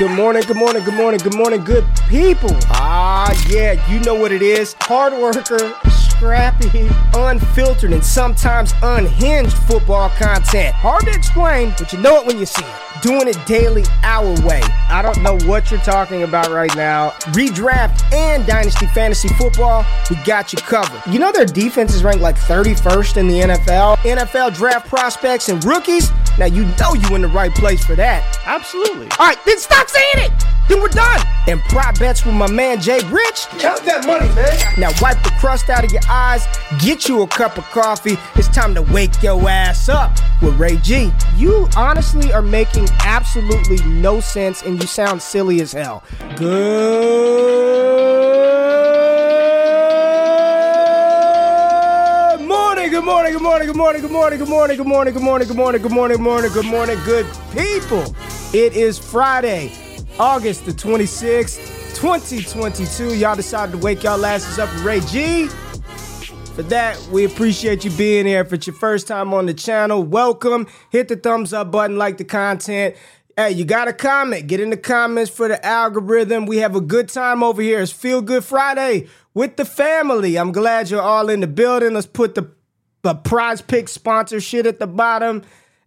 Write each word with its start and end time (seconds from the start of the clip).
Good 0.00 0.12
morning, 0.12 0.42
good 0.46 0.56
morning, 0.56 0.82
good 0.82 0.94
morning, 0.94 1.20
good 1.20 1.34
morning, 1.34 1.62
good 1.62 1.84
people. 2.08 2.56
Ah, 2.70 3.30
yeah, 3.50 3.86
you 3.86 4.00
know 4.00 4.14
what 4.14 4.32
it 4.32 4.40
is. 4.40 4.74
Hard 4.80 5.12
worker, 5.12 5.74
scrappy, 5.90 6.88
unfiltered, 7.12 7.92
and 7.92 8.02
sometimes 8.02 8.72
unhinged 8.82 9.52
football 9.52 10.08
content. 10.08 10.74
Hard 10.76 11.04
to 11.04 11.10
explain, 11.10 11.74
but 11.76 11.92
you 11.92 11.98
know 11.98 12.18
it 12.18 12.26
when 12.26 12.38
you 12.38 12.46
see 12.46 12.64
it. 12.64 13.02
Doing 13.02 13.28
it 13.28 13.36
daily 13.44 13.84
our 14.02 14.30
way. 14.40 14.62
I 14.88 15.02
don't 15.02 15.22
know 15.22 15.36
what 15.46 15.70
you're 15.70 15.80
talking 15.80 16.22
about 16.22 16.48
right 16.48 16.74
now. 16.76 17.10
Redraft 17.34 18.10
and 18.14 18.46
Dynasty 18.46 18.86
Fantasy 18.86 19.28
Football, 19.28 19.84
we 20.08 20.16
got 20.24 20.54
you 20.54 20.58
covered. 20.60 21.02
You 21.12 21.18
know 21.18 21.30
their 21.30 21.44
defense 21.44 21.94
is 21.94 22.02
ranked 22.02 22.22
like 22.22 22.36
31st 22.36 23.18
in 23.18 23.28
the 23.28 23.40
NFL. 23.40 23.98
NFL 23.98 24.54
draft 24.54 24.88
prospects 24.88 25.50
and 25.50 25.62
rookies. 25.62 26.10
Now 26.40 26.46
you 26.46 26.64
know 26.80 26.94
you 26.94 27.14
in 27.14 27.20
the 27.20 27.28
right 27.28 27.54
place 27.54 27.84
for 27.84 27.94
that. 27.96 28.40
Absolutely. 28.46 29.08
All 29.18 29.26
right, 29.26 29.36
then 29.44 29.58
stop 29.58 29.90
saying 29.90 30.24
it. 30.24 30.32
Then 30.70 30.80
we're 30.80 30.88
done. 30.88 31.20
And 31.46 31.60
prop 31.64 31.98
bets 31.98 32.24
with 32.24 32.34
my 32.34 32.50
man 32.50 32.80
Jay 32.80 33.00
Rich. 33.10 33.46
Count 33.58 33.84
that 33.84 34.06
money, 34.06 34.26
man. 34.34 34.58
Now 34.78 34.90
wipe 35.02 35.22
the 35.22 35.34
crust 35.38 35.68
out 35.68 35.84
of 35.84 35.92
your 35.92 36.00
eyes, 36.08 36.46
get 36.78 37.06
you 37.08 37.20
a 37.20 37.26
cup 37.26 37.58
of 37.58 37.64
coffee. 37.64 38.16
It's 38.36 38.48
time 38.48 38.74
to 38.76 38.80
wake 38.80 39.22
your 39.22 39.50
ass 39.50 39.90
up 39.90 40.18
with 40.40 40.58
Ray 40.58 40.78
G. 40.78 41.12
You 41.36 41.68
honestly 41.76 42.32
are 42.32 42.40
making 42.40 42.88
absolutely 43.00 43.84
no 43.84 44.20
sense 44.20 44.62
and 44.62 44.80
you 44.80 44.86
sound 44.86 45.20
silly 45.20 45.60
as 45.60 45.72
hell. 45.72 46.02
Good 46.36 48.09
morning, 53.38 53.66
good 53.68 53.76
morning, 53.76 54.02
good 54.02 54.10
morning, 54.10 54.38
good 54.38 54.48
morning, 54.48 54.76
good 54.76 54.86
morning, 54.86 55.12
good 55.12 55.22
morning, 55.22 55.46
good 55.46 55.56
morning, 55.56 55.82
good 55.82 55.92
morning, 55.92 56.16
good 56.16 56.22
morning, 56.22 56.22
good 56.22 56.22
morning, 56.24 56.52
good 56.52 56.66
morning, 56.66 56.98
good 57.04 57.26
people. 57.52 58.16
It 58.52 58.74
is 58.74 58.98
Friday, 58.98 59.72
August 60.18 60.64
the 60.66 60.72
26th, 60.72 61.94
2022. 61.94 63.16
Y'all 63.16 63.36
decided 63.36 63.72
to 63.72 63.78
wake 63.78 64.02
y'all 64.02 64.24
asses 64.24 64.58
up 64.58 64.72
with 64.74 64.84
Ray 64.84 65.00
G. 65.00 65.46
For 66.54 66.62
that, 66.64 67.00
we 67.12 67.24
appreciate 67.24 67.84
you 67.84 67.90
being 67.92 68.26
here. 68.26 68.40
If 68.40 68.52
it's 68.52 68.66
your 68.66 68.74
first 68.74 69.06
time 69.06 69.32
on 69.32 69.46
the 69.46 69.54
channel, 69.54 70.02
welcome. 70.02 70.66
Hit 70.90 71.08
the 71.08 71.16
thumbs 71.16 71.52
up 71.52 71.70
button, 71.70 71.96
like 71.96 72.18
the 72.18 72.24
content. 72.24 72.96
Hey, 73.36 73.52
you 73.52 73.64
got 73.64 73.86
a 73.86 73.92
comment? 73.92 74.48
Get 74.48 74.60
in 74.60 74.70
the 74.70 74.76
comments 74.76 75.30
for 75.30 75.46
the 75.46 75.64
algorithm. 75.64 76.46
We 76.46 76.58
have 76.58 76.74
a 76.74 76.80
good 76.80 77.08
time 77.08 77.42
over 77.42 77.62
here. 77.62 77.80
It's 77.80 77.92
Feel 77.92 78.20
Good 78.20 78.44
Friday 78.44 79.06
with 79.32 79.56
the 79.56 79.64
family. 79.64 80.36
I'm 80.36 80.52
glad 80.52 80.90
you're 80.90 81.00
all 81.00 81.30
in 81.30 81.40
the 81.40 81.46
building. 81.46 81.94
Let's 81.94 82.06
put 82.06 82.34
the, 82.34 82.50
the 83.02 83.14
prize 83.14 83.62
pick 83.62 83.88
sponsor 83.88 84.40
shit 84.40 84.66
at 84.66 84.78
the 84.78 84.86
bottom 84.86 85.42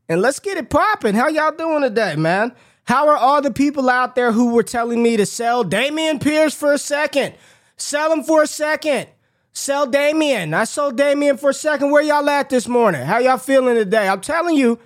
and 0.09 0.21
let's 0.21 0.39
get 0.39 0.57
it 0.57 0.69
popping. 0.69 1.15
How 1.15 1.27
y'all 1.27 1.55
doing 1.55 1.81
today, 1.81 2.15
man? 2.15 2.53
How 2.85 3.07
are 3.07 3.15
all 3.15 3.41
the 3.41 3.51
people 3.51 3.89
out 3.89 4.15
there 4.15 4.31
who 4.31 4.53
were 4.53 4.63
telling 4.63 5.01
me 5.01 5.15
to 5.17 5.25
sell 5.25 5.63
Dameon 5.63 6.21
Pierce 6.21 6.53
for 6.53 6.73
a 6.73 6.77
second? 6.77 7.35
Sell 7.77 8.11
him 8.11 8.23
for 8.23 8.43
a 8.43 8.47
second. 8.47 9.07
Sell 9.53 9.87
Dameon. 9.87 10.53
I 10.53 10.65
sold 10.65 10.97
Dameon 10.97 11.39
for 11.39 11.51
a 11.51 11.53
second. 11.53 11.91
Where 11.91 12.01
y'all 12.01 12.29
at 12.29 12.49
this 12.49 12.67
morning? 12.67 13.05
How 13.05 13.19
y'all 13.19 13.37
feeling 13.37 13.75
today? 13.75 14.07
I'm 14.09 14.19
telling 14.19 14.57
you, 14.57 14.79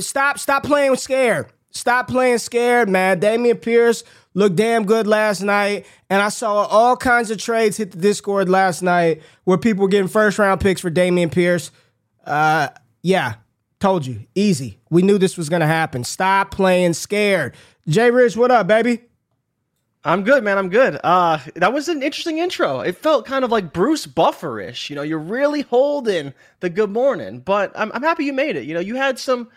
stop, 0.00 0.38
stop 0.38 0.62
playing 0.62 0.96
scared. 0.96 1.46
Stop 1.70 2.08
playing 2.08 2.38
scared, 2.38 2.88
man. 2.88 3.20
Dameon 3.20 3.60
Pierce 3.60 4.04
looked 4.34 4.56
damn 4.56 4.84
good 4.84 5.06
last 5.06 5.42
night, 5.42 5.86
and 6.10 6.22
I 6.22 6.28
saw 6.28 6.64
all 6.64 6.96
kinds 6.96 7.30
of 7.30 7.38
trades 7.38 7.76
hit 7.76 7.92
the 7.92 7.98
Discord 7.98 8.48
last 8.48 8.82
night 8.82 9.22
where 9.44 9.58
people 9.58 9.82
were 9.82 9.88
getting 9.88 10.08
first 10.08 10.38
round 10.38 10.60
picks 10.60 10.80
for 10.80 10.90
Dameon 10.90 11.32
Pierce. 11.32 11.70
Uh, 12.24 12.68
yeah, 13.02 13.34
told 13.80 14.06
you, 14.06 14.26
easy. 14.34 14.78
We 14.90 15.02
knew 15.02 15.18
this 15.18 15.36
was 15.36 15.48
gonna 15.48 15.66
happen. 15.66 16.04
Stop 16.04 16.50
playing 16.50 16.94
scared. 16.94 17.54
Jay 17.88 18.10
Rich, 18.10 18.36
what 18.36 18.50
up, 18.50 18.66
baby? 18.66 19.02
I'm 20.04 20.22
good, 20.22 20.44
man. 20.44 20.58
I'm 20.58 20.68
good. 20.68 20.98
Uh, 21.02 21.38
that 21.56 21.72
was 21.72 21.88
an 21.88 22.02
interesting 22.02 22.38
intro. 22.38 22.80
It 22.80 22.96
felt 22.96 23.26
kind 23.26 23.44
of 23.44 23.50
like 23.50 23.72
Bruce 23.72 24.06
Bufferish. 24.06 24.88
You 24.88 24.96
know, 24.96 25.02
you're 25.02 25.18
really 25.18 25.62
holding 25.62 26.32
the 26.60 26.70
good 26.70 26.90
morning, 26.90 27.40
but 27.40 27.72
I'm, 27.74 27.90
I'm 27.92 28.02
happy 28.02 28.24
you 28.24 28.32
made 28.32 28.56
it. 28.56 28.64
You 28.64 28.74
know, 28.74 28.80
you 28.80 28.94
had 28.94 29.18
some 29.18 29.48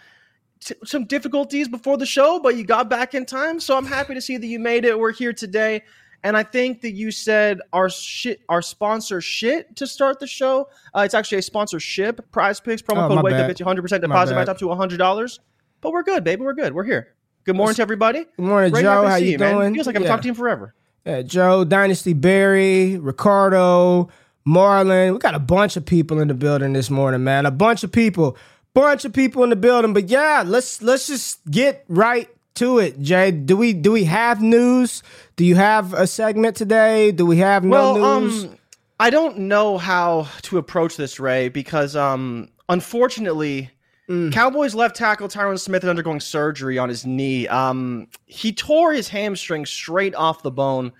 t- 0.63 0.75
some 0.85 1.05
difficulties 1.05 1.67
before 1.67 1.97
the 1.97 2.05
show, 2.05 2.39
but 2.39 2.55
you 2.55 2.63
got 2.63 2.89
back 2.89 3.13
in 3.13 3.25
time. 3.25 3.59
So 3.59 3.77
I'm 3.77 3.85
happy 3.85 4.13
to 4.13 4.21
see 4.21 4.37
that 4.37 4.47
you 4.47 4.59
made 4.59 4.85
it. 4.85 4.97
We're 4.97 5.11
here 5.11 5.33
today. 5.33 5.83
And 6.23 6.37
I 6.37 6.43
think 6.43 6.81
that 6.81 6.91
you 6.91 7.09
said 7.11 7.59
our 7.73 7.89
shit, 7.89 8.41
our 8.47 8.61
sponsor 8.61 9.21
shit 9.21 9.75
to 9.77 9.87
start 9.87 10.19
the 10.19 10.27
show. 10.27 10.69
Uh, 10.95 11.01
it's 11.01 11.15
actually 11.15 11.39
a 11.39 11.41
sponsorship. 11.41 12.31
Prize 12.31 12.59
Picks 12.59 12.81
promo 12.83 13.05
Oh, 13.05 13.15
code 13.15 13.23
Wake 13.23 13.33
Up 13.33 13.47
gets 13.47 13.59
you 13.59 13.65
100 13.65 13.81
percent 13.81 14.01
deposit 14.03 14.33
bad. 14.33 14.41
match 14.41 14.49
up 14.49 14.57
to 14.59 14.67
100 14.67 14.97
dollars. 14.97 15.39
But 15.81 15.91
we're 15.93 16.03
good, 16.03 16.23
baby. 16.23 16.43
We're 16.43 16.53
good. 16.53 16.73
We're 16.75 16.83
here. 16.83 17.15
Good 17.43 17.55
morning 17.55 17.73
to 17.75 17.81
everybody. 17.81 18.25
Good 18.37 18.45
morning, 18.45 18.71
Ray, 18.71 18.83
Joe. 18.83 19.07
How 19.07 19.15
you 19.15 19.39
man. 19.39 19.55
doing? 19.55 19.73
Feels 19.73 19.87
like 19.87 19.95
I've 19.95 20.03
Yeah. 20.03 20.09
talked 20.09 20.21
to 20.23 20.27
you 20.29 20.35
forever. 20.35 20.75
Yeah, 21.07 21.23
Joe, 21.23 21.63
Dynasty 21.63 22.13
Barry, 22.13 22.99
Ricardo, 22.99 24.09
Marlon. 24.47 25.13
We 25.13 25.17
got 25.17 25.33
a 25.33 25.39
bunch 25.39 25.75
of 25.75 25.85
people 25.87 26.19
in 26.19 26.27
the 26.27 26.35
building 26.35 26.73
this 26.73 26.91
morning, 26.91 27.23
man. 27.23 27.47
A 27.47 27.51
bunch 27.51 27.83
of 27.83 27.91
people. 27.91 28.37
Bunch 28.73 29.03
of 29.05 29.13
people 29.13 29.43
in 29.43 29.49
the 29.49 29.55
building. 29.55 29.93
But 29.93 30.09
yeah, 30.09 30.43
let's 30.45 30.81
let's 30.81 31.07
just 31.07 31.39
get 31.49 31.83
right 31.89 32.29
to 32.55 32.79
it, 32.79 33.01
Jay. 33.01 33.31
Do 33.31 33.57
we 33.57 33.73
do 33.73 33.91
we 33.91 34.05
have 34.05 34.41
news? 34.41 35.03
Do 35.35 35.43
you 35.45 35.55
have 35.55 35.93
a 35.93 36.07
segment 36.07 36.55
today? 36.55 37.11
Do 37.11 37.25
we 37.25 37.37
have 37.37 37.63
no 37.63 37.93
Well, 37.93 38.21
news? 38.21 38.45
um, 38.45 38.57
I 38.99 39.09
don't 39.09 39.39
know 39.39 39.77
how 39.77 40.27
to 40.43 40.57
approach 40.57 40.95
this, 40.95 41.19
Ray, 41.19 41.49
because 41.49 41.95
um, 41.95 42.49
unfortunately, 42.69 43.69
Mm. 44.09 44.33
Cowboys 44.33 44.75
left 44.75 44.95
tackle 44.97 45.29
Tyron 45.29 45.57
Smith 45.57 45.83
is 45.83 45.89
undergoing 45.89 46.19
surgery 46.19 46.77
on 46.77 46.89
his 46.89 47.05
knee. 47.05 47.47
Um, 47.47 48.07
he 48.25 48.51
tore 48.51 48.91
his 48.91 49.07
hamstring 49.07 49.65
straight 49.65 50.15
off 50.15 50.43
the 50.43 50.51
bone, 50.51 50.91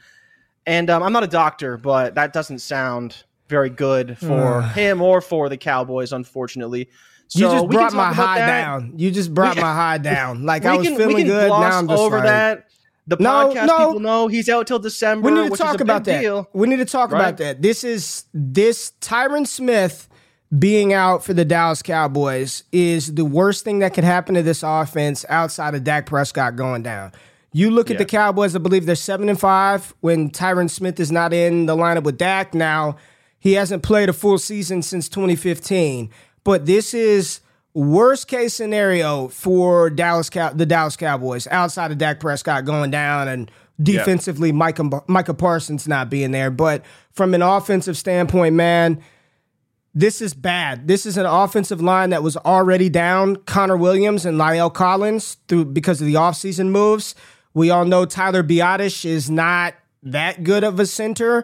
and 0.65 0.89
um, 0.89 1.03
I'm 1.03 1.11
not 1.11 1.23
a 1.23 1.27
doctor, 1.27 1.75
but 1.77 2.15
that 2.15 2.31
doesn't 2.31 2.59
sound 2.59 3.23
very 3.49 3.69
good 3.71 4.17
for 4.17 4.61
him 4.75 5.01
or 5.01 5.19
for 5.19 5.49
the 5.49 5.57
Cowboys, 5.57 6.13
unfortunately. 6.13 6.89
So 7.31 7.39
you 7.39 7.45
just 7.49 7.69
brought 7.69 7.93
my 7.93 8.11
high 8.13 8.39
that. 8.39 8.45
down. 8.61 8.93
You 8.97 9.09
just 9.09 9.33
brought 9.33 9.55
We- 9.55 9.61
my 9.61 9.73
high 9.73 9.97
down. 9.97 10.43
Like 10.51 10.65
I 10.65 10.75
was 10.75 10.87
can, 10.87 10.97
feeling 10.97 11.27
good. 11.27 11.47
Now 11.49 11.79
I'm 11.79 11.87
just 11.87 11.99
over 11.99 12.17
like, 12.17 12.25
that. 12.25 12.67
The 13.07 13.17
podcast 13.17 13.67
no. 13.67 13.77
people 13.87 13.99
know 14.01 14.27
he's 14.27 14.49
out 14.49 14.67
till 14.67 14.79
December. 14.79 15.29
We 15.31 15.41
need 15.41 15.51
to 15.51 15.57
talk 15.57 15.79
about 15.79 16.03
that. 16.05 16.21
Deal. 16.21 16.47
We 16.53 16.67
need 16.67 16.77
to 16.77 16.85
talk 16.85 17.11
Right? 17.11 17.19
about 17.21 17.37
that. 17.37 17.61
This 17.61 17.83
is 17.83 18.25
this 18.33 18.91
Tyron 19.01 19.47
Smith 19.47 20.07
being 20.57 20.91
out 20.93 21.23
for 21.23 21.33
the 21.33 21.45
Dallas 21.45 21.81
Cowboys 21.81 22.63
is 22.73 23.15
the 23.15 23.23
worst 23.25 23.63
thing 23.63 23.79
that 23.79 23.93
could 23.93 24.03
happen 24.03 24.35
to 24.35 24.43
this 24.43 24.61
offense 24.63 25.25
outside 25.29 25.73
of 25.73 25.83
Dak 25.85 26.05
Prescott 26.05 26.57
going 26.57 26.83
down. 26.83 27.13
You 27.53 27.71
look 27.71 27.89
at 27.89 27.97
the 27.97 28.05
Cowboys, 28.05 28.55
I 28.55 28.59
believe 28.59 28.85
they're 28.85 28.95
seven 28.95 29.29
and 29.29 29.39
five 29.39 29.93
when 30.01 30.29
Tyron 30.29 30.69
Smith 30.69 30.99
is 30.99 31.11
not 31.11 31.33
in 31.33 31.65
the 31.65 31.75
lineup 31.75 32.03
with 32.03 32.17
Dak. 32.17 32.53
Now, 32.53 32.97
he 33.39 33.53
hasn't 33.53 33.81
played 33.83 34.09
a 34.09 34.13
full 34.13 34.37
season 34.37 34.81
since 34.81 35.09
2015. 35.09 36.09
But 36.43 36.65
this 36.65 36.93
is 36.93 37.41
worst 37.73 38.27
case 38.27 38.53
scenario 38.53 39.27
for 39.29 39.89
Dallas 39.89 40.29
Cow- 40.29 40.53
the 40.53 40.65
Dallas 40.65 40.97
Cowboys 40.97 41.47
outside 41.47 41.91
of 41.91 41.97
Dak 41.97 42.19
Prescott 42.19 42.65
going 42.65 42.91
down 42.91 43.27
and 43.27 43.51
defensively 43.81 44.51
Micah, 44.51 45.03
Micah 45.07 45.33
Parsons 45.33 45.87
not 45.87 46.09
being 46.09 46.31
there. 46.31 46.51
But 46.51 46.83
from 47.11 47.33
an 47.33 47.41
offensive 47.41 47.97
standpoint, 47.97 48.55
man, 48.55 49.01
this 49.93 50.21
is 50.21 50.33
bad. 50.33 50.87
This 50.87 51.05
is 51.05 51.17
an 51.17 51.25
offensive 51.25 51.81
line 51.81 52.11
that 52.11 52.23
was 52.23 52.37
already 52.37 52.89
down 52.89 53.35
Connor 53.37 53.77
Williams 53.77 54.25
and 54.25 54.37
La'el 54.37 54.73
Collins 54.73 55.37
through 55.47 55.65
because 55.65 55.99
of 55.99 56.07
the 56.07 56.13
offseason 56.13 56.69
moves. 56.69 57.15
We 57.53 57.69
all 57.69 57.85
know 57.85 58.05
Tyler 58.05 58.43
Biadasz 58.43 59.03
is 59.03 59.29
not 59.29 59.73
that 60.03 60.43
good 60.43 60.63
of 60.63 60.79
a 60.79 60.85
center. 60.85 61.43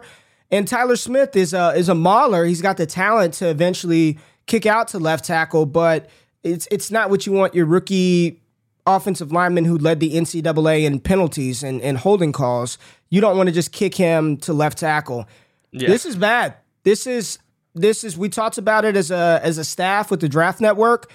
And 0.50 0.66
Tyler 0.66 0.96
Smith 0.96 1.36
is 1.36 1.52
a 1.52 1.74
is 1.76 1.90
a 1.90 1.94
mauler. 1.94 2.46
He's 2.46 2.62
got 2.62 2.78
the 2.78 2.86
talent 2.86 3.34
to 3.34 3.48
eventually 3.48 4.18
kick 4.48 4.66
out 4.66 4.88
to 4.88 4.98
left 4.98 5.24
tackle, 5.24 5.66
but 5.66 6.08
it's 6.42 6.66
it's 6.70 6.90
not 6.90 7.10
what 7.10 7.26
you 7.26 7.32
want 7.32 7.54
your 7.54 7.66
rookie 7.66 8.40
offensive 8.86 9.30
lineman 9.30 9.64
who 9.64 9.76
led 9.78 10.00
the 10.00 10.14
NCAA 10.14 10.84
in 10.84 10.98
penalties 10.98 11.62
and, 11.62 11.80
and 11.82 11.98
holding 11.98 12.32
calls. 12.32 12.78
You 13.10 13.20
don't 13.20 13.36
want 13.36 13.48
to 13.48 13.54
just 13.54 13.70
kick 13.70 13.94
him 13.94 14.38
to 14.38 14.52
left 14.52 14.78
tackle. 14.78 15.28
This 15.72 16.06
is 16.06 16.16
bad. 16.16 16.54
This 16.82 17.06
is 17.06 17.38
this 17.74 18.02
is 18.02 18.16
we 18.16 18.28
talked 18.28 18.58
about 18.58 18.84
it 18.84 18.96
as 18.96 19.10
a 19.10 19.40
as 19.42 19.58
a 19.58 19.64
staff 19.64 20.10
with 20.10 20.20
the 20.20 20.28
draft 20.28 20.60
network. 20.60 21.10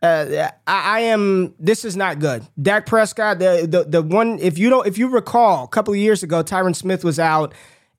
Uh, 0.00 0.50
I, 0.66 0.98
I 0.98 1.00
am. 1.00 1.54
This 1.58 1.84
is 1.84 1.96
not 1.96 2.20
good. 2.20 2.46
Dak 2.60 2.86
Prescott, 2.86 3.40
the, 3.40 3.66
the 3.68 3.84
the 3.84 4.02
one. 4.02 4.38
If 4.38 4.56
you 4.56 4.70
don't, 4.70 4.86
if 4.86 4.96
you 4.96 5.08
recall, 5.08 5.64
a 5.64 5.68
couple 5.68 5.92
of 5.92 5.98
years 5.98 6.22
ago, 6.22 6.44
Tyron 6.44 6.76
Smith 6.76 7.02
was 7.02 7.18
out, 7.18 7.52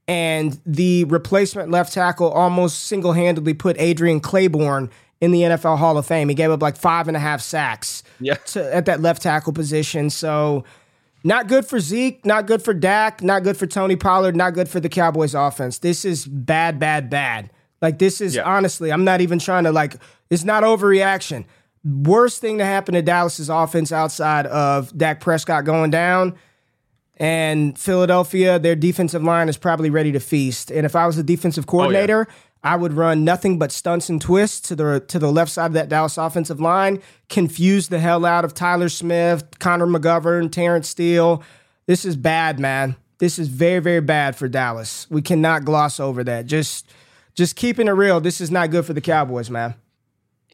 and 0.10 0.60
the 0.66 1.04
replacement 1.06 1.70
left 1.70 1.94
tackle 1.94 2.30
almost 2.32 2.86
single 2.86 3.14
handedly 3.14 3.54
put 3.54 3.76
Adrian 3.80 4.20
Clayborn 4.20 4.90
in 5.22 5.32
the 5.32 5.42
NFL 5.44 5.78
Hall 5.78 5.98
of 5.98 6.06
Fame. 6.08 6.30
He 6.30 6.36
gave 6.36 6.50
up 6.50 6.62
like 6.62 6.76
five 6.78 7.08
and 7.08 7.16
a 7.16 7.20
half 7.20 7.42
sacks 7.42 8.02
Yeah. 8.20 8.36
to, 8.48 8.76
at 8.76 8.86
that 8.88 9.02
left 9.02 9.22
tackle 9.22 9.54
position. 9.54 10.10
So 10.10 10.64
not 11.24 11.48
good 11.48 11.66
for 11.66 11.80
Zeke, 11.80 12.26
not 12.26 12.48
good 12.48 12.62
for 12.64 12.74
Dak, 12.74 13.22
not 13.22 13.44
good 13.44 13.56
for 13.56 13.68
Tony 13.68 13.96
Pollard, 13.96 14.36
not 14.36 14.54
good 14.54 14.68
for 14.68 14.80
the 14.80 14.90
Cowboys 14.90 15.36
offense. 15.36 15.78
This 15.80 16.06
is 16.06 16.26
bad, 16.26 16.80
bad, 16.80 17.10
bad. 17.10 17.52
Like 17.82 18.00
this 18.00 18.20
is 18.20 18.36
Yeah. 18.36 18.44
honestly, 18.44 18.92
I'm 18.92 19.04
not 19.04 19.22
even 19.22 19.38
trying 19.38 19.66
to 19.66 19.72
like 19.72 19.96
it's 20.32 20.44
not 20.44 20.64
overreaction. 20.64 21.46
Worst 21.86 22.42
thing 22.42 22.58
to 22.58 22.66
happen 22.66 22.94
to 22.96 23.02
Dallas's 23.02 23.50
offense 23.50 23.92
outside 23.92 24.48
of 24.48 24.98
Dak 24.98 25.22
Prescott 25.22 25.66
going 25.66 25.92
down 25.92 26.36
And 27.20 27.78
Philadelphia, 27.78 28.60
their 28.60 28.76
defensive 28.76 29.24
line 29.24 29.50
is 29.50 29.58
probably 29.58 29.90
ready 29.90 30.12
to 30.14 30.20
feast. 30.20 30.72
And 30.72 30.86
if 30.86 30.96
I 30.96 31.06
was 31.06 31.18
the 31.18 31.24
defensive 31.24 31.68
coordinator, 31.68 32.28
oh, 32.30 32.32
yeah. 32.32 32.36
I 32.64 32.76
would 32.76 32.94
run 32.94 33.24
nothing 33.24 33.60
but 33.60 33.72
stunts 33.72 34.10
and 34.10 34.22
twists 34.22 34.68
to 34.70 34.76
the 34.76 35.00
to 35.08 35.20
the 35.20 35.32
left 35.32 35.52
side 35.52 35.68
of 35.68 35.74
that 35.74 35.90
Dallas 35.90 36.18
offensive 36.18 36.60
line, 36.60 37.02
confuse 37.30 37.88
the 37.88 38.00
hell 38.00 38.26
out 38.26 38.46
of 38.46 38.54
Tyler 38.54 38.90
Smith, 38.90 39.60
Connor 39.60 39.88
McGovern, 39.88 40.52
Terence 40.52 40.90
Steele. 40.90 41.44
This 41.88 42.06
is 42.06 42.16
bad, 42.16 42.60
man. 42.60 42.96
This 43.20 43.38
is 43.38 43.50
very, 43.50 43.80
very 43.80 44.02
bad 44.02 44.36
for 44.36 44.48
Dallas. 44.48 45.08
We 45.10 45.22
cannot 45.22 45.66
gloss 45.66 46.00
over 46.00 46.24
that. 46.24 46.46
Just 46.46 46.90
just 47.36 47.56
keeping 47.56 47.88
it 47.88 47.92
real, 47.92 48.20
this 48.20 48.42
is 48.42 48.52
not 48.52 48.72
good 48.72 48.86
for 48.86 48.94
the 48.94 49.02
Cowboys, 49.02 49.50
man. 49.50 49.76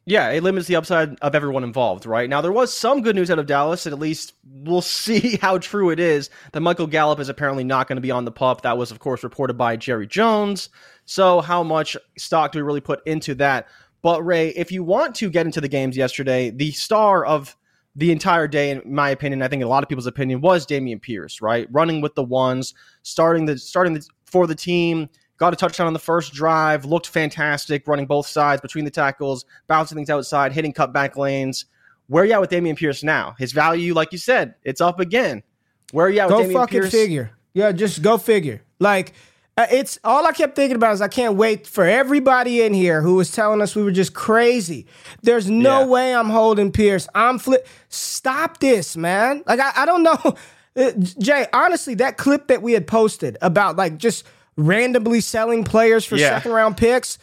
Yeah, 0.07 0.30
it 0.30 0.44
limits 0.44 0.68
the 0.68 0.75
upside 0.75 1.19
of 1.19 1.34
everyone 1.34 1.63
involved, 1.63 2.06
right? 2.06 2.30
Now, 2.30 2.40
there 2.40 2.52
was 2.52 2.72
some 2.72 3.02
good 3.02 3.16
news 3.16 3.31
out 3.31 3.40
of 3.40 3.48
Dallas, 3.48 3.88
and 3.88 3.94
at 3.94 4.00
least 4.00 4.34
we'll 4.46 4.81
see 4.84 5.38
how 5.38 5.57
true 5.57 5.90
it 5.90 6.00
is 6.00 6.30
that 6.52 6.62
Michael 6.62 6.88
Gallup 6.88 7.19
is 7.19 7.30
apparently 7.30 7.63
not 7.63 7.88
going 7.88 7.98
to 7.98 8.02
be 8.02 8.12
on 8.12 8.24
the 8.24 8.31
pup. 8.31 8.62
That 8.62 8.78
was, 8.78 8.92
of 8.92 9.00
course, 9.00 9.24
reported 9.24 9.57
by 9.57 9.78
Jerry 9.78 10.06
Jones. 10.06 10.69
So, 11.06 11.42
how 11.42 11.63
much 11.63 11.98
stock 12.18 12.52
do 12.52 12.60
we 12.60 12.63
really 12.63 12.81
put 12.81 13.06
into 13.07 13.34
that? 13.36 13.68
But, 14.04 14.24
Ray, 14.24 14.50
if 14.50 14.72
you 14.72 14.84
want 14.84 15.16
to 15.16 15.31
get 15.31 15.48
into 15.48 15.60
the 15.60 15.68
games 15.68 15.98
yesterday, 15.98 16.51
the 16.51 16.72
star 16.72 17.25
of 17.25 17.58
the 17.96 18.12
entire 18.12 18.48
day, 18.48 18.69
in 18.69 18.81
my 18.86 19.10
opinion, 19.10 19.42
I 19.42 19.48
think 19.48 19.63
a 19.63 19.68
lot 19.68 19.81
of 19.81 19.90
people's 19.90 20.06
opinion, 20.06 20.42
was 20.42 20.68
Dameon 20.68 21.01
Pierce, 21.01 21.42
right? 21.42 21.68
Running 21.72 22.01
with 22.01 22.13
the 22.13 22.24
ones, 22.24 22.75
starting 23.01 23.46
the 23.46 23.58
starting 23.58 23.94
the, 23.94 24.06
for 24.25 24.46
the 24.46 24.54
team 24.54 25.10
got 25.38 25.54
a 25.54 25.56
touchdown 25.56 25.88
on 25.88 25.94
the 25.94 26.00
first 26.00 26.34
drive, 26.34 26.86
looked 26.86 27.08
fantastic, 27.08 27.88
running 27.88 28.06
both 28.06 28.28
sides 28.28 28.62
between 28.62 28.86
the 28.86 28.92
tackles, 28.92 29.46
bouncing 29.68 29.96
things 29.96 30.10
outside, 30.10 30.54
hitting 30.54 30.74
cutback 30.74 31.16
lanes. 31.16 31.66
Where 32.08 32.24
are 32.24 32.26
you 32.26 32.34
at 32.34 32.42
with 32.42 32.52
Dameon 32.52 32.78
Pierce 32.78 33.04
now? 33.04 33.36
His 33.38 33.52
value, 33.52 33.94
like 33.94 34.12
you 34.12 34.18
said, 34.18 34.56
it's 34.64 34.82
up 34.82 35.00
again. 35.00 35.44
Where 35.92 36.08
are 36.08 36.10
you 36.10 36.20
at 36.20 36.30
go 36.30 36.38
with 36.38 36.48
Dameon 36.48 36.54
fucking 36.54 36.82
Pierce? 36.82 36.92
figure. 36.92 37.32
Yeah, 37.54 37.72
just 37.72 38.02
go 38.02 38.18
figure. 38.18 38.62
Like, 38.80 39.14
uh, 39.58 39.66
it's 39.72 39.98
all 40.04 40.26
I 40.26 40.34
kept 40.34 40.56
thinking 40.56 40.76
about 40.76 40.94
is 40.94 41.02
I 41.02 41.08
can't 41.08 41.36
wait 41.36 41.66
for 41.66 41.86
everybody 41.86 42.62
in 42.62 42.74
here 42.74 43.02
who 43.02 43.16
was 43.16 43.32
telling 43.32 43.62
us 43.62 43.76
we 43.76 43.84
were 43.84 43.92
just 43.92 44.14
crazy. 44.14 44.86
There's 45.22 45.50
no 45.50 45.80
yeah. 45.80 45.86
way 45.86 46.16
I'm 46.16 46.30
holding 46.30 46.72
Pierce. 46.72 47.08
I'm 47.16 47.40
flip. 47.40 47.66
Stop 47.88 48.60
this, 48.60 48.98
man. 48.98 49.44
Like 49.48 49.62
I, 49.62 49.72
I 49.78 49.86
don't 49.86 50.04
know, 50.04 50.36
uh, 50.76 50.92
Jay. 51.20 51.48
Honestly, 51.54 51.96
that 51.96 52.18
clip 52.18 52.48
that 52.48 52.62
we 52.62 52.74
had 52.74 52.86
posted 52.86 53.38
about 53.42 53.78
like 53.78 53.98
just 53.98 54.26
randomly 54.57 55.22
selling 55.22 55.63
players 55.63 56.06
for 56.06 56.16
yeah. 56.16 56.30
second 56.30 56.52
round 56.52 56.78
picks, 56.78 57.18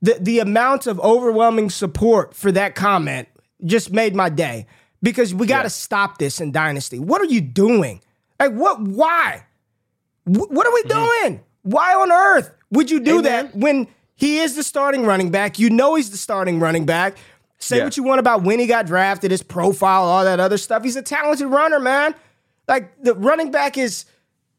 the 0.00 0.16
the 0.20 0.38
amount 0.38 0.86
of 0.86 1.00
overwhelming 1.00 1.70
support 1.70 2.34
for 2.34 2.52
that 2.52 2.74
comment 2.74 3.28
just 3.64 3.92
made 3.92 4.14
my 4.14 4.28
day 4.28 4.66
because 5.02 5.34
we 5.34 5.46
got 5.46 5.62
to 5.62 5.64
yeah. 5.64 5.68
stop 5.68 6.18
this 6.18 6.40
in 6.40 6.52
dynasty. 6.52 6.98
What 6.98 7.20
are 7.20 7.26
you 7.26 7.40
doing? 7.40 8.00
Like 8.38 8.52
what 8.52 8.80
why? 8.80 9.44
what 10.28 10.66
are 10.66 10.72
we 10.72 10.82
mm-hmm. 10.82 11.28
doing? 11.28 11.44
Why 11.62 11.94
on 11.94 12.12
earth 12.12 12.52
would 12.70 12.90
you 12.90 13.00
do 13.00 13.22
that 13.22 13.54
when 13.54 13.88
he 14.14 14.38
is 14.38 14.56
the 14.56 14.62
starting 14.62 15.04
running 15.04 15.30
back? 15.30 15.58
You 15.58 15.70
know 15.70 15.94
he's 15.94 16.10
the 16.10 16.16
starting 16.16 16.60
running 16.60 16.86
back. 16.86 17.16
Say 17.58 17.78
yeah. 17.78 17.84
what 17.84 17.96
you 17.96 18.02
want 18.02 18.20
about 18.20 18.42
when 18.42 18.58
he 18.58 18.66
got 18.66 18.86
drafted, 18.86 19.30
his 19.30 19.42
profile, 19.42 20.04
all 20.04 20.24
that 20.24 20.38
other 20.38 20.58
stuff. 20.58 20.84
He's 20.84 20.96
a 20.96 21.02
talented 21.02 21.48
runner, 21.48 21.80
man. 21.80 22.14
Like 22.68 23.02
the 23.02 23.14
running 23.14 23.50
back 23.50 23.76
is 23.76 24.04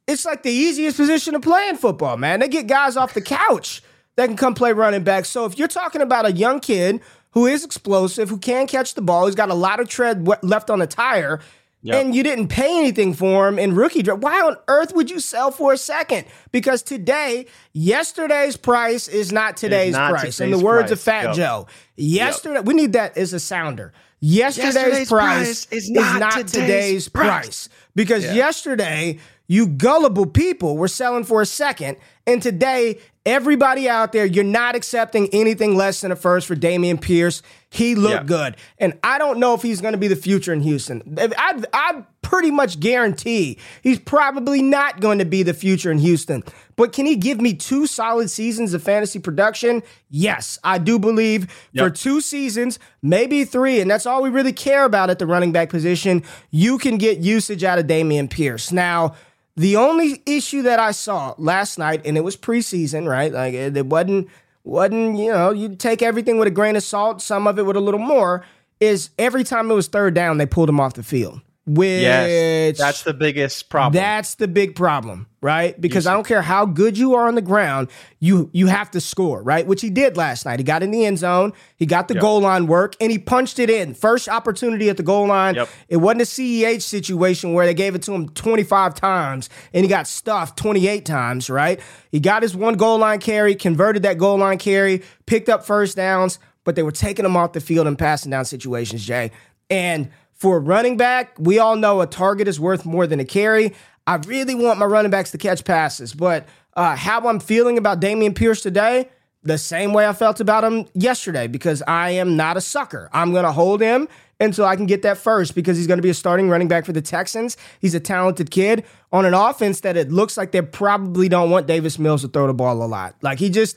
it's 0.10 0.26
like 0.26 0.44
the 0.44 0.52
easiest 0.52 0.98
position 0.98 1.34
to 1.34 1.40
play 1.40 1.70
in 1.70 1.78
football, 1.78 2.18
man. 2.18 2.40
They 2.40 2.48
get 2.48 2.68
guys 2.68 2.98
off 2.98 3.14
the 3.14 3.22
couch 3.22 3.82
that 4.16 4.28
can 4.28 4.36
come 4.36 4.56
play 4.56 4.74
running 4.74 5.04
back. 5.04 5.26
So 5.26 5.46
if 5.46 5.58
you're 5.58 5.68
talking 5.68 6.02
about 6.02 6.26
a 6.26 6.32
young 6.32 6.60
kid 6.60 7.02
who 7.32 7.46
is 7.46 7.64
explosive, 7.64 8.30
who 8.30 8.38
can 8.38 8.68
catch 8.68 8.96
the 8.96 9.02
ball, 9.02 9.26
who's 9.26 9.36
got 9.36 9.50
a 9.50 9.54
lot 9.54 9.80
of 9.80 9.88
tread 9.88 10.28
left 10.44 10.70
on 10.70 10.80
the 10.80 10.88
tire, 10.88 11.40
Yep. 11.82 11.96
and 11.96 12.14
you 12.14 12.24
didn't 12.24 12.50
pay 12.50 12.78
anything 12.78 13.14
for 13.14 13.48
him 13.48 13.58
in 13.58 13.74
rookie 13.74 14.02
draft. 14.02 14.22
Why 14.22 14.42
on 14.42 14.58
earth 14.68 14.94
would 14.94 15.10
you 15.10 15.22
sell 15.22 15.50
for 15.50 15.72
a 15.72 15.78
second? 15.78 16.26
Because 16.52 16.82
today, 16.82 17.46
yesterday's 17.72 18.58
price 18.58 19.08
is 19.08 19.32
not 19.32 19.56
today's 19.56 19.94
not 19.94 20.12
price. 20.12 20.36
Today's 20.36 20.42
in 20.42 20.52
the 20.52 20.60
words 20.60 20.90
price. 20.90 20.92
of 20.92 21.00
Fat 21.00 21.24
yep. 21.24 21.36
Joe, 21.36 21.68
yesterday 21.96 22.56
yep. 22.56 22.66
we 22.66 22.74
need 22.74 22.92
that 22.94 23.16
as 23.18 23.32
a 23.32 23.40
sounder. 23.40 23.94
Yesterday's, 24.20 24.76
yesterday's 24.76 25.08
price, 25.08 25.66
price, 25.66 25.68
is 25.72 25.90
not, 25.90 26.14
is 26.16 26.20
not 26.20 26.34
today's, 26.34 26.52
today's, 26.52 27.08
price. 27.08 27.30
price. 27.30 27.70
Because 27.96 28.26
yeah. 28.26 28.34
yesterday 28.34 29.20
you 29.50 29.68
gullible 29.68 30.28
people 30.28 30.78
were 30.78 30.88
selling 30.88 31.24
for 31.24 31.42
a 31.42 31.46
second. 31.46 31.98
And 32.28 32.40
today, 32.42 33.00
everybody 33.26 33.90
out 33.90 34.12
there, 34.12 34.24
you're 34.24 34.44
not 34.44 34.76
accepting 34.76 35.28
anything 35.34 35.76
less 35.76 36.02
than 36.02 36.12
a 36.12 36.16
first 36.16 36.46
for 36.46 36.56
Dameon 36.56 37.02
Pierce. 37.02 37.42
He 37.72 37.96
looked 37.96 38.14
yeah. 38.14 38.24
good. 38.24 38.58
And 38.78 39.00
I 39.04 39.18
don't 39.18 39.40
know 39.40 39.56
if 39.56 39.64
he's 39.64 39.82
going 39.82 39.94
to 39.94 39.98
be 39.98 40.08
the 40.08 40.16
future 40.16 40.54
in 40.54 40.62
Houston. 40.62 41.18
I, 41.18 41.64
I 41.74 42.04
pretty 42.22 42.52
much 42.52 42.80
guarantee 42.80 43.58
he's 43.82 43.98
probably 43.98 44.62
not 44.62 45.00
going 45.00 45.18
to 45.18 45.26
be 45.26 45.42
the 45.42 45.56
future 45.56 45.92
in 45.92 45.98
Houston. 45.98 46.44
But 46.76 46.94
can 46.94 47.08
he 47.08 47.16
give 47.16 47.42
me 47.42 47.56
two 47.56 47.88
solid 47.88 48.30
seasons 48.30 48.76
of 48.76 48.84
fantasy 48.84 49.18
production? 49.18 49.82
Yes, 50.12 50.60
I 50.64 50.78
do 50.78 51.00
believe 51.00 51.48
yep. 51.72 51.86
for 51.86 51.90
two 51.90 52.22
seasons, 52.22 52.78
maybe 53.02 53.46
three, 53.46 53.82
and 53.82 53.90
that's 53.90 54.06
all 54.06 54.22
we 54.22 54.30
really 54.30 54.54
care 54.54 54.86
about 54.86 55.10
at 55.10 55.18
the 55.18 55.26
running 55.26 55.52
back 55.52 55.70
position. 55.70 56.22
You 56.52 56.78
can 56.78 57.00
get 57.00 57.18
usage 57.18 57.64
out 57.64 57.80
of 57.80 57.88
Dameon 57.88 58.30
Pierce. 58.30 58.72
Now, 58.72 59.16
the 59.60 59.76
only 59.76 60.24
issue 60.26 60.62
that 60.62 60.80
I 60.80 60.92
saw 60.92 61.36
last 61.38 61.78
night, 61.78 62.04
and 62.06 62.16
it 62.16 62.22
was 62.22 62.38
preseason, 62.38 63.06
right? 63.06 63.30
Like 63.30 63.54
it, 63.54 63.76
it 63.76 63.88
wasn't 63.88 64.30
wasn't 64.64 65.18
you 65.18 65.34
know 65.34 65.52
you 65.52 65.76
take 65.76 66.02
everything 66.02 66.38
with 66.38 66.48
a 66.48 66.52
grain 66.52 66.78
of 66.78 66.84
salt, 66.84 67.22
some 67.22 67.46
of 67.46 67.60
it 67.60 67.66
with 67.66 67.76
a 67.76 67.82
little 67.82 68.00
more. 68.00 68.46
Is 68.80 69.10
every 69.20 69.44
time 69.44 69.70
it 69.70 69.74
was 69.74 69.90
third 69.90 70.14
down, 70.14 70.38
they 70.38 70.46
pulled 70.46 70.70
him 70.70 70.80
off 70.80 70.94
the 70.94 71.04
field. 71.04 71.42
Which 71.72 72.02
yes, 72.02 72.80
that's 72.80 73.04
the 73.04 73.14
biggest 73.14 73.70
problem. 73.70 73.94
That's 73.94 74.34
the 74.34 74.48
big 74.48 74.76
problem, 74.76 75.28
right? 75.40 75.80
Because 75.80 76.08
I 76.08 76.14
don't 76.14 76.26
care 76.26 76.42
how 76.42 76.66
good 76.66 76.98
you 76.98 77.14
are 77.14 77.28
on 77.28 77.36
the 77.36 77.44
ground, 77.44 77.90
you 78.20 78.50
you 78.54 78.66
have 78.66 78.90
to 78.92 79.00
score, 79.00 79.44
right? 79.44 79.68
Which 79.68 79.82
he 79.82 79.92
did 79.92 80.18
last 80.18 80.48
night. 80.48 80.60
He 80.60 80.64
got 80.64 80.82
in 80.82 80.90
the 80.90 81.06
end 81.06 81.20
zone, 81.20 81.54
he 81.76 81.86
got 81.86 82.08
the 82.08 82.16
yep. 82.16 82.22
goal 82.22 82.42
line 82.42 82.66
work, 82.66 82.96
and 83.00 83.12
he 83.12 83.20
punched 83.20 83.60
it 83.60 83.70
in. 83.70 83.94
First 83.94 84.28
opportunity 84.28 84.90
at 84.90 84.98
the 84.98 85.04
goal 85.04 85.28
line. 85.28 85.54
Yep. 85.54 85.70
It 85.90 85.98
wasn't 85.98 86.22
a 86.22 86.26
CEH 86.26 86.82
situation 86.82 87.54
where 87.54 87.68
they 87.68 87.76
gave 87.76 87.94
it 87.94 88.02
to 88.04 88.14
him 88.14 88.30
25 88.30 88.96
times 88.96 89.48
and 89.72 89.84
he 89.84 89.90
got 89.90 90.08
stuffed 90.08 90.58
28 90.58 91.06
times, 91.06 91.52
right? 91.52 91.80
He 92.12 92.20
got 92.20 92.42
his 92.42 92.56
one 92.56 92.74
goal 92.74 92.98
line 92.98 93.20
carry, 93.20 93.54
converted 93.54 94.02
that 94.02 94.18
goal 94.18 94.40
line 94.40 94.58
carry, 94.58 95.04
picked 95.28 95.50
up 95.50 95.64
first 95.64 95.96
downs, 95.98 96.40
but 96.64 96.76
they 96.76 96.82
were 96.82 96.92
taking 96.92 97.26
him 97.26 97.38
off 97.38 97.54
the 97.54 97.62
field 97.62 97.86
in 97.86 97.96
passing 97.96 98.32
down 98.32 98.46
situations, 98.46 99.06
Jay. 99.06 99.30
And 99.70 100.10
for 100.40 100.58
a 100.58 100.60
running 100.60 100.98
back, 100.98 101.36
we 101.38 101.60
all 101.60 101.76
know 101.76 102.02
a 102.02 102.08
target 102.08 102.48
is 102.48 102.60
worth 102.60 102.86
more 102.86 103.06
than 103.06 103.20
a 103.20 103.26
carry. 103.26 103.76
I 104.08 104.16
really 104.16 104.56
want 104.56 104.80
my 104.80 104.86
running 104.86 105.12
backs 105.12 105.32
to 105.32 105.38
catch 105.38 105.66
passes, 105.66 106.14
but 106.14 106.48
uh, 106.76 106.96
how 106.96 107.28
I'm 107.28 107.40
feeling 107.40 107.78
about 107.78 108.00
Dameon 108.00 108.34
Pierce 108.34 108.62
today, 108.62 109.10
the 109.44 109.58
same 109.58 109.94
way 109.94 110.08
I 110.08 110.14
felt 110.14 110.40
about 110.40 110.64
him 110.64 110.86
yesterday, 110.94 111.48
because 111.48 111.84
I 111.88 112.12
am 112.12 112.38
not 112.38 112.58
a 112.58 112.62
sucker. 112.62 113.10
I'm 113.12 113.32
going 113.32 113.44
to 113.44 113.52
hold 113.52 113.82
him 113.82 114.08
until 114.40 114.66
I 114.66 114.78
can 114.78 114.86
get 114.86 115.02
that 115.02 115.18
first 115.18 115.56
because 115.56 115.76
he's 115.76 115.88
going 115.88 115.98
to 115.98 116.04
be 116.04 116.10
a 116.10 116.14
starting 116.14 116.50
running 116.50 116.70
back 116.70 116.86
for 116.86 116.94
the 116.94 117.02
Texans. 117.02 117.58
He's 117.82 117.94
a 117.94 118.00
talented 118.00 118.50
kid 118.50 118.86
on 119.12 119.26
an 119.26 119.34
offense 119.34 119.82
that 119.82 119.98
it 119.98 120.10
looks 120.10 120.38
like 120.38 120.54
they 120.54 120.62
probably 120.62 121.28
don't 121.28 121.50
want 121.50 121.68
Davis 121.68 122.00
Mills 122.00 122.22
to 122.22 122.30
throw 122.30 122.48
the 122.48 122.54
ball 122.54 122.82
a 122.82 122.88
lot. 122.88 123.16
Like 123.22 123.40
he 123.40 123.50
just, 123.50 123.76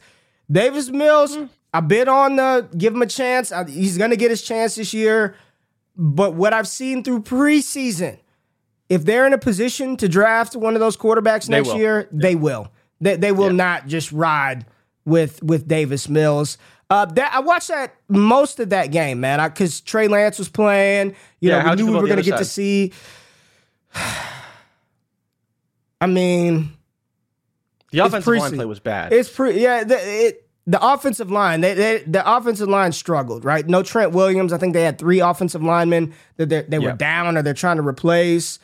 Davis 0.50 0.90
Mills, 0.90 1.36
I 1.74 1.80
bid 1.80 2.06
on 2.06 2.36
the 2.36 2.68
give 2.76 2.94
him 2.94 3.02
a 3.02 3.06
chance. 3.06 3.52
He's 3.68 3.98
going 3.98 4.10
to 4.10 4.16
get 4.16 4.30
his 4.30 4.42
chance 4.42 4.76
this 4.76 4.94
year. 4.94 5.34
But 5.96 6.34
what 6.34 6.52
I've 6.52 6.68
seen 6.68 7.04
through 7.04 7.22
preseason, 7.22 8.18
if 8.88 9.04
they're 9.04 9.26
in 9.26 9.32
a 9.32 9.38
position 9.38 9.96
to 9.98 10.08
draft 10.08 10.56
one 10.56 10.74
of 10.74 10.80
those 10.80 10.96
quarterbacks 10.96 11.46
they 11.46 11.56
next 11.56 11.68
will. 11.68 11.78
year, 11.78 12.08
yeah. 12.12 12.18
they 12.22 12.34
will. 12.34 12.68
They, 13.00 13.16
they 13.16 13.32
will 13.32 13.46
yeah. 13.48 13.56
not 13.56 13.86
just 13.86 14.12
ride 14.12 14.66
with 15.04 15.42
with 15.42 15.66
Davis 15.66 16.08
Mills. 16.08 16.58
Uh, 16.88 17.06
that 17.06 17.34
I 17.34 17.40
watched 17.40 17.68
that 17.68 17.94
most 18.08 18.60
of 18.60 18.70
that 18.70 18.92
game, 18.92 19.20
man, 19.20 19.48
because 19.48 19.80
Trey 19.80 20.08
Lance 20.08 20.38
was 20.38 20.48
playing. 20.48 21.16
You 21.40 21.50
yeah, 21.50 21.62
know, 21.62 21.70
we 21.70 21.76
knew 21.76 21.86
we 21.86 21.92
were 21.94 22.06
going 22.06 22.18
to 22.18 22.22
get 22.22 22.32
side? 22.32 22.38
to 22.38 22.44
see. 22.44 22.92
I 26.00 26.06
mean, 26.06 26.72
the 27.92 28.00
offensive 28.00 28.34
line 28.34 28.54
play 28.54 28.64
was 28.64 28.80
bad. 28.80 29.12
It's 29.12 29.30
pretty. 29.30 29.60
Yeah, 29.60 29.84
the, 29.84 29.96
it 29.96 30.41
the 30.66 30.84
offensive 30.84 31.30
line, 31.30 31.60
they, 31.60 31.74
they, 31.74 31.98
the 32.06 32.22
offensive 32.36 32.68
line 32.68 32.92
struggled, 32.92 33.44
right? 33.44 33.66
No 33.66 33.82
Trent 33.82 34.12
Williams. 34.12 34.52
I 34.52 34.58
think 34.58 34.74
they 34.74 34.84
had 34.84 34.98
three 34.98 35.20
offensive 35.20 35.62
linemen 35.62 36.14
that 36.36 36.48
they, 36.48 36.62
they 36.62 36.78
were 36.78 36.92
down 36.92 37.36
or 37.36 37.42
they're 37.42 37.54
trying 37.54 37.76
to 37.76 37.86
replace. 37.86 38.58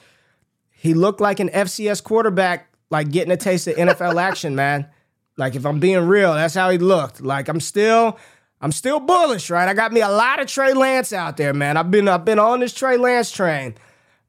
He 0.70 0.94
looked 0.94 1.20
like 1.20 1.40
an 1.40 1.48
FCS 1.48 2.02
quarterback, 2.04 2.72
like 2.90 3.10
getting 3.10 3.32
a 3.32 3.36
taste 3.36 3.66
of 3.66 3.76
NFL 3.76 4.20
action, 4.22 4.54
man. 4.54 4.86
Like 5.36 5.56
if 5.56 5.66
I'm 5.66 5.80
being 5.80 6.06
real, 6.06 6.34
that's 6.34 6.54
how 6.54 6.70
he 6.70 6.78
looked. 6.78 7.20
Like 7.20 7.48
I'm 7.48 7.60
still, 7.60 8.18
I'm 8.60 8.72
still 8.72 9.00
bullish, 9.00 9.50
right? 9.50 9.68
I 9.68 9.74
got 9.74 9.92
me 9.92 10.00
a 10.00 10.08
lot 10.08 10.40
of 10.40 10.46
Trey 10.46 10.74
Lance 10.74 11.12
out 11.12 11.36
there, 11.36 11.52
man. 11.52 11.76
I've 11.76 11.90
been, 11.90 12.06
I've 12.06 12.24
been 12.24 12.38
on 12.38 12.60
this 12.60 12.74
Trey 12.74 12.96
Lance 12.96 13.32
train, 13.32 13.74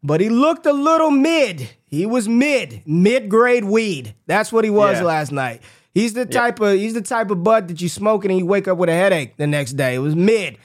but 0.03 0.21
he 0.21 0.29
looked 0.29 0.65
a 0.65 0.73
little 0.73 1.11
mid. 1.11 1.69
He 1.85 2.07
was 2.07 2.27
mid, 2.27 2.81
mid 2.85 3.29
grade 3.29 3.65
weed. 3.65 4.15
That's 4.25 4.51
what 4.51 4.63
he 4.63 4.69
was 4.71 4.97
yeah. 4.97 5.03
last 5.03 5.31
night. 5.31 5.61
He's 5.93 6.13
the 6.13 6.25
type 6.25 6.59
of 6.59 6.75
he's 6.77 6.93
the 6.93 7.01
type 7.01 7.31
of 7.31 7.43
bud 7.43 7.67
that 7.67 7.81
you 7.81 7.89
smoke 7.89 8.23
and 8.25 8.37
you 8.37 8.45
wake 8.45 8.67
up 8.67 8.77
with 8.77 8.89
a 8.89 8.93
headache 8.93 9.37
the 9.37 9.47
next 9.47 9.73
day. 9.73 9.95
It 9.95 9.99
was 9.99 10.15
mid. 10.15 10.57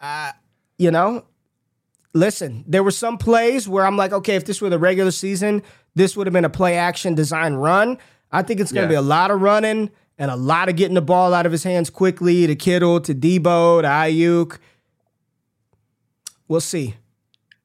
Uh, 0.00 0.32
you 0.76 0.90
know, 0.90 1.24
listen, 2.12 2.64
there 2.66 2.82
were 2.82 2.90
some 2.90 3.16
plays 3.16 3.68
where 3.68 3.86
I'm 3.86 3.96
like, 3.96 4.12
okay, 4.12 4.34
if 4.36 4.44
this 4.44 4.60
were 4.60 4.68
the 4.70 4.78
regular 4.78 5.12
season, 5.12 5.62
this 5.94 6.16
would 6.16 6.26
have 6.26 6.34
been 6.34 6.44
a 6.44 6.50
play 6.50 6.76
action 6.76 7.14
design 7.14 7.54
run. 7.54 7.96
I 8.32 8.42
think 8.42 8.60
it's 8.60 8.72
going 8.72 8.88
to 8.88 8.92
Yeah. 8.92 9.00
be 9.00 9.06
a 9.06 9.08
lot 9.08 9.30
of 9.30 9.40
running 9.40 9.90
and 10.18 10.30
a 10.30 10.36
lot 10.36 10.68
of 10.68 10.76
getting 10.76 10.94
the 10.94 11.02
ball 11.02 11.32
out 11.32 11.46
of 11.46 11.52
his 11.52 11.62
hands 11.62 11.88
quickly 11.88 12.46
to 12.48 12.56
Kittle, 12.56 13.00
to 13.02 13.14
Deebo, 13.14 13.82
to 13.82 13.88
Aiyuk. 13.88 14.58
We'll 16.48 16.60
see. 16.60 16.96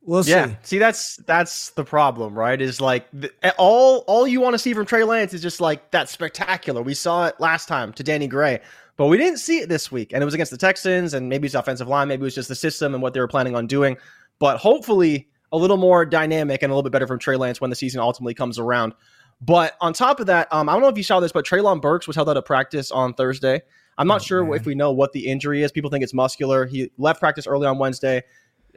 We'll 0.09 0.25
Yeah. 0.25 0.47
see. 0.47 0.55
See, 0.63 0.77
that's 0.79 1.17
that's 1.27 1.69
the 1.71 1.83
problem, 1.83 2.33
right? 2.33 2.59
Is 2.59 2.81
like 2.81 3.05
the, 3.13 3.31
all 3.59 3.99
all 4.07 4.27
you 4.27 4.41
want 4.41 4.55
to 4.55 4.57
see 4.57 4.73
from 4.73 4.87
Trey 4.87 5.03
Lance 5.03 5.35
is 5.35 5.41
just 5.43 5.61
like 5.61 5.91
that 5.91 6.09
spectacular. 6.09 6.81
We 6.81 6.95
saw 6.95 7.27
it 7.27 7.35
last 7.39 7.67
time 7.67 7.93
to 7.93 8.01
Danny 8.01 8.25
Gray, 8.25 8.59
but 8.97 9.05
we 9.05 9.17
didn't 9.17 9.37
see 9.37 9.59
it 9.59 9.69
this 9.69 9.91
week, 9.91 10.11
and 10.11 10.23
it 10.23 10.25
was 10.25 10.33
against 10.33 10.51
the 10.51 10.57
Texans, 10.57 11.13
and 11.13 11.29
maybe 11.29 11.45
it's 11.45 11.53
offensive 11.53 11.87
line, 11.87 12.07
maybe 12.07 12.21
it 12.21 12.23
was 12.23 12.33
just 12.33 12.49
the 12.49 12.55
system 12.55 12.95
and 12.95 13.03
what 13.03 13.13
they 13.13 13.19
were 13.19 13.27
planning 13.27 13.55
on 13.55 13.67
doing. 13.67 13.97
But 14.39 14.57
hopefully, 14.57 15.27
a 15.51 15.57
little 15.57 15.77
more 15.77 16.07
dynamic 16.07 16.63
and 16.63 16.71
a 16.71 16.73
little 16.75 16.81
bit 16.89 16.91
better 16.91 17.05
from 17.05 17.19
Trey 17.19 17.35
Lance 17.35 17.61
when 17.61 17.69
the 17.69 17.75
season 17.75 17.99
ultimately 18.01 18.33
comes 18.33 18.57
around. 18.57 18.93
But 19.41 19.75
on 19.79 19.93
top 19.93 20.19
of 20.19 20.25
that, 20.25 20.51
um, 20.51 20.69
I 20.69 20.73
don't 20.73 20.81
know 20.81 20.87
if 20.89 20.97
you 20.97 21.03
saw 21.03 21.19
this, 21.19 21.31
but 21.31 21.45
Treylon 21.45 21.81
Burks 21.81 22.07
was 22.07 22.15
held 22.15 22.29
out 22.29 22.35
of 22.37 22.45
practice 22.45 22.89
on 22.89 23.13
Thursday. 23.13 23.61
I'm 23.99 24.07
not 24.07 24.21
Oh, 24.21 24.23
sure 24.23 24.43
man. 24.43 24.53
if 24.55 24.65
we 24.65 24.73
know 24.73 24.91
what 24.91 25.11
the 25.11 25.27
injury 25.27 25.61
is. 25.61 25.71
People 25.71 25.91
think 25.91 26.03
it's 26.03 26.13
muscular. 26.15 26.65
He 26.65 26.91
left 26.97 27.19
practice 27.19 27.45
early 27.45 27.67
on 27.67 27.77
Wednesday 27.77 28.23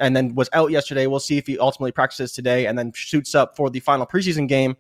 and 0.03 0.15
then 0.17 0.35
was 0.35 0.51
out 0.53 0.71
yesterday. 0.71 1.07
We'll 1.07 1.21
see 1.21 1.39
if 1.39 1.47
he 1.47 1.59
ultimately 1.59 1.93
practices 1.93 2.33
today 2.33 2.67
and 2.67 2.79
then 2.79 2.93
shoots 2.93 3.35
up 3.35 3.57
for 3.57 3.71
the 3.71 3.81
final 3.81 4.07
preseason 4.07 4.47
game. 4.49 4.77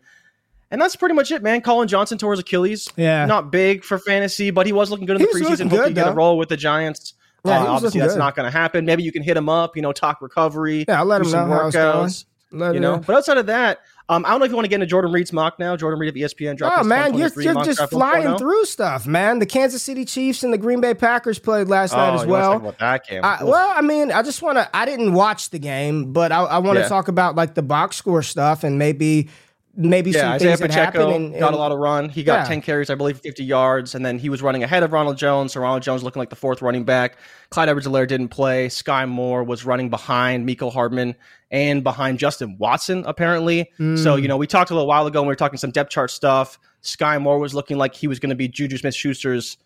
And 0.71 0.81
that's 0.81 0.97
pretty 0.97 1.14
much 1.14 1.31
it, 1.31 1.43
man. 1.43 1.61
Collin 1.61 1.87
Johnson 1.87 2.17
tore 2.19 2.33
his 2.33 2.41
Achilles. 2.41 2.88
Yeah. 2.97 3.26
Not 3.26 3.50
big 3.52 3.85
for 3.85 3.99
fantasy, 3.99 4.50
but 4.50 4.67
he 4.67 4.73
was 4.73 4.91
looking 4.91 5.07
good 5.07 5.17
in 5.21 5.21
He 5.21 5.26
the 5.26 5.33
preseason. 5.38 5.62
Hopefully, 5.71 5.88
good, 5.88 5.95
get 5.95 6.09
a 6.09 6.12
roll 6.12 6.38
with 6.38 6.49
the 6.49 6.57
Giants. 6.57 7.14
Yeah, 7.45 7.62
Uh, 7.62 7.67
obviously, 7.67 8.00
that's 8.00 8.14
good. 8.14 8.19
not 8.21 8.35
going 8.37 8.50
to 8.50 8.57
happen. 8.57 8.85
Maybe 8.87 9.02
you 9.02 9.12
can 9.12 9.23
hit 9.23 9.37
him 9.37 9.49
up, 9.49 9.76
you 9.76 9.83
know, 9.83 9.93
talk 9.93 10.23
recovery. 10.23 10.85
Yeah, 10.88 11.00
I'll 11.00 11.05
let 11.05 11.21
him 11.21 11.29
some 11.29 11.49
know 11.50 11.57
how 11.57 11.67
it's 11.67 11.76
going. 11.76 12.07
workouts, 12.07 12.25
Let 12.52 12.69
You 12.71 12.76
him 12.76 12.83
know, 12.83 12.99
but 12.99 13.17
outside 13.17 13.37
of 13.38 13.47
that, 13.47 13.81
um, 14.09 14.25
I 14.26 14.30
don't 14.30 14.40
know 14.40 14.44
if 14.44 14.50
you 14.50 14.56
want 14.56 14.64
to 14.64 14.68
get 14.68 14.76
into 14.76 14.87
Jordan 14.87 15.12
Reid's 15.12 15.32
mock 15.32 15.59
now. 15.59 15.76
Jordan 15.76 15.99
Reid 16.00 16.09
of 16.11 16.14
ESPN 16.16 16.56
dropped 16.56 16.75
Oh 16.75 16.78
his 16.78 16.87
man, 16.87 17.14
you're, 17.14 17.30
you're 17.40 17.64
just 17.64 17.88
flying 17.90 18.25
1.0. 18.26 18.38
through 18.38 18.64
stuff, 18.66 19.06
man. 19.06 19.38
The 19.38 19.47
Kansas 19.47 19.82
City 19.82 20.04
Chiefs 20.04 20.42
and 20.42 20.52
the 20.52 20.59
Green 20.59 20.80
Bay 20.80 20.94
Packers 20.94 21.38
played 21.38 21.68
last 21.68 21.92
night 21.92 22.11
Oh, 22.11 22.14
as 22.16 22.23
you 22.25 22.28
wanna 22.28 22.42
well. 22.42 22.52
talk 22.52 22.61
about 22.62 22.78
that 22.78 23.06
game? 23.06 23.25
I, 23.25 23.44
well, 23.44 23.73
I 23.76 23.80
mean, 23.80 24.11
I 24.12 24.23
just 24.23 24.42
want 24.42 24.59
to. 24.59 24.68
I 24.76 24.85
didn't 24.85 25.12
watch 25.14 25.50
the 25.50 25.59
game, 25.59 26.12
but 26.12 26.32
I, 26.32 26.42
I 26.42 26.59
want 26.59 26.76
to 26.76 26.82
Yeah. 26.82 26.88
talk 26.88 27.09
about 27.09 27.37
like 27.37 27.54
the 27.54 27.62
box 27.62 27.97
score 27.97 28.23
stuff 28.23 28.64
and 28.64 28.78
maybe 28.78 29.28
maybe 29.75 30.11
Yeah, 30.11 30.21
some 30.21 30.33
Isaiah 30.33 30.57
things 30.57 30.61
that 30.61 30.71
happen. 30.73 31.00
Pacheco 31.00 31.14
And, 31.17 31.38
got 31.38 31.55
a 31.55 31.57
lot 31.57 31.73
of 31.73 31.79
run. 31.79 32.09
He 32.09 32.23
got 32.23 32.41
Yeah. 32.41 32.45
10 32.45 32.61
carries, 32.61 32.91
I 32.91 32.95
believe, 32.95 33.19
50 33.19 33.43
yards, 33.45 33.95
and 33.95 34.05
then 34.05 34.19
he 34.19 34.29
was 34.29 34.43
running 34.43 34.62
ahead 34.62 34.83
of 34.83 34.93
Ronald 34.93 35.17
Jones. 35.17 35.52
So 35.55 35.61
Ronald 35.61 35.83
Jones 35.83 36.02
looking 36.02 36.21
like 36.21 36.31
the 36.31 36.37
fourth 36.37 36.61
running 36.62 36.85
back. 36.85 37.17
Clyde 37.50 37.69
Edwards-Helaire 37.69 38.07
didn't 38.07 38.29
play. 38.29 38.69
Skyy 38.69 39.09
Moore 39.09 39.43
was 39.45 39.64
running 39.64 39.88
behind 39.91 40.47
Mecole 40.49 40.73
Hardman 40.73 41.14
and 41.50 41.83
behind 41.83 42.19
Justin 42.19 42.57
Watson, 42.59 43.05
apparently. 43.07 43.71
So, 43.97 44.17
Hmm. 44.17 44.23
you 44.23 44.29
know, 44.29 44.37
we 44.37 44.47
talked 44.47 44.71
a 44.71 44.75
little 44.75 44.88
while 44.88 45.07
ago 45.07 45.21
when 45.21 45.26
we 45.29 45.33
were 45.33 45.37
talking 45.37 45.59
some 45.59 45.71
depth 45.71 45.91
chart 45.91 46.11
stuff. 46.11 46.59
Skyy 46.83 47.21
Moore 47.21 47.38
was 47.38 47.55
looking 47.55 47.79
like 47.79 47.95
he 47.95 48.07
was 48.09 48.19
going 48.19 48.31
to 48.31 48.37
be 48.37 48.49
Juju 48.49 48.76
Smith-Schuster's 48.79 49.57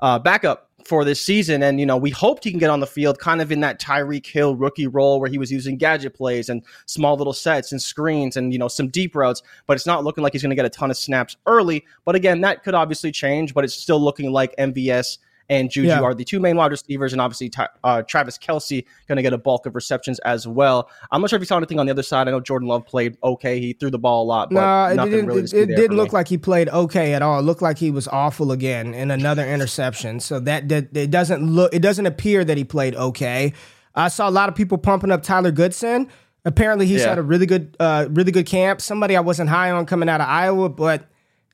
uh, 0.00 0.18
backup 0.18 0.67
for 0.84 1.04
this 1.04 1.20
season. 1.20 1.62
And, 1.62 1.78
you 1.78 1.86
know, 1.86 1.96
we 1.96 2.10
hoped 2.10 2.44
he 2.44 2.50
can 2.50 2.58
get 2.58 2.70
on 2.70 2.80
the 2.80 2.86
field 2.86 3.18
kind 3.18 3.40
of 3.40 3.52
in 3.52 3.60
that 3.60 3.80
Tyreek 3.80 4.26
Hill 4.26 4.56
rookie 4.56 4.86
role 4.86 5.20
where 5.20 5.28
he 5.28 5.38
was 5.38 5.50
using 5.50 5.76
gadget 5.76 6.14
plays 6.14 6.48
and 6.48 6.62
small 6.86 7.16
little 7.16 7.32
sets 7.32 7.72
and 7.72 7.80
screens 7.80 8.36
and, 8.36 8.52
you 8.52 8.58
know, 8.58 8.68
some 8.68 8.88
deep 8.88 9.14
routes. 9.14 9.42
But 9.66 9.74
it's 9.74 9.86
not 9.86 10.04
looking 10.04 10.22
like 10.22 10.32
he's 10.32 10.42
going 10.42 10.50
to 10.50 10.56
get 10.56 10.64
a 10.64 10.70
ton 10.70 10.90
of 10.90 10.96
snaps 10.96 11.36
early. 11.46 11.84
But 12.04 12.14
again, 12.14 12.40
that 12.42 12.62
could 12.62 12.74
obviously 12.74 13.12
change, 13.12 13.54
but 13.54 13.64
it's 13.64 13.74
still 13.74 14.00
looking 14.00 14.32
like 14.32 14.56
MVS 14.56 15.18
and 15.48 15.70
Juju 15.70 15.88
Yeah. 15.88 16.00
are 16.00 16.14
the 16.14 16.24
two 16.24 16.40
main 16.40 16.56
wide 16.56 16.70
receivers, 16.70 17.12
and 17.12 17.20
obviously 17.22 17.50
uh, 17.84 18.02
Travis 18.02 18.36
Kelce 18.38 18.84
going 19.06 19.16
to 19.16 19.22
get 19.22 19.32
a 19.32 19.38
bulk 19.38 19.66
of 19.66 19.74
receptions 19.74 20.18
as 20.20 20.46
well. 20.46 20.90
I'm 21.10 21.20
not 21.20 21.30
sure 21.30 21.36
if 21.36 21.40
you 21.42 21.46
saw 21.46 21.56
anything 21.56 21.78
on 21.78 21.86
the 21.86 21.92
other 21.92 22.02
side. 22.02 22.28
I 22.28 22.30
know 22.32 22.40
Jordan 22.40 22.68
Love 22.68 22.84
played 22.86 23.16
okay; 23.22 23.58
he 23.60 23.72
threw 23.72 23.90
the 23.90 23.98
ball 23.98 24.24
a 24.24 24.26
lot, 24.26 24.50
but 24.50 24.92
it 24.92 24.96
nothing 24.96 25.10
didn't. 25.12 25.26
really. 25.26 25.42
it 25.42 25.52
it 25.54 25.66
didn't 25.76 25.96
look 25.96 26.12
me. 26.12 26.18
like 26.18 26.28
he 26.28 26.38
played 26.38 26.68
okay 26.68 27.14
at 27.14 27.22
all. 27.22 27.38
It 27.38 27.42
looked 27.42 27.62
like 27.62 27.78
he 27.78 27.90
was 27.90 28.08
awful 28.08 28.52
again 28.52 28.94
in 28.94 29.10
another 29.10 29.46
interception. 29.46 30.20
So 30.20 30.40
that, 30.40 30.68
that 30.68 30.96
it 30.96 31.10
doesn't 31.10 31.42
look. 31.42 31.74
It 31.74 31.80
doesn't 31.80 32.06
appear 32.06 32.44
that 32.44 32.56
he 32.56 32.64
played 32.64 32.94
okay. 32.94 33.52
I 33.94 34.08
saw 34.08 34.28
a 34.28 34.30
lot 34.30 34.48
of 34.48 34.54
people 34.54 34.78
pumping 34.78 35.10
up 35.10 35.22
Tyler 35.22 35.50
Goodson. 35.50 36.08
Apparently, 36.44 36.86
he's 36.86 37.02
Yeah. 37.02 37.08
had 37.10 37.18
a 37.18 37.22
really 37.22 37.46
good, 37.46 37.76
uh, 37.80 38.06
really 38.10 38.30
good 38.32 38.46
camp. 38.46 38.80
Somebody 38.80 39.16
I 39.16 39.20
wasn't 39.20 39.50
high 39.50 39.70
on 39.70 39.86
coming 39.86 40.08
out 40.08 40.20
of 40.20 40.28
Iowa, 40.28 40.68
but 40.68 41.04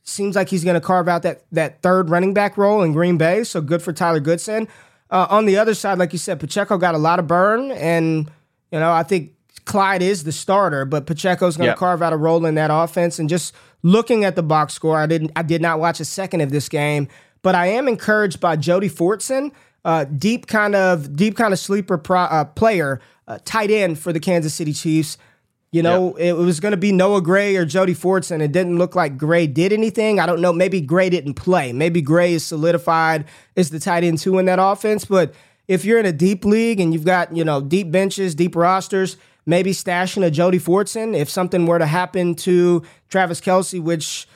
seems 0.04 0.37
like 0.37 0.49
he's 0.49 0.62
going 0.64 0.75
to 0.75 0.80
carve 0.80 1.08
out 1.08 1.23
that 1.23 1.44
that 1.52 1.82
third 1.82 2.11
running 2.11 2.32
back 2.34 2.56
role 2.56 2.82
in 2.82 2.92
Green 2.92 3.16
Bay. 3.18 3.42
So 3.44 3.61
good 3.61 3.82
for 3.82 3.92
Tyler 3.92 4.20
Goodson. 4.20 4.68
Uh, 5.11 5.26
on 5.30 5.44
the 5.46 5.56
other 5.56 5.75
side, 5.75 5.99
like 5.99 6.12
you 6.12 6.18
said, 6.18 6.40
Pacheco 6.40 6.78
got 6.78 6.94
a 6.94 6.99
lot 6.99 7.18
of 7.18 7.26
burn, 7.26 7.70
and 7.73 8.30
you 8.70 8.78
know 8.78 8.92
I 8.92 9.02
think 9.02 9.32
Clyde 9.64 10.02
is 10.02 10.25
the 10.25 10.32
starter, 10.32 10.84
but 10.84 11.06
Pacheco's 11.06 11.56
going 11.56 11.66
to 11.66 11.70
Yep. 11.73 11.78
carve 11.78 12.02
out 12.02 12.12
a 12.12 12.16
role 12.16 12.44
in 12.46 12.54
that 12.56 12.70
offense. 12.73 13.18
And 13.18 13.28
just 13.28 13.54
looking 13.82 14.25
at 14.25 14.37
the 14.37 14.42
box 14.42 14.75
score, 14.75 14.99
I 14.99 15.06
didn't, 15.06 15.32
I 15.37 15.42
did 15.42 15.62
not 15.62 15.78
watch 15.78 16.00
a 16.00 16.04
second 16.04 16.40
of 16.42 16.50
this 16.50 16.68
game, 16.68 17.08
but 17.42 17.54
I 17.54 17.66
am 17.68 17.88
encouraged 17.88 18.40
by 18.40 18.56
Jody 18.56 18.90
Fortson, 18.90 19.52
uh, 19.84 20.04
deep 20.04 20.46
kind 20.46 20.75
of 20.75 21.16
deep 21.16 21.37
kind 21.37 21.52
of 21.52 21.58
sleeper 21.58 21.96
pro, 21.96 22.20
uh, 22.20 22.44
player, 22.44 23.00
uh, 23.28 23.38
tight 23.44 23.70
end 23.70 23.99
for 23.99 24.12
the 24.12 24.20
Kansas 24.20 24.52
City 24.52 24.73
Chiefs. 24.73 25.16
You 25.74 25.82
know, 25.82 26.14
it 26.14 26.34
was 26.34 26.60
going 26.60 26.70
to 26.70 26.76
be 26.76 26.92
Noah 26.92 27.20
Gray 27.20 27.56
or 27.56 27.64
Jody 27.64 27.96
Fortson. 27.96 28.40
It 28.40 28.52
didn't 28.52 28.78
look 28.78 28.94
like 28.94 29.18
Gray 29.18 29.48
did 29.48 29.72
anything. 29.72 30.20
I 30.20 30.26
don't 30.26 30.40
know. 30.40 30.52
Maybe 30.52 30.80
Gray 30.80 31.10
didn't 31.10 31.34
play. 31.34 31.72
Maybe 31.72 32.00
Gray 32.00 32.32
is 32.32 32.46
solidified 32.46 33.24
as 33.56 33.70
the 33.70 33.80
tight 33.80 34.04
end 34.04 34.18
two 34.20 34.38
in 34.38 34.44
that 34.44 34.60
offense. 34.60 35.04
But 35.04 35.34
if 35.66 35.84
you're 35.84 35.98
in 35.98 36.06
a 36.06 36.12
deep 36.12 36.44
league 36.44 36.78
and 36.78 36.92
you've 36.92 37.04
got, 37.04 37.36
you 37.36 37.44
know, 37.44 37.60
deep 37.60 37.90
benches, 37.90 38.36
deep 38.36 38.54
rosters, 38.54 39.16
maybe 39.46 39.72
stashing 39.72 40.24
a 40.24 40.30
Jody 40.30 40.60
Fortson. 40.60 41.12
If 41.16 41.28
something 41.28 41.66
were 41.66 41.80
to 41.80 41.86
happen 41.86 42.36
to 42.36 42.84
Travis 43.08 43.40
Kelce, 43.40 43.82
which 43.82 44.28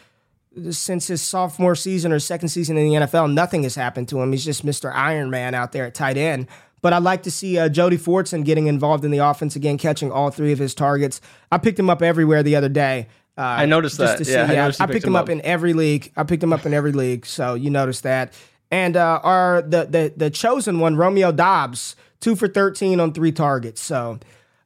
since 0.70 1.06
his 1.06 1.22
sophomore 1.22 1.76
season 1.76 2.10
or 2.10 2.18
second 2.18 2.48
season 2.48 2.76
in 2.76 2.88
the 2.88 3.06
NFL, 3.06 3.32
nothing 3.32 3.62
has 3.62 3.76
happened 3.76 4.08
to 4.08 4.20
him. 4.20 4.32
He's 4.32 4.44
just 4.44 4.66
Mr. 4.66 4.92
Iron 4.92 5.30
Man 5.30 5.54
out 5.54 5.70
there 5.70 5.86
at 5.86 5.94
tight 5.94 6.16
end. 6.16 6.48
But 6.80 6.92
I'd 6.92 7.02
like 7.02 7.22
to 7.24 7.30
see 7.30 7.58
uh, 7.58 7.68
Jody 7.68 7.96
Fortson 7.98 8.44
getting 8.44 8.66
involved 8.66 9.04
in 9.04 9.10
the 9.10 9.18
offense 9.18 9.56
again, 9.56 9.78
catching 9.78 10.12
all 10.12 10.30
three 10.30 10.52
of 10.52 10.58
his 10.58 10.74
targets. 10.74 11.20
I 11.50 11.58
picked 11.58 11.78
him 11.78 11.90
up 11.90 12.02
everywhere 12.02 12.42
the 12.42 12.56
other 12.56 12.68
day. 12.68 13.08
Uh, 13.36 13.42
I 13.42 13.66
noticed 13.66 13.98
that. 13.98 14.18
to 14.18 14.24
Yeah, 14.30 14.44
I 14.44 14.54
noticed 14.54 14.80
I 14.80 14.86
picked 14.86 15.04
him 15.06 15.16
up 15.16 15.28
in 15.28 15.40
every 15.42 15.72
league. 15.72 16.12
I 16.16 16.24
picked 16.24 16.42
him 16.42 16.52
up 16.52 16.66
in 16.66 16.74
every 16.74 16.92
league, 16.92 17.24
so 17.26 17.54
you 17.54 17.70
noticed 17.70 18.02
that. 18.02 18.32
And 18.70 18.96
uh, 18.96 19.20
our 19.22 19.62
the 19.62 19.84
the 19.86 20.12
the 20.16 20.30
chosen 20.30 20.78
one, 20.80 20.96
Romeo 20.96 21.32
Dobbs, 21.32 21.96
two 22.20 22.36
for 22.36 22.48
thirteen 22.48 23.00
on 23.00 23.12
three 23.12 23.32
targets. 23.32 23.80
So 23.80 24.18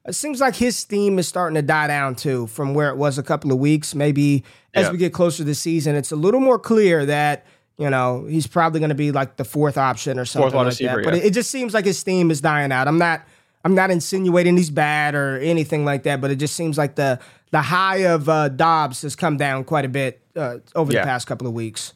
it 0.06 0.14
seems 0.14 0.40
like 0.40 0.56
his 0.56 0.76
steam 0.76 1.18
is 1.18 1.28
starting 1.28 1.54
to 1.54 1.62
die 1.62 1.86
down 1.86 2.14
too, 2.16 2.46
from 2.48 2.74
where 2.74 2.88
it 2.88 2.96
was 2.96 3.18
a 3.18 3.22
couple 3.22 3.52
of 3.52 3.58
weeks. 3.58 3.94
Maybe 3.94 4.42
as 4.74 4.86
Yeah. 4.86 4.92
we 4.92 4.98
get 4.98 5.12
closer 5.12 5.38
to 5.38 5.44
the 5.44 5.54
season, 5.54 5.94
it's 5.94 6.10
a 6.10 6.16
little 6.16 6.40
more 6.40 6.58
clear 6.58 7.06
that 7.06 7.46
you 7.78 7.90
know 7.90 8.26
he's 8.28 8.46
probably 8.46 8.80
going 8.80 8.90
to 8.90 8.94
be 8.94 9.12
like 9.12 9.36
the 9.36 9.44
fourth 9.44 9.76
option 9.78 10.18
or 10.18 10.24
something 10.24 10.52
like 10.54 10.66
receiver, 10.66 10.96
that. 10.96 11.04
But 11.04 11.14
yeah. 11.14 11.20
it, 11.22 11.26
it 11.26 11.34
just 11.34 11.50
seems 11.50 11.74
like 11.74 11.84
his 11.84 11.98
steam 11.98 12.30
is 12.30 12.40
dying 12.40 12.72
out. 12.72 12.88
I'm 12.88 12.98
not. 12.98 13.22
I'm 13.64 13.76
not 13.76 13.92
insinuating 13.92 14.56
he's 14.56 14.70
bad 14.70 15.14
or 15.14 15.38
anything 15.38 15.84
like 15.84 16.02
that, 16.02 16.20
but 16.20 16.32
it 16.32 16.36
just 16.36 16.56
seems 16.56 16.76
like 16.76 16.96
the 16.96 17.20
the 17.52 17.62
high 17.62 17.98
of 18.06 18.28
uh, 18.28 18.48
Dobbs 18.48 19.02
has 19.02 19.14
come 19.14 19.36
down 19.36 19.62
quite 19.62 19.84
a 19.84 19.88
bit 19.88 20.20
uh, 20.34 20.58
over 20.74 20.92
Yeah. 20.92 21.02
the 21.02 21.06
past 21.06 21.28
couple 21.28 21.46
of 21.46 21.52
weeks. 21.52 21.92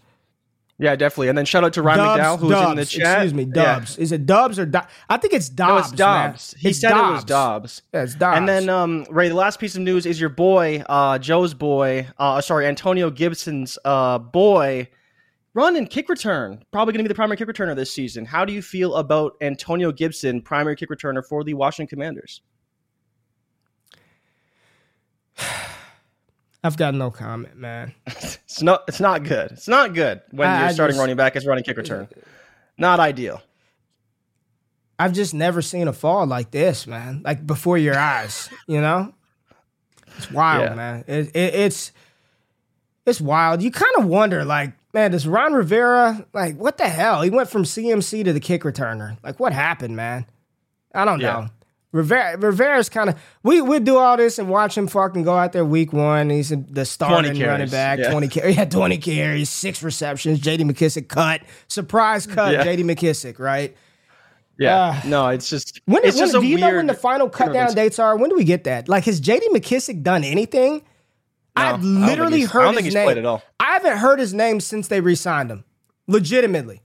Yeah, 0.78 0.95
definitely. 0.95 1.28
And 1.28 1.38
then 1.38 1.45
shout 1.47 1.64
out 1.64 1.73
to 1.73 1.83
Ryan 1.83 2.00
McDowell, 2.00 2.38
who's 2.38 2.50
Dubs, 2.50 2.71
in 2.71 2.76
the 2.76 2.85
chat. 2.85 3.16
excuse 3.23 3.35
me, 3.35 3.45
Yeah. 3.45 3.62
Dubs. 3.78 3.97
Is 3.99 4.12
it 4.12 4.26
Dubs 4.26 4.59
or 4.59 4.66
Dobbs? 4.66 4.87
I 5.09 5.16
think 5.16 5.33
it's 5.33 5.49
Dobbs. 5.49 5.68
No, 5.71 5.78
it's 5.78 5.90
Dobbs. 5.92 6.54
man. 6.54 6.61
He 6.62 6.68
It's 6.68 6.80
said 6.80 6.90
it 6.90 7.12
was 7.12 7.25
Dobbs. 7.25 7.83
Yeah, 7.95 8.02
it's 8.02 8.14
Dobbs. 8.14 8.37
And 8.38 8.49
then, 8.49 8.68
um, 8.68 9.06
Ray, 9.11 9.28
the 9.30 9.35
last 9.35 9.59
piece 9.59 9.75
of 9.75 9.80
news 9.80 10.04
is 10.06 10.21
your 10.21 10.28
boy, 10.28 10.85
uh, 10.88 11.18
Joe's 11.18 11.54
boy, 11.54 12.06
uh, 12.18 12.40
sorry, 12.42 12.66
Antonio 12.66 13.09
Gibson's 13.11 13.78
uh, 13.87 14.18
boy, 14.18 14.88
run 15.57 15.75
and 15.75 15.91
kick 15.91 16.09
return. 16.09 16.63
Probably 16.71 16.93
going 16.93 16.99
to 17.03 17.09
be 17.09 17.09
the 17.09 17.15
primary 17.17 17.37
kick 17.37 17.49
returner 17.49 17.75
this 17.75 17.91
season. 17.93 18.25
How 18.25 18.45
do 18.45 18.53
you 18.53 18.63
feel 18.63 18.95
about 18.97 19.33
Antonio 19.41 19.91
Gibson, 19.91 20.41
primary 20.43 20.77
kick 20.77 20.91
returner 20.91 21.27
for 21.27 21.43
the 21.43 21.55
Washington 21.55 21.89
Commanders? 21.89 22.43
I've 26.65 26.77
got 26.77 26.95
no 26.95 27.11
comment, 27.11 27.57
man. 27.57 27.95
It's 28.49 28.63
not. 28.63 28.85
It's 28.89 29.01
not 29.01 29.25
good. 29.25 29.51
It's 29.51 29.69
not 29.69 29.93
good 29.93 30.23
when 30.31 30.49
I- 30.49 30.61
you're 30.61 30.69
I 30.69 30.73
starting 30.73 30.95
just- 30.95 31.01
running 31.01 31.17
back 31.17 31.37
as 31.37 31.45
running 31.47 31.65
kick 31.65 31.77
return. 31.77 32.09
Uh, 32.17 32.21
not 32.79 33.01
ideal. 33.01 33.43
I've 34.99 35.13
just 35.13 35.35
never 35.35 35.61
seen 35.61 35.89
a 35.89 35.93
fall 35.93 36.27
like 36.27 36.53
this, 36.53 36.87
man. 36.87 37.21
Like 37.23 37.47
before 37.47 37.77
your 37.77 37.99
eyes, 37.99 38.49
you 38.67 38.81
know. 38.81 39.13
It's 40.17 40.31
wild, 40.31 40.63
Yeah. 40.71 40.75
man. 40.75 41.05
It, 41.07 41.37
it, 41.37 41.55
it's 41.55 41.93
it's 43.05 43.21
wild. 43.21 43.63
You 43.63 43.71
kind 43.71 43.93
of 43.99 44.07
wonder, 44.07 44.43
like, 44.45 44.73
man, 44.97 45.11
does 45.11 45.29
Ron 45.29 45.53
Rivera 45.53 46.26
like 46.33 46.57
what 46.57 46.79
the 46.79 46.88
hell? 46.88 47.23
He 47.23 47.31
went 47.31 47.50
from 47.50 47.65
CMC 47.65 48.25
to 48.25 48.33
the 48.33 48.41
kick 48.41 48.62
returner. 48.62 49.19
Like, 49.23 49.38
what 49.38 49.53
happened, 49.53 49.95
man? 49.95 50.26
I 50.95 51.05
don't 51.05 51.21
know. 51.21 51.25
Yeah. 51.26 51.49
Rivera, 51.93 52.37
Rivera's 52.38 52.88
kind 52.88 53.11
of 53.11 53.17
we 53.43 53.61
we 53.61 53.79
do 53.79 53.99
all 53.99 54.17
this 54.17 54.38
and 54.38 54.49
watch 54.49 54.76
him 54.76 54.88
fucking 54.88 55.23
go 55.23 55.35
out 55.37 55.53
there 55.53 55.65
week 55.65 55.93
one. 55.93 56.31
He's 56.31 56.49
the 56.49 56.85
starting 56.85 57.38
running 57.41 57.69
back, 57.69 57.99
yeah. 57.99 58.11
twenty 58.11 58.29
carries, 58.29 58.57
yeah, 58.57 58.65
twenty 58.65 58.99
carries, 58.99 59.50
six 59.50 59.83
receptions. 59.83 60.41
J.D. 60.41 60.65
McKissick 60.65 61.09
cut, 61.09 61.43
surprise 61.69 62.26
cut. 62.26 62.53
Yeah. 62.53 62.65
J.D. 62.65 62.83
McKissick, 62.83 63.38
right? 63.38 63.76
Yeah, 64.59 64.75
uh, 64.75 65.00
no, 65.05 65.29
it's 65.29 65.50
just 65.50 65.83
when, 65.85 66.03
it's 66.03 66.17
when 66.17 66.25
just 66.25 66.33
do 66.33 66.43
you 66.43 66.57
weird, 66.57 66.61
know 66.61 66.76
when 66.76 66.87
the 66.87 66.95
final 66.95 67.29
cut 67.29 67.53
down 67.53 67.75
dates 67.75 67.99
are? 67.99 68.17
When 68.17 68.31
do 68.31 68.37
we 68.37 68.45
get 68.45 68.65
that? 68.65 68.88
Like, 68.88 69.05
has 69.05 69.21
J.D. 69.21 69.50
McKissick 69.50 70.03
done 70.03 70.25
anything? 70.25 70.83
No, 71.57 71.63
I've 71.63 71.83
literally 71.83 72.43
heard 72.43 72.77
his 72.77 72.95
name. 72.95 73.09
at 73.09 73.25
all. 73.25 73.43
I 73.59 73.73
haven't 73.73 73.99
heard 73.99 74.19
his 74.19 74.35
name 74.35 74.61
since 74.61 74.89
they 74.89 75.01
re-signed 75.01 75.51
him. 75.51 75.65
Legitimately, 76.07 76.83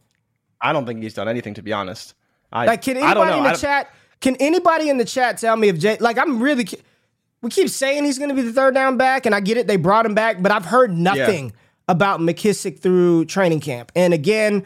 I 0.62 0.74
don't 0.74 0.86
think 0.86 1.04
he's 1.04 1.13
done 1.13 1.28
anything. 1.28 1.54
To 1.56 1.62
be 1.62 1.74
honest, 1.74 2.16
I, 2.51 2.66
like 2.66 2.82
can 2.82 2.98
anybody 2.98 3.38
in 3.38 3.44
the 3.44 3.54
chat? 3.54 3.94
Can 4.20 4.36
anybody 4.40 4.90
in 4.90 4.98
the 4.98 5.06
chat 5.06 5.38
tell 5.38 5.56
me 5.56 5.70
if 5.70 5.80
Jay? 5.80 5.98
Like, 6.00 6.18
I'm 6.18 6.42
really. 6.42 6.68
We 7.42 7.50
keep 7.50 7.70
saying 7.70 8.06
he's 8.06 8.20
going 8.20 8.30
to 8.30 8.36
be 8.36 8.44
the 8.44 8.54
third 8.54 8.75
down 8.75 8.98
back, 8.98 9.25
and 9.25 9.34
I 9.34 9.40
get 9.40 9.58
it. 9.58 9.66
They 9.68 9.75
brought 9.75 10.06
him 10.06 10.13
back, 10.13 10.42
but 10.42 10.51
I've 10.51 10.66
heard 10.66 10.96
nothing 10.96 11.46
yeah. 11.46 11.51
about 11.88 12.20
McKissick 12.20 12.80
through 12.80 13.25
training 13.25 13.62
camp. 13.62 13.92
And 13.96 14.13
again, 14.13 14.63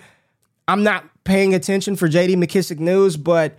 I'm 0.67 0.83
not 0.83 1.05
paying 1.23 1.53
attention 1.53 1.95
for 1.95 2.07
JD 2.09 2.35
McKissick 2.35 2.79
news, 2.79 3.15
but 3.15 3.57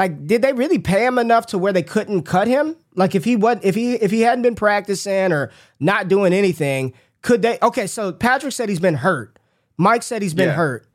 like, 0.00 0.26
did 0.26 0.40
they 0.40 0.54
really 0.54 0.78
pay 0.78 1.04
him 1.04 1.18
enough 1.18 1.44
to 1.48 1.58
where 1.58 1.74
they 1.74 1.82
couldn't 1.82 2.22
cut 2.22 2.48
him? 2.48 2.74
Like, 2.94 3.14
if 3.14 3.22
he 3.22 3.36
what 3.36 3.62
if 3.62 3.74
he 3.74 3.96
if 3.96 4.10
he 4.10 4.22
hadn't 4.22 4.40
been 4.40 4.54
practicing 4.54 5.30
or 5.30 5.50
not 5.78 6.08
doing 6.08 6.32
anything, 6.32 6.94
could 7.20 7.42
they? 7.42 7.58
Okay, 7.60 7.86
so 7.86 8.10
Patrick 8.10 8.54
said 8.54 8.70
he's 8.70 8.80
been 8.80 8.94
hurt. 8.94 9.38
Mike 9.76 10.02
said 10.02 10.22
he's 10.22 10.32
been 10.32 10.48
yeah. 10.48 10.54
hurt. 10.54 10.88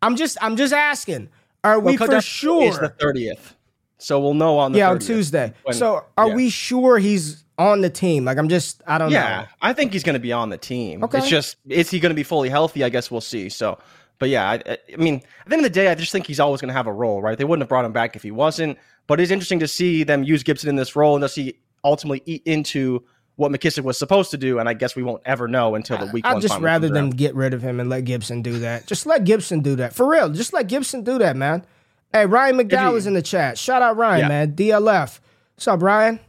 I'm 0.00 0.16
just 0.16 0.38
I'm 0.40 0.56
just 0.56 0.72
asking. 0.72 1.28
Are 1.62 1.78
well, 1.78 1.92
we 1.92 1.98
for 1.98 2.22
sure? 2.22 2.68
It's 2.68 2.78
the 2.78 2.88
thirtieth, 2.88 3.54
so 3.98 4.18
we'll 4.18 4.32
know 4.32 4.56
on 4.56 4.72
the 4.72 4.78
yeah 4.78 4.88
30th. 4.88 4.92
on 4.92 4.98
Tuesday. 5.00 5.52
When, 5.64 5.74
so 5.74 6.06
are 6.16 6.28
yeah. 6.28 6.34
we 6.34 6.48
sure 6.48 6.98
he's 6.98 7.44
on 7.58 7.82
the 7.82 7.90
team? 7.90 8.24
Like 8.24 8.38
I'm 8.38 8.48
just 8.48 8.80
I 8.86 8.96
don't 8.96 9.10
yeah, 9.10 9.22
know. 9.22 9.28
Yeah, 9.28 9.46
I 9.60 9.74
think 9.74 9.92
he's 9.92 10.04
going 10.04 10.14
to 10.14 10.20
be 10.20 10.32
on 10.32 10.48
the 10.48 10.56
team. 10.56 11.04
Okay. 11.04 11.18
It's 11.18 11.28
just 11.28 11.56
is 11.68 11.90
he 11.90 12.00
going 12.00 12.12
to 12.12 12.16
be 12.16 12.22
fully 12.22 12.48
healthy? 12.48 12.82
I 12.82 12.88
guess 12.88 13.10
we'll 13.10 13.20
see. 13.20 13.50
So 13.50 13.78
but 14.18 14.28
yeah, 14.28 14.50
I, 14.50 14.78
I, 14.92 14.96
mean, 14.96 15.16
at 15.16 15.48
the 15.48 15.56
end 15.56 15.64
of 15.64 15.72
the 15.72 15.74
day, 15.74 15.88
I 15.88 15.94
just 15.94 16.12
think 16.12 16.26
he's 16.26 16.40
always 16.40 16.60
going 16.60 16.68
to 16.68 16.74
have 16.74 16.86
a 16.86 16.92
role, 16.92 17.22
right? 17.22 17.38
They 17.38 17.44
wouldn't 17.44 17.62
have 17.62 17.68
brought 17.68 17.84
him 17.84 17.92
back 17.92 18.16
if 18.16 18.22
he 18.22 18.30
wasn't. 18.30 18.78
But 19.06 19.20
it's 19.20 19.30
interesting 19.30 19.60
to 19.60 19.68
see 19.68 20.04
them 20.04 20.22
use 20.22 20.42
Gibson 20.42 20.68
in 20.68 20.76
this 20.76 20.94
role 20.94 21.14
and 21.14 21.22
does 21.22 21.34
he 21.34 21.58
ultimately 21.84 22.22
eat 22.26 22.42
into 22.44 23.04
what 23.36 23.52
McKissick 23.52 23.84
was 23.84 23.96
supposed 23.96 24.30
to 24.32 24.36
do? 24.36 24.58
And 24.58 24.68
I 24.68 24.74
guess 24.74 24.96
we 24.96 25.02
won't 25.02 25.22
ever 25.24 25.48
know 25.48 25.76
until 25.76 25.96
the 25.98 26.06
week. 26.06 26.26
I'd 26.26 26.42
just 26.42 26.58
rather 26.58 26.88
than 26.88 27.10
get 27.10 27.34
rid 27.34 27.54
of 27.54 27.62
him 27.62 27.80
and 27.80 27.88
let 27.88 28.04
Gibson 28.04 28.42
do 28.42 28.58
that. 28.58 28.86
Just 28.86 29.06
let 29.06 29.24
Gibson 29.24 29.60
do 29.60 29.76
that 29.76 29.94
for 29.94 30.08
real. 30.08 30.28
Just 30.28 30.52
let 30.52 30.66
Gibson 30.66 31.04
do 31.04 31.18
that, 31.18 31.36
man. 31.36 31.64
Hey, 32.12 32.26
Ryan 32.26 32.58
McDowell 32.58 32.96
is 32.96 33.06
in 33.06 33.14
the 33.14 33.22
chat. 33.22 33.56
Shout 33.56 33.82
out 33.82 33.96
Ryan, 33.96 34.20
yeah. 34.20 34.28
man. 34.28 34.52
DLF. 34.52 35.20
What's 35.54 35.68
up, 35.68 35.82
Ryan? 35.82 36.20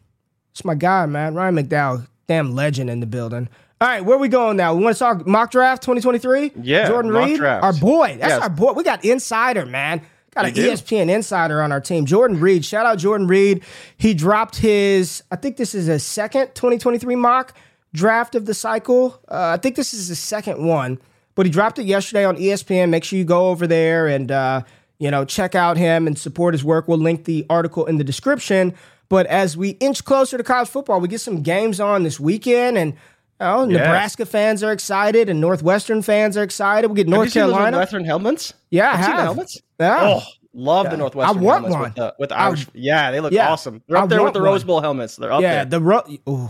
It's 0.52 0.64
my 0.64 0.76
guy, 0.76 1.06
man. 1.06 1.36
Ryan 1.36 1.56
McDowell, 1.56 2.08
damn 2.28 2.54
legend 2.54 2.90
in 2.90 3.00
the 3.00 3.06
building. 3.06 3.50
All 3.82 3.88
right, 3.88 4.04
where 4.04 4.18
we 4.18 4.28
going 4.28 4.58
now? 4.58 4.76
We 4.76 4.84
want 4.84 4.98
to 4.98 5.00
talk 5.00 5.26
mock 5.26 5.52
draft 5.52 5.84
2023? 5.84 6.52
Yeah. 6.64 6.90
Jordan 6.90 7.12
Reid, 7.12 7.38
draft. 7.38 7.64
our 7.64 7.72
boy. 7.72 8.18
That's 8.20 8.32
yes. 8.32 8.42
our 8.42 8.50
boy. 8.50 8.74
We 8.74 8.84
got 8.84 9.06
insider, 9.06 9.66
man. 9.66 10.02
Got 10.32 10.48
an 10.48 10.54
ESPN 10.54 11.10
insider 11.10 11.62
on 11.62 11.72
our 11.72 11.80
team. 11.80 12.06
Jordan 12.06 12.42
Reid. 12.42 12.66
Shout 12.66 12.86
out 12.86 12.98
Jordan 12.98 13.28
Reid. 13.28 13.64
He 13.96 14.14
dropped 14.14 14.58
his, 14.58 15.24
I 15.32 15.38
think 15.38 15.56
this 15.56 15.74
is 15.74 15.88
a 15.88 15.98
second 15.98 16.48
2023 16.56 17.16
mock 17.16 17.56
draft 17.94 18.36
of 18.36 18.46
the 18.46 18.54
cycle. 18.54 19.18
Uh, 19.30 19.56
I 19.56 19.58
think 19.58 19.78
this 19.78 19.94
is 19.94 20.10
the 20.10 20.16
second 20.16 20.62
one, 20.62 21.00
but 21.36 21.46
he 21.46 21.52
dropped 21.52 21.80
it 21.80 21.86
yesterday 21.86 22.26
on 22.26 22.36
ESPN. 22.36 22.90
Make 22.90 23.06
sure 23.06 23.18
you 23.18 23.24
go 23.24 23.48
over 23.48 23.66
there 23.66 24.08
and, 24.08 24.30
uh, 24.30 24.64
you 24.98 25.10
know, 25.10 25.24
check 25.24 25.56
out 25.56 25.78
him 25.78 26.06
and 26.06 26.20
support 26.20 26.54
his 26.54 26.66
work. 26.66 26.90
We'll 26.90 26.98
link 26.98 27.24
the 27.24 27.46
article 27.50 27.86
in 27.86 27.98
the 27.98 28.04
description. 28.04 28.74
But 29.08 29.26
as 29.28 29.56
we 29.56 29.70
inch 29.70 30.04
closer 30.04 30.38
to 30.38 30.44
college 30.44 30.68
football, 30.68 31.00
we 31.00 31.08
get 31.08 31.22
some 31.22 31.42
games 31.44 31.80
on 31.80 32.04
this 32.04 32.20
weekend 32.20 32.78
and 32.78 32.94
Oh, 33.42 33.68
yeah. 33.68 33.78
Nebraska 33.78 34.26
fans 34.26 34.64
are 34.64 34.72
excited, 34.72 35.30
and 35.30 35.40
Northwestern 35.40 36.02
fans 36.02 36.36
are 36.36 36.44
excited. 36.44 36.90
We 36.90 36.96
get 36.96 37.08
North 37.08 37.34
Carolina. 37.34 37.72
Northwestern 37.72 38.04
helmets. 38.04 38.54
Yeah, 38.70 38.92
I 38.92 38.98
have. 38.98 39.20
helmets. 39.20 39.62
Yeah. 39.80 39.98
Oh, 40.02 40.22
love 40.54 40.86
yeah. 40.86 40.92
the 40.92 40.98
Northwestern. 40.98 41.38
I 41.38 41.42
want 41.42 41.70
one 41.70 41.82
with 41.82 41.96
the, 41.96 42.16
with 42.20 42.30
the 42.30 42.38
Irish. 42.38 42.68
I, 42.68 42.72
yeah, 42.74 43.12
they 43.12 43.22
look 43.22 43.32
yeah, 43.32 43.50
awesome. 43.50 43.82
They're 43.88 43.98
up 43.98 44.04
I 44.04 44.08
there 44.08 44.24
with 44.24 44.34
the 44.34 44.42
Rose 44.42 44.64
Bowl 44.64 44.82
helmets. 44.82 45.16
They're 45.16 45.32
up 45.32 45.42
yeah, 45.42 45.64
there. 45.64 45.80
the 45.80 45.82
ro- 45.82 46.50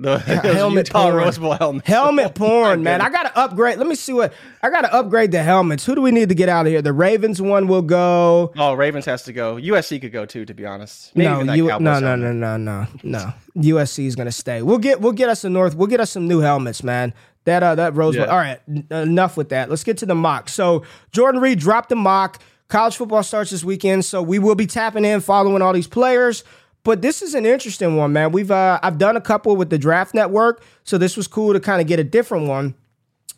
the 0.00 0.18
helmet 0.54 0.88
Utah 0.88 1.02
porn. 1.02 1.14
Rose 1.16 1.38
Bowl 1.38 1.52
helmet. 1.52 1.86
Helmet 1.86 2.34
porn, 2.34 2.82
man. 2.82 3.00
I 3.00 3.10
gotta 3.10 3.36
upgrade. 3.38 3.78
Let 3.78 3.86
me 3.86 3.94
see 3.94 4.12
what 4.12 4.32
I 4.62 4.70
gotta 4.70 4.92
upgrade 4.92 5.32
the 5.32 5.42
helmets. 5.42 5.84
Who 5.84 5.94
do 5.94 6.00
we 6.00 6.10
need 6.10 6.28
to 6.28 6.34
get 6.34 6.48
out 6.48 6.66
of 6.66 6.72
here? 6.72 6.82
The 6.82 6.92
Ravens 6.92 7.42
one 7.42 7.66
will 7.66 7.82
go. 7.82 8.52
Oh, 8.56 8.74
Ravens 8.74 9.04
has 9.06 9.24
to 9.24 9.32
go. 9.32 9.56
USC 9.56 10.00
could 10.00 10.12
go 10.12 10.24
too, 10.24 10.44
to 10.44 10.54
be 10.54 10.64
honest. 10.64 11.14
Maybe 11.16 11.44
no, 11.44 11.52
you, 11.52 11.66
no, 11.66 11.78
no, 11.78 12.16
no, 12.16 12.32
no, 12.32 12.56
no, 12.56 12.86
no. 13.02 13.32
USC 13.56 14.06
is 14.06 14.16
gonna 14.16 14.32
stay. 14.32 14.62
We'll 14.62 14.78
get 14.78 15.00
we'll 15.00 15.12
get 15.12 15.28
us 15.28 15.44
a 15.44 15.50
North. 15.50 15.74
We'll 15.74 15.88
get 15.88 16.00
us 16.00 16.10
some 16.10 16.28
new 16.28 16.40
helmets, 16.40 16.82
man. 16.82 17.12
That 17.44 17.62
uh 17.62 17.74
that 17.76 17.94
Rose 17.94 18.16
Bowl. 18.16 18.26
Yeah. 18.26 18.32
All 18.32 18.38
right, 18.38 18.60
enough 18.90 19.36
with 19.36 19.48
that. 19.50 19.70
Let's 19.70 19.84
get 19.84 19.98
to 19.98 20.06
the 20.06 20.14
mock. 20.14 20.48
So 20.48 20.84
Jordan 21.12 21.40
Reid 21.40 21.58
dropped 21.58 21.88
the 21.88 21.96
mock. 21.96 22.40
College 22.68 22.96
football 22.96 23.22
starts 23.22 23.50
this 23.50 23.64
weekend, 23.64 24.04
so 24.04 24.20
we 24.20 24.38
will 24.38 24.54
be 24.54 24.66
tapping 24.66 25.06
in, 25.06 25.20
following 25.20 25.62
all 25.62 25.72
these 25.72 25.86
players. 25.86 26.44
But 26.84 27.02
this 27.02 27.22
is 27.22 27.34
an 27.34 27.44
interesting 27.44 27.96
one, 27.96 28.12
man. 28.12 28.32
We've 28.32 28.50
uh, 28.50 28.78
I've 28.82 28.98
done 28.98 29.16
a 29.16 29.20
couple 29.20 29.56
with 29.56 29.70
the 29.70 29.78
Draft 29.78 30.14
Network, 30.14 30.62
so 30.84 30.96
this 30.98 31.16
was 31.16 31.26
cool 31.26 31.52
to 31.52 31.60
kind 31.60 31.80
of 31.80 31.86
get 31.86 31.98
a 31.98 32.04
different 32.04 32.46
one. 32.46 32.74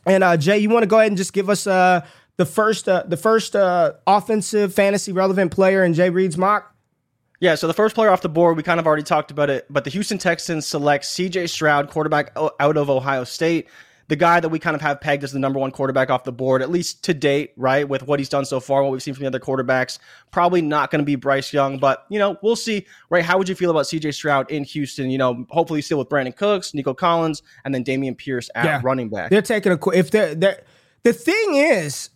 And 0.06 0.22
uh, 0.24 0.36
Jay, 0.36 0.58
you 0.58 0.70
want 0.70 0.82
to 0.82 0.86
go 0.86 0.98
ahead 0.98 1.10
and 1.10 1.16
just 1.16 1.32
give 1.32 1.50
us 1.50 1.66
uh, 1.66 2.06
the 2.36 2.46
first 2.46 2.88
uh, 2.88 3.04
the 3.06 3.16
first 3.16 3.56
uh, 3.56 3.94
offensive 4.06 4.74
fantasy 4.74 5.12
relevant 5.12 5.52
player 5.52 5.84
in 5.84 5.94
Jay 5.94 6.10
Reid's 6.10 6.38
mock? 6.38 6.74
Yeah, 7.40 7.54
so 7.54 7.66
the 7.66 7.74
first 7.74 7.94
player 7.94 8.10
off 8.10 8.20
the 8.20 8.28
board, 8.28 8.58
we 8.58 8.62
kind 8.62 8.78
of 8.78 8.86
already 8.86 9.02
talked 9.02 9.30
about 9.30 9.48
it, 9.48 9.64
but 9.70 9.84
the 9.84 9.90
Houston 9.90 10.18
Texans 10.18 10.66
select 10.66 11.04
CJ 11.04 11.48
Stroud, 11.48 11.88
quarterback 11.88 12.36
out 12.36 12.76
of 12.76 12.90
Ohio 12.90 13.24
State 13.24 13.66
the 14.10 14.16
guy 14.16 14.40
that 14.40 14.48
we 14.48 14.58
kind 14.58 14.74
of 14.74 14.82
have 14.82 15.00
pegged 15.00 15.22
as 15.22 15.30
the 15.30 15.38
number 15.38 15.60
one 15.60 15.70
quarterback 15.70 16.10
off 16.10 16.24
the 16.24 16.32
board, 16.32 16.62
at 16.62 16.70
least 16.70 17.04
to 17.04 17.14
date, 17.14 17.52
right? 17.56 17.88
With 17.88 18.08
what 18.08 18.18
he's 18.18 18.28
done 18.28 18.44
so 18.44 18.58
far, 18.58 18.82
what 18.82 18.90
we've 18.90 19.00
seen 19.00 19.14
from 19.14 19.22
the 19.22 19.28
other 19.28 19.38
quarterbacks. 19.38 20.00
Probably 20.32 20.60
not 20.60 20.90
going 20.90 20.98
to 20.98 21.06
be 21.06 21.14
Bryce 21.14 21.52
Young, 21.52 21.78
but, 21.78 22.06
you 22.08 22.18
know, 22.18 22.36
we'll 22.42 22.56
see, 22.56 22.86
right? 23.08 23.24
How 23.24 23.38
would 23.38 23.48
you 23.48 23.54
feel 23.54 23.70
about 23.70 23.84
CJ 23.84 24.12
Stroud 24.12 24.50
in 24.50 24.64
Houston? 24.64 25.10
You 25.10 25.18
know, 25.18 25.46
hopefully 25.48 25.80
still 25.80 25.98
with 25.98 26.08
Brandin 26.08 26.34
Cooks, 26.34 26.74
Nico 26.74 26.92
Collins, 26.92 27.42
and 27.64 27.72
then 27.72 27.84
Dameon 27.84 28.18
Pierce 28.18 28.50
at 28.56 28.64
yeah. 28.64 28.80
running 28.82 29.10
back. 29.10 29.30
They're 29.30 29.42
taking 29.42 29.70
a, 29.70 29.78
if 29.94 30.10
they're, 30.10 30.34
they're, 30.34 30.60
the 31.04 31.12
thing 31.12 31.54
is, 31.54 32.10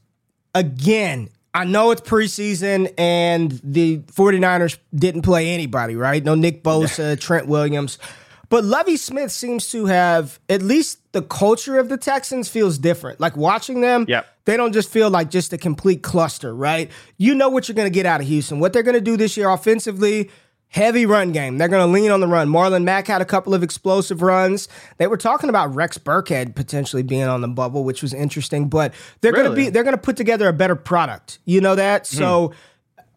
again, 0.53 1.31
I 1.55 1.65
know 1.65 1.93
it's 1.93 2.01
preseason 2.01 2.93
and 2.99 3.53
the 3.63 3.99
49ers 3.99 4.79
didn't 4.93 5.23
play 5.23 5.51
anybody, 5.55 5.95
right? 5.95 6.25
No 6.25 6.35
Nick 6.35 6.65
Bosa, 6.65 7.19
Trent 7.21 7.47
Williams. 7.47 8.01
But 8.49 8.65
Lovie 8.65 8.97
Smith 8.97 9.33
seems 9.33 9.71
to 9.71 9.87
have 9.87 10.39
at 10.49 10.63
least 10.63 11.01
the 11.13 11.23
culture 11.23 11.79
of 11.79 11.89
the 11.89 11.97
Texans 11.97 12.49
feels 12.49 12.79
different. 12.79 13.21
Like 13.21 13.37
watching 13.37 13.81
them, 13.81 14.07
yep. 14.09 14.27
they 14.45 14.57
don't 14.57 14.73
just 14.73 14.91
feel 14.91 15.11
like 15.11 15.31
just 15.31 15.53
a 15.53 15.59
complete 15.59 16.03
cluster, 16.03 16.55
right? 16.55 16.91
You 17.17 17.35
know 17.35 17.49
what 17.49 17.69
you're 17.69 17.75
going 17.75 17.91
to 17.91 17.95
get 17.95 18.07
out 18.07 18.21
of 18.21 18.27
Houston. 18.27 18.61
What 18.61 18.73
they're 18.73 18.83
going 18.83 18.95
to 18.95 19.01
do 19.01 19.17
this 19.17 19.37
year 19.37 19.49
offensively, 19.49 20.31
heavy 20.69 21.07
run 21.07 21.31
game. 21.33 21.57
They're 21.57 21.69
going 21.69 21.87
to 21.87 21.93
lean 21.93 22.11
on 22.11 22.21
the 22.21 22.27
run. 22.27 22.49
Marlon 22.49 22.83
Mack 22.83 23.07
had 23.07 23.23
a 23.23 23.25
couple 23.25 23.55
of 23.55 23.63
explosive 23.63 24.23
runs. 24.23 24.69
They 24.99 25.07
were 25.07 25.17
talking 25.17 25.49
about 25.49 25.75
Rex 25.75 25.99
Burkhead 25.99 26.55
potentially 26.55 27.05
being 27.05 27.25
on 27.25 27.41
the 27.41 27.49
bubble, 27.49 27.85
which 27.85 28.03
was 28.03 28.13
interesting, 28.13 28.69
but 28.69 28.93
they're 29.21 29.33
really? 29.33 29.45
going 29.45 29.57
to 29.57 29.65
be 29.65 29.71
they're 29.71 29.85
going 29.85 29.97
to 29.97 30.03
put 30.03 30.17
together 30.17 30.49
a 30.49 30.53
better 30.53 30.77
product. 30.77 31.39
You 31.45 31.61
know 31.61 31.77
that? 31.77 32.05
Mm. 32.05 32.55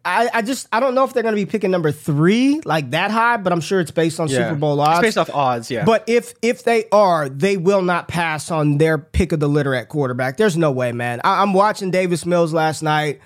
I, 0.04 0.30
I 0.32 0.42
just 0.42 0.68
I 0.72 0.80
don't 0.80 0.94
know 0.94 1.04
if 1.04 1.12
they're 1.12 1.22
going 1.22 1.34
to 1.34 1.40
be 1.40 1.46
picking 1.46 1.70
number 1.70 1.92
three 1.92 2.60
like 2.64 2.90
that 2.92 3.10
high, 3.10 3.36
but 3.36 3.52
I'm 3.52 3.60
sure 3.60 3.80
it's 3.80 3.90
based 3.90 4.20
on 4.20 4.28
yeah. 4.28 4.48
Super 4.48 4.54
Bowl 4.54 4.80
odds. 4.80 4.98
It's 4.98 5.02
based 5.02 5.18
off 5.18 5.34
odds, 5.34 5.70
yeah. 5.70 5.84
But 5.84 6.04
if 6.06 6.34
if 6.40 6.64
they 6.64 6.84
are, 6.90 7.28
they 7.28 7.56
will 7.56 7.82
not 7.82 8.08
pass 8.08 8.50
on 8.50 8.78
their 8.78 8.98
pick 8.98 9.32
of 9.32 9.40
the 9.40 9.48
litter 9.48 9.74
at 9.74 9.88
quarterback. 9.88 10.36
There's 10.36 10.56
no 10.56 10.70
way, 10.70 10.92
man. 10.92 11.20
I, 11.24 11.42
am 11.42 11.52
watching 11.52 11.90
Davis 11.90 12.24
Mills 12.24 12.52
last 12.52 12.82
night. 12.82 13.20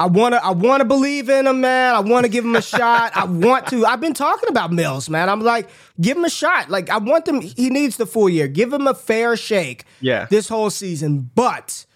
I 0.00 0.06
wanna 0.06 0.40
I 0.42 0.50
wanna 0.50 0.84
believe 0.84 1.28
in 1.28 1.46
him, 1.46 1.60
man. 1.60 1.94
I 1.94 2.00
wanna 2.00 2.28
give 2.28 2.44
him 2.44 2.56
a 2.56 2.62
shot. 2.62 3.16
I 3.16 3.24
want 3.24 3.68
to. 3.68 3.84
I've 3.86 4.00
been 4.00 4.14
talking 4.14 4.48
about 4.48 4.72
Mills, 4.72 5.08
man. 5.10 5.28
I'm 5.28 5.40
like, 5.40 5.68
give 6.00 6.16
him 6.16 6.24
a 6.24 6.30
shot. 6.30 6.70
Like 6.70 6.90
I 6.90 6.98
want 6.98 7.26
them. 7.26 7.40
He 7.40 7.70
needs 7.70 7.96
the 7.96 8.06
full 8.06 8.28
year. 8.28 8.48
Give 8.48 8.72
him 8.72 8.86
a 8.86 8.94
fair 8.94 9.36
shake. 9.36 9.84
Yeah. 10.00 10.26
This 10.30 10.48
whole 10.48 10.70
season, 10.70 11.30
but 11.34 11.86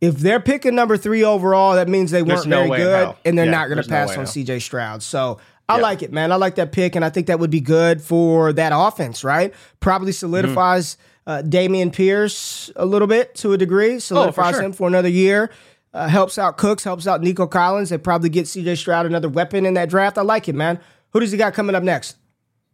if 0.00 0.16
they're 0.16 0.40
picking 0.40 0.74
number 0.74 0.96
three 0.96 1.22
overall, 1.22 1.74
that 1.74 1.88
means 1.88 2.10
they 2.10 2.22
weren't 2.22 2.46
very 2.46 2.68
good, 2.68 3.14
and 3.24 3.36
they're 3.36 3.44
yeah, 3.44 3.50
not 3.50 3.68
going 3.68 3.82
to 3.82 3.88
pass 3.88 4.14
no 4.14 4.20
on 4.20 4.26
CJ 4.26 4.62
Stroud. 4.62 5.02
So 5.02 5.38
I 5.68 5.76
yeah. 5.76 5.82
like 5.82 6.02
it, 6.02 6.12
man. 6.12 6.32
I 6.32 6.36
like 6.36 6.54
that 6.54 6.72
pick, 6.72 6.96
and 6.96 7.04
I 7.04 7.10
think 7.10 7.26
that 7.26 7.38
would 7.38 7.50
be 7.50 7.60
good 7.60 8.00
for 8.00 8.52
that 8.54 8.72
offense, 8.74 9.22
right? 9.22 9.52
Probably 9.78 10.12
solidifies 10.12 10.96
mm-hmm. 11.26 11.30
uh, 11.30 11.42
Dameon 11.48 11.92
Pierce 11.92 12.70
a 12.76 12.86
little 12.86 13.08
bit 13.08 13.34
to 13.36 13.52
a 13.52 13.58
degree, 13.58 14.00
solidifies 14.00 14.38
oh, 14.38 14.50
for 14.50 14.54
sure. 14.54 14.64
him 14.64 14.72
for 14.72 14.88
another 14.88 15.08
year. 15.08 15.50
Uh, 15.92 16.08
helps 16.08 16.38
out 16.38 16.56
Cooks, 16.56 16.84
helps 16.84 17.06
out 17.06 17.20
Nico 17.20 17.46
Collins. 17.46 17.90
They 17.90 17.98
probably 17.98 18.30
get 18.30 18.46
CJ 18.46 18.78
Stroud 18.78 19.06
another 19.06 19.28
weapon 19.28 19.66
in 19.66 19.74
that 19.74 19.90
draft. 19.90 20.18
I 20.18 20.22
like 20.22 20.48
it, 20.48 20.54
man. 20.54 20.78
Who 21.10 21.20
does 21.20 21.32
he 21.32 21.36
got 21.36 21.52
coming 21.52 21.74
up 21.74 21.82
next? 21.82 22.16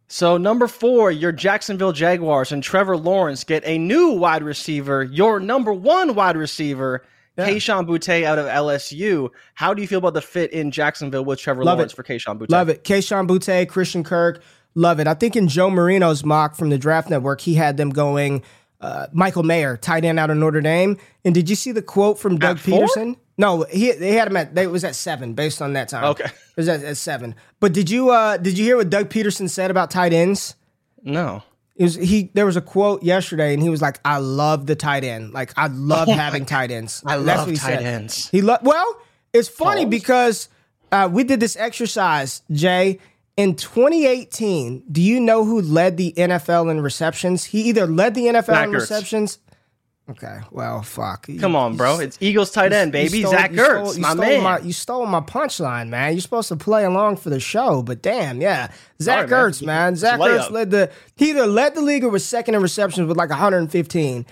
So 0.07 0.37
number 0.37 0.67
four, 0.67 1.11
your 1.11 1.31
Jacksonville 1.31 1.91
Jaguars 1.91 2.51
and 2.51 2.63
Trevor 2.63 2.95
Lawrence 2.95 3.43
get 3.43 3.63
a 3.65 3.77
new 3.77 4.11
wide 4.11 4.43
receiver, 4.43 5.03
your 5.03 5.39
number 5.39 5.73
one 5.73 6.15
wide 6.15 6.37
receiver 6.37 7.03
yeah. 7.37 7.49
Kayshon 7.49 7.87
Boutte 7.87 8.23
out 8.23 8.39
of 8.39 8.45
LSU. 8.47 9.29
How 9.53 9.73
do 9.73 9.81
you 9.81 9.87
feel 9.87 9.99
about 9.99 10.13
the 10.13 10.21
fit 10.21 10.51
in 10.51 10.71
Jacksonville 10.71 11.25
with 11.25 11.39
Trevor 11.39 11.63
Love 11.63 11.77
Lawrence 11.77 11.93
it. 11.93 11.95
for 11.95 12.03
Kayshon 12.03 12.39
Boutte? 12.39 12.49
Love 12.49 12.69
it. 12.69 12.83
Kayshon 12.83 13.27
Boutte, 13.27 13.67
Christian 13.67 14.03
Kirk. 14.03 14.41
Love 14.75 14.99
it. 14.99 15.07
I 15.07 15.13
think 15.13 15.35
in 15.35 15.47
Joe 15.47 15.69
Marino's 15.69 16.23
mock 16.23 16.55
from 16.55 16.69
the 16.69 16.77
Draft 16.77 17.09
Network, 17.09 17.41
he 17.41 17.55
had 17.55 17.77
them 17.77 17.89
going 17.89 18.43
uh, 18.81 19.07
Michael 19.11 19.43
Mayer, 19.43 19.77
tight 19.77 20.05
end 20.05 20.19
out 20.19 20.29
of 20.29 20.37
Notre 20.37 20.61
Dame. 20.61 20.97
And 21.25 21.33
did 21.33 21.49
you 21.49 21.55
see 21.55 21.71
the 21.71 21.81
quote 21.81 22.19
from 22.19 22.37
Doug 22.37 22.57
Pederson? 22.57 23.15
No, 23.37 23.65
he 23.69 23.91
they 23.91 24.13
had 24.13 24.27
him 24.27 24.37
at 24.37 24.55
they 24.55 24.65
was 24.65 24.83
at 24.83 24.95
seven 24.95 25.33
based 25.33 25.61
on 25.61 25.73
that 25.73 25.89
time. 25.89 26.05
Okay. 26.05 26.25
it 26.25 26.57
was 26.57 26.67
at, 26.67 26.83
at 26.83 26.97
seven. 26.97 27.35
But 27.59 27.73
did 27.73 27.89
you 27.89 28.09
uh 28.09 28.37
did 28.37 28.57
you 28.57 28.65
hear 28.65 28.77
what 28.77 28.89
Doug 28.89 29.09
Pederson 29.09 29.49
said 29.49 29.69
about 29.69 29.91
tight 29.91 30.13
ends? 30.13 30.55
No. 31.03 31.43
It 31.77 31.83
was 31.83 31.95
he 31.95 32.31
there 32.33 32.45
was 32.45 32.57
a 32.57 32.61
quote 32.61 33.03
yesterday 33.03 33.53
and 33.53 33.61
he 33.61 33.69
was 33.69 33.81
like, 33.81 33.99
I 34.03 34.17
love 34.17 34.65
the 34.65 34.75
tight 34.75 35.03
end. 35.03 35.31
Like 35.33 35.53
I 35.55 35.67
love 35.67 36.07
having 36.23 36.45
tight 36.45 36.71
ends. 36.71 37.01
I 37.05 37.17
That's 37.17 37.25
love 37.27 37.47
what 37.47 37.49
he 37.51 37.57
tight 37.57 37.77
said. 37.79 37.83
ends. 37.83 38.29
He 38.29 38.41
lo- 38.41 38.57
well, 38.63 38.99
it's 39.31 39.47
funny 39.47 39.83
Pause. 39.85 39.89
because 39.91 40.49
uh, 40.91 41.09
we 41.11 41.23
did 41.23 41.39
this 41.39 41.55
exercise, 41.55 42.41
Jay. 42.51 42.99
In 43.35 43.55
2018, 43.55 44.83
do 44.91 45.01
you 45.01 45.19
know 45.19 45.45
who 45.45 45.61
led 45.61 45.97
the 45.97 46.13
NFL 46.17 46.71
in 46.71 46.81
receptions? 46.81 47.43
He 47.45 47.61
either 47.69 47.85
led 47.85 48.15
the 48.15 48.25
NFL 48.25 48.45
Zach 48.47 48.67
in 48.67 48.71
Ertz. 48.71 48.79
receptions. 48.79 49.39
Okay, 50.09 50.39
well, 50.51 50.81
fuck. 50.83 51.27
Come 51.39 51.53
on, 51.57 51.75
bro. 51.75 51.99
It's 51.99 52.17
Eagles 52.21 52.51
tight 52.51 52.71
end, 52.71 52.93
baby. 52.93 53.17
You 53.17 53.23
stole- 53.23 53.31
Zach 53.33 53.51
you 53.51 53.57
stole- 53.57 53.87
Ertz, 53.87 53.97
my 53.99 54.13
man. 54.13 54.41
My, 54.43 54.59
you 54.59 54.71
stole 54.71 55.05
my 55.05 55.19
punchline, 55.19 55.89
man. 55.89 56.13
You're 56.13 56.21
supposed 56.21 56.47
to 56.47 56.55
play 56.55 56.85
along 56.85 57.17
for 57.17 57.29
the 57.29 57.41
show, 57.41 57.81
but 57.83 58.01
damn, 58.01 58.39
yeah. 58.39 58.71
Zach 59.01 59.27
Sorry, 59.27 59.41
man. 59.41 59.51
Ertz, 59.51 59.65
man. 59.65 59.91
It's 59.93 60.01
Zach. 60.01 60.17
Ertz 60.19 60.49
led 60.49 60.71
the 60.71 60.89
he 61.17 61.31
either 61.31 61.45
led 61.45 61.75
the 61.75 61.81
league 61.81 62.05
or 62.05 62.09
was 62.09 62.23
second 62.23 62.55
in 62.55 62.61
receptions 62.61 63.05
with 63.05 63.17
like 63.17 63.29
115. 63.29 64.25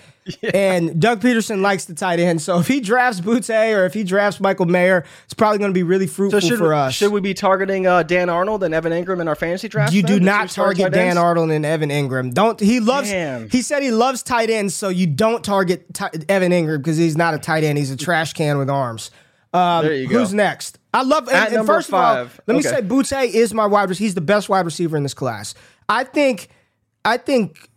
And 0.52 1.00
Doug 1.00 1.20
Pederson 1.20 1.60
likes 1.60 1.84
the 1.84 1.94
tight 1.94 2.18
end, 2.18 2.42
so 2.42 2.58
if 2.58 2.66
he 2.66 2.80
drafts 2.80 3.20
Boutte 3.20 3.76
or 3.76 3.84
if 3.84 3.94
he 3.94 4.04
drafts 4.04 4.40
Michael 4.40 4.66
Mayer, 4.66 5.04
it's 5.24 5.34
probably 5.34 5.58
going 5.58 5.70
to 5.70 5.74
be 5.74 5.82
really 5.82 6.06
fruitful 6.06 6.40
so 6.40 6.48
should, 6.48 6.58
for 6.58 6.74
us. 6.74 6.94
should 6.94 7.12
we 7.12 7.20
be 7.20 7.34
targeting 7.34 7.86
uh, 7.86 8.02
Dan 8.02 8.28
Arnold 8.28 8.62
and 8.64 8.74
Evan 8.74 8.92
Engram 8.92 9.20
in 9.20 9.28
our 9.28 9.34
fantasy 9.34 9.68
draft? 9.68 9.92
you 9.92 10.02
then? 10.02 10.18
do 10.18 10.24
not 10.24 10.50
target 10.50 10.92
Dan? 10.92 11.18
Arnold 11.18 11.50
and 11.50 11.64
Evan 11.64 11.90
Engram. 11.90 12.32
Don't 12.34 12.58
he 12.58 12.80
loves? 12.80 13.10
Damn. 13.10 13.48
He 13.50 13.62
said 13.62 13.82
he 13.82 13.90
loves 13.90 14.22
tight 14.22 14.50
ends, 14.50 14.74
so 14.74 14.88
you 14.88 15.06
don't 15.06 15.44
target 15.44 15.92
ti- 15.94 16.24
Evan 16.28 16.52
Engram 16.52 16.78
because 16.78 16.96
he's 16.96 17.16
not 17.16 17.34
a 17.34 17.38
tight 17.38 17.64
end. 17.64 17.78
He's 17.78 17.90
a 17.90 17.96
trash 17.96 18.32
can 18.32 18.58
with 18.58 18.70
arms. 18.70 19.10
Um, 19.52 19.84
There 19.84 19.94
you 19.94 20.08
go. 20.08 20.18
Who's 20.18 20.34
next? 20.34 20.78
I 20.92 21.02
love. 21.02 21.28
And, 21.28 21.54
and 21.54 21.66
first 21.66 21.88
of 21.88 21.94
all, 21.94 22.14
five. 22.14 22.40
let 22.46 22.56
me 22.56 22.62
say 22.62 22.80
Boutte 22.82 23.28
is 23.32 23.54
my 23.54 23.66
wide 23.66 23.88
receiver. 23.88 24.04
He's 24.04 24.14
the 24.14 24.20
best 24.20 24.48
wide 24.48 24.64
receiver 24.64 24.96
in 24.96 25.02
this 25.02 25.14
class. 25.14 25.54
I 25.88 26.04
think. 26.04 26.48
I 27.04 27.18
think 27.18 27.70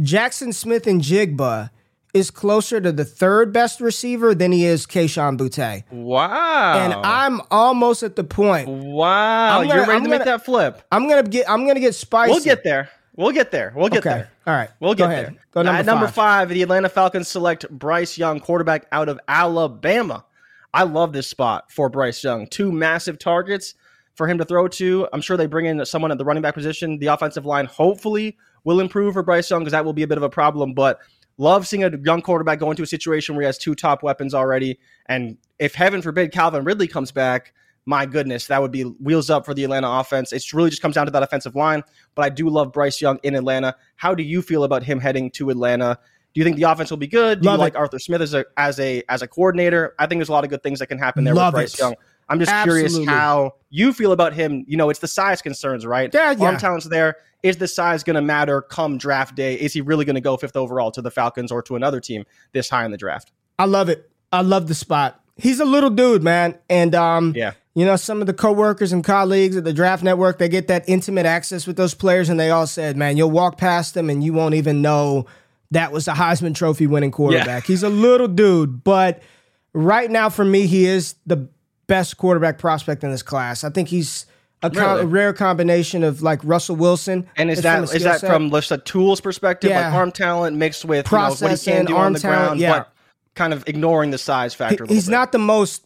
Jaxon 0.00 0.54
Smith-Njigba 0.54 1.70
is 2.14 2.30
closer 2.30 2.80
to 2.80 2.90
the 2.92 3.04
third 3.04 3.52
best 3.52 3.80
receiver 3.80 4.34
than 4.34 4.50
he 4.52 4.64
is 4.64 4.86
Kayshon 4.86 5.36
Boutte. 5.36 5.84
Wow. 5.90 6.78
And 6.78 6.94
I'm 6.94 7.40
almost 7.50 8.02
at 8.02 8.16
the 8.16 8.24
point. 8.24 8.68
wow. 8.68 9.62
Gonna- 9.62 9.68
You're 9.74 9.80
ready 9.86 9.92
I'm 9.92 10.04
to 10.04 10.08
make 10.08 10.18
gonna- 10.20 10.30
that 10.38 10.44
flip. 10.44 10.82
I'm 10.90 11.08
gonna 11.08 11.22
get. 11.22 11.48
I'm 11.50 11.66
gonna 11.66 11.80
get 11.80 11.94
spicy. 11.94 12.30
We'll 12.32 12.40
get 12.42 12.64
there. 12.64 12.88
We'll 13.16 13.32
get 13.32 13.50
there. 13.50 13.72
We'll 13.76 13.88
get 13.88 13.98
Okay. 14.06 14.10
there. 14.10 14.30
All 14.46 14.54
right. 14.54 14.70
We'll 14.80 14.94
Go 14.94 15.06
get 15.08 15.08
there. 15.08 15.34
Go 15.52 15.62
number 15.62 15.80
At 15.80 15.86
number 15.86 16.06
five. 16.06 16.14
five, 16.14 16.48
the 16.50 16.62
Atlanta 16.62 16.88
Falcons 16.88 17.26
select 17.28 17.68
Bryce 17.68 18.16
Young, 18.16 18.38
quarterback 18.40 18.86
out 18.92 19.08
of 19.08 19.18
Alabama. 19.28 20.24
I 20.72 20.84
love 20.84 21.12
this 21.12 21.26
spot 21.26 21.70
for 21.72 21.88
Bryce 21.88 22.22
Young. 22.22 22.46
Two 22.46 22.70
massive 22.70 23.18
targets 23.18 23.74
for 24.18 24.26
him 24.26 24.36
to 24.36 24.44
throw 24.44 24.66
to. 24.66 25.08
I'm 25.12 25.20
sure 25.20 25.36
they 25.36 25.46
bring 25.46 25.66
in 25.66 25.82
someone 25.86 26.10
at 26.10 26.18
the 26.18 26.24
running 26.24 26.42
back 26.42 26.54
position. 26.54 26.98
The 26.98 27.06
offensive 27.06 27.46
line 27.46 27.66
hopefully 27.66 28.36
will 28.64 28.80
improve 28.80 29.14
for 29.14 29.22
Bryce 29.22 29.48
Young 29.48 29.60
because 29.60 29.72
that 29.72 29.84
will 29.84 29.92
be 29.92 30.02
a 30.02 30.08
bit 30.08 30.18
of 30.18 30.24
a 30.24 30.28
problem. 30.28 30.74
But 30.74 30.98
love 31.38 31.68
seeing 31.68 31.84
a 31.84 31.96
young 31.96 32.20
quarterback 32.20 32.58
go 32.58 32.70
into 32.70 32.82
a 32.82 32.86
situation 32.86 33.36
where 33.36 33.42
he 33.42 33.46
has 33.46 33.56
two 33.56 33.76
top 33.76 34.02
weapons 34.02 34.34
already. 34.34 34.80
And 35.06 35.38
if 35.60 35.76
heaven 35.76 36.02
forbid 36.02 36.32
Calvin 36.32 36.64
Ridley 36.64 36.88
comes 36.88 37.12
back, 37.12 37.54
my 37.86 38.06
goodness, 38.06 38.48
that 38.48 38.60
would 38.60 38.72
be 38.72 38.82
wheels 38.82 39.30
up 39.30 39.46
for 39.46 39.54
the 39.54 39.62
Atlanta 39.62 39.88
offense. 39.88 40.32
It 40.32 40.52
really 40.52 40.68
just 40.68 40.82
comes 40.82 40.96
down 40.96 41.06
to 41.06 41.12
that 41.12 41.22
offensive 41.22 41.54
line. 41.54 41.84
But 42.16 42.24
I 42.24 42.28
do 42.28 42.50
love 42.50 42.72
Bryce 42.72 43.00
Young 43.00 43.20
in 43.22 43.36
Atlanta. 43.36 43.76
How 43.94 44.16
do 44.16 44.24
you 44.24 44.42
feel 44.42 44.64
about 44.64 44.82
him 44.82 44.98
heading 44.98 45.30
to 45.30 45.48
Atlanta? 45.50 45.96
Do 46.34 46.40
you 46.40 46.44
think 46.44 46.56
the 46.56 46.64
offense 46.64 46.90
will 46.90 46.98
be 46.98 47.06
good? 47.06 47.40
Do 47.40 47.46
Love 47.46 47.54
you 47.54 47.60
like 47.60 47.74
it. 47.74 47.78
Arthur 47.78 47.98
Smith 47.98 48.20
as 48.20 48.34
a 48.34 48.44
as 48.56 48.78
a 48.80 49.02
as 49.08 49.22
a 49.22 49.28
coordinator? 49.28 49.94
I 49.98 50.06
think 50.06 50.18
there's 50.18 50.28
a 50.28 50.32
lot 50.32 50.44
of 50.44 50.50
good 50.50 50.62
things 50.62 50.80
that 50.80 50.88
can 50.88 50.98
happen 50.98 51.24
there 51.24 51.34
Love 51.34 51.54
with 51.54 51.60
Bryce 51.60 51.74
it. 51.74 51.80
Young. 51.80 51.94
I'm 52.28 52.38
just 52.38 52.52
curious 52.64 52.98
how 53.06 53.54
you 53.70 53.92
feel 53.92 54.12
about 54.12 54.32
him. 54.34 54.64
You 54.68 54.76
know, 54.76 54.90
it's 54.90 54.98
the 55.00 55.08
size 55.08 55.40
concerns, 55.42 55.86
right? 55.86 56.12
Yeah, 56.12 56.32
yeah. 56.32 56.46
Arm 56.46 56.56
talent's 56.58 56.86
there. 56.86 57.16
Is 57.42 57.56
the 57.56 57.68
size 57.68 58.02
going 58.02 58.16
to 58.16 58.22
matter 58.22 58.60
come 58.62 58.98
draft 58.98 59.34
day? 59.36 59.54
Is 59.54 59.72
he 59.72 59.80
really 59.80 60.04
going 60.04 60.14
to 60.16 60.20
go 60.20 60.36
fifth 60.36 60.56
overall 60.56 60.90
to 60.90 61.00
the 61.00 61.10
Falcons 61.10 61.52
or 61.52 61.62
to 61.62 61.76
another 61.76 62.00
team 62.00 62.24
this 62.52 62.68
high 62.68 62.84
in 62.84 62.90
the 62.90 62.96
draft? 62.96 63.30
I 63.58 63.64
love 63.64 63.88
it. 63.88 64.10
I 64.32 64.42
love 64.42 64.66
the 64.68 64.74
spot. 64.74 65.20
He's 65.36 65.60
a 65.60 65.64
little 65.64 65.90
dude, 65.90 66.22
man, 66.24 66.58
and 66.68 66.94
um, 66.96 67.32
Yeah. 67.36 67.52
you 67.74 67.86
know, 67.86 67.94
some 67.94 68.20
of 68.20 68.26
the 68.26 68.34
coworkers 68.34 68.92
and 68.92 69.04
colleagues 69.04 69.56
at 69.56 69.62
the 69.62 69.72
Draft 69.72 70.02
Network, 70.02 70.38
they 70.38 70.48
get 70.48 70.66
that 70.66 70.84
intimate 70.88 71.26
access 71.26 71.64
with 71.64 71.76
those 71.76 71.94
players, 71.94 72.28
and 72.28 72.40
they 72.40 72.50
all 72.50 72.66
said, 72.66 72.96
"Man, 72.96 73.16
you'll 73.16 73.30
walk 73.30 73.56
past 73.56 73.94
them 73.94 74.10
and 74.10 74.22
you 74.24 74.32
won't 74.32 74.54
even 74.56 74.82
know 74.82 75.26
that 75.70 75.92
was 75.92 76.08
a 76.08 76.12
Heisman 76.14 76.56
Trophy 76.56 76.88
winning 76.88 77.12
quarterback." 77.12 77.66
He's 77.66 77.84
a 77.84 77.88
little 77.88 78.26
dude, 78.26 78.82
but 78.82 79.22
right 79.72 80.10
now 80.10 80.28
for 80.28 80.44
me, 80.44 80.66
he 80.66 80.86
is 80.86 81.14
the 81.24 81.48
best 81.88 82.16
quarterback 82.16 82.58
prospect 82.58 83.02
in 83.02 83.10
this 83.10 83.22
class. 83.22 83.64
I 83.64 83.70
think 83.70 83.88
he's 83.88 84.26
a, 84.62 84.70
com- 84.70 84.82
Really? 84.82 85.00
a 85.02 85.06
rare 85.06 85.32
combination 85.32 86.04
of 86.04 86.22
like 86.22 86.40
Russell 86.44 86.76
Wilson. 86.76 87.28
And 87.36 87.50
is 87.50 87.62
that 87.62 87.82
is 87.82 87.90
skill 87.90 88.00
set. 88.18 88.20
from 88.30 88.50
just 88.50 88.70
a 88.70 88.78
tools 88.78 89.20
perspective, 89.20 89.70
Yeah. 89.70 89.86
like 89.86 89.94
arm 89.94 90.12
talent 90.12 90.56
mixed 90.56 90.84
with 90.84 91.10
you 91.10 91.18
know, 91.18 91.24
what 91.24 91.32
he 91.32 91.38
Processing, 91.40 91.74
can 91.74 91.84
do 91.86 91.94
on 91.96 92.00
arm 92.00 92.12
the 92.12 92.18
talent, 92.20 92.38
ground, 92.46 92.60
yeah. 92.60 92.78
but 92.78 92.92
kind 93.34 93.52
of 93.52 93.64
ignoring 93.68 94.10
the 94.12 94.18
size 94.18 94.54
factor. 94.54 94.84
a 94.84 94.88
he's 94.88 95.06
bit. 95.06 95.12
not 95.12 95.32
the 95.32 95.38
most 95.38 95.84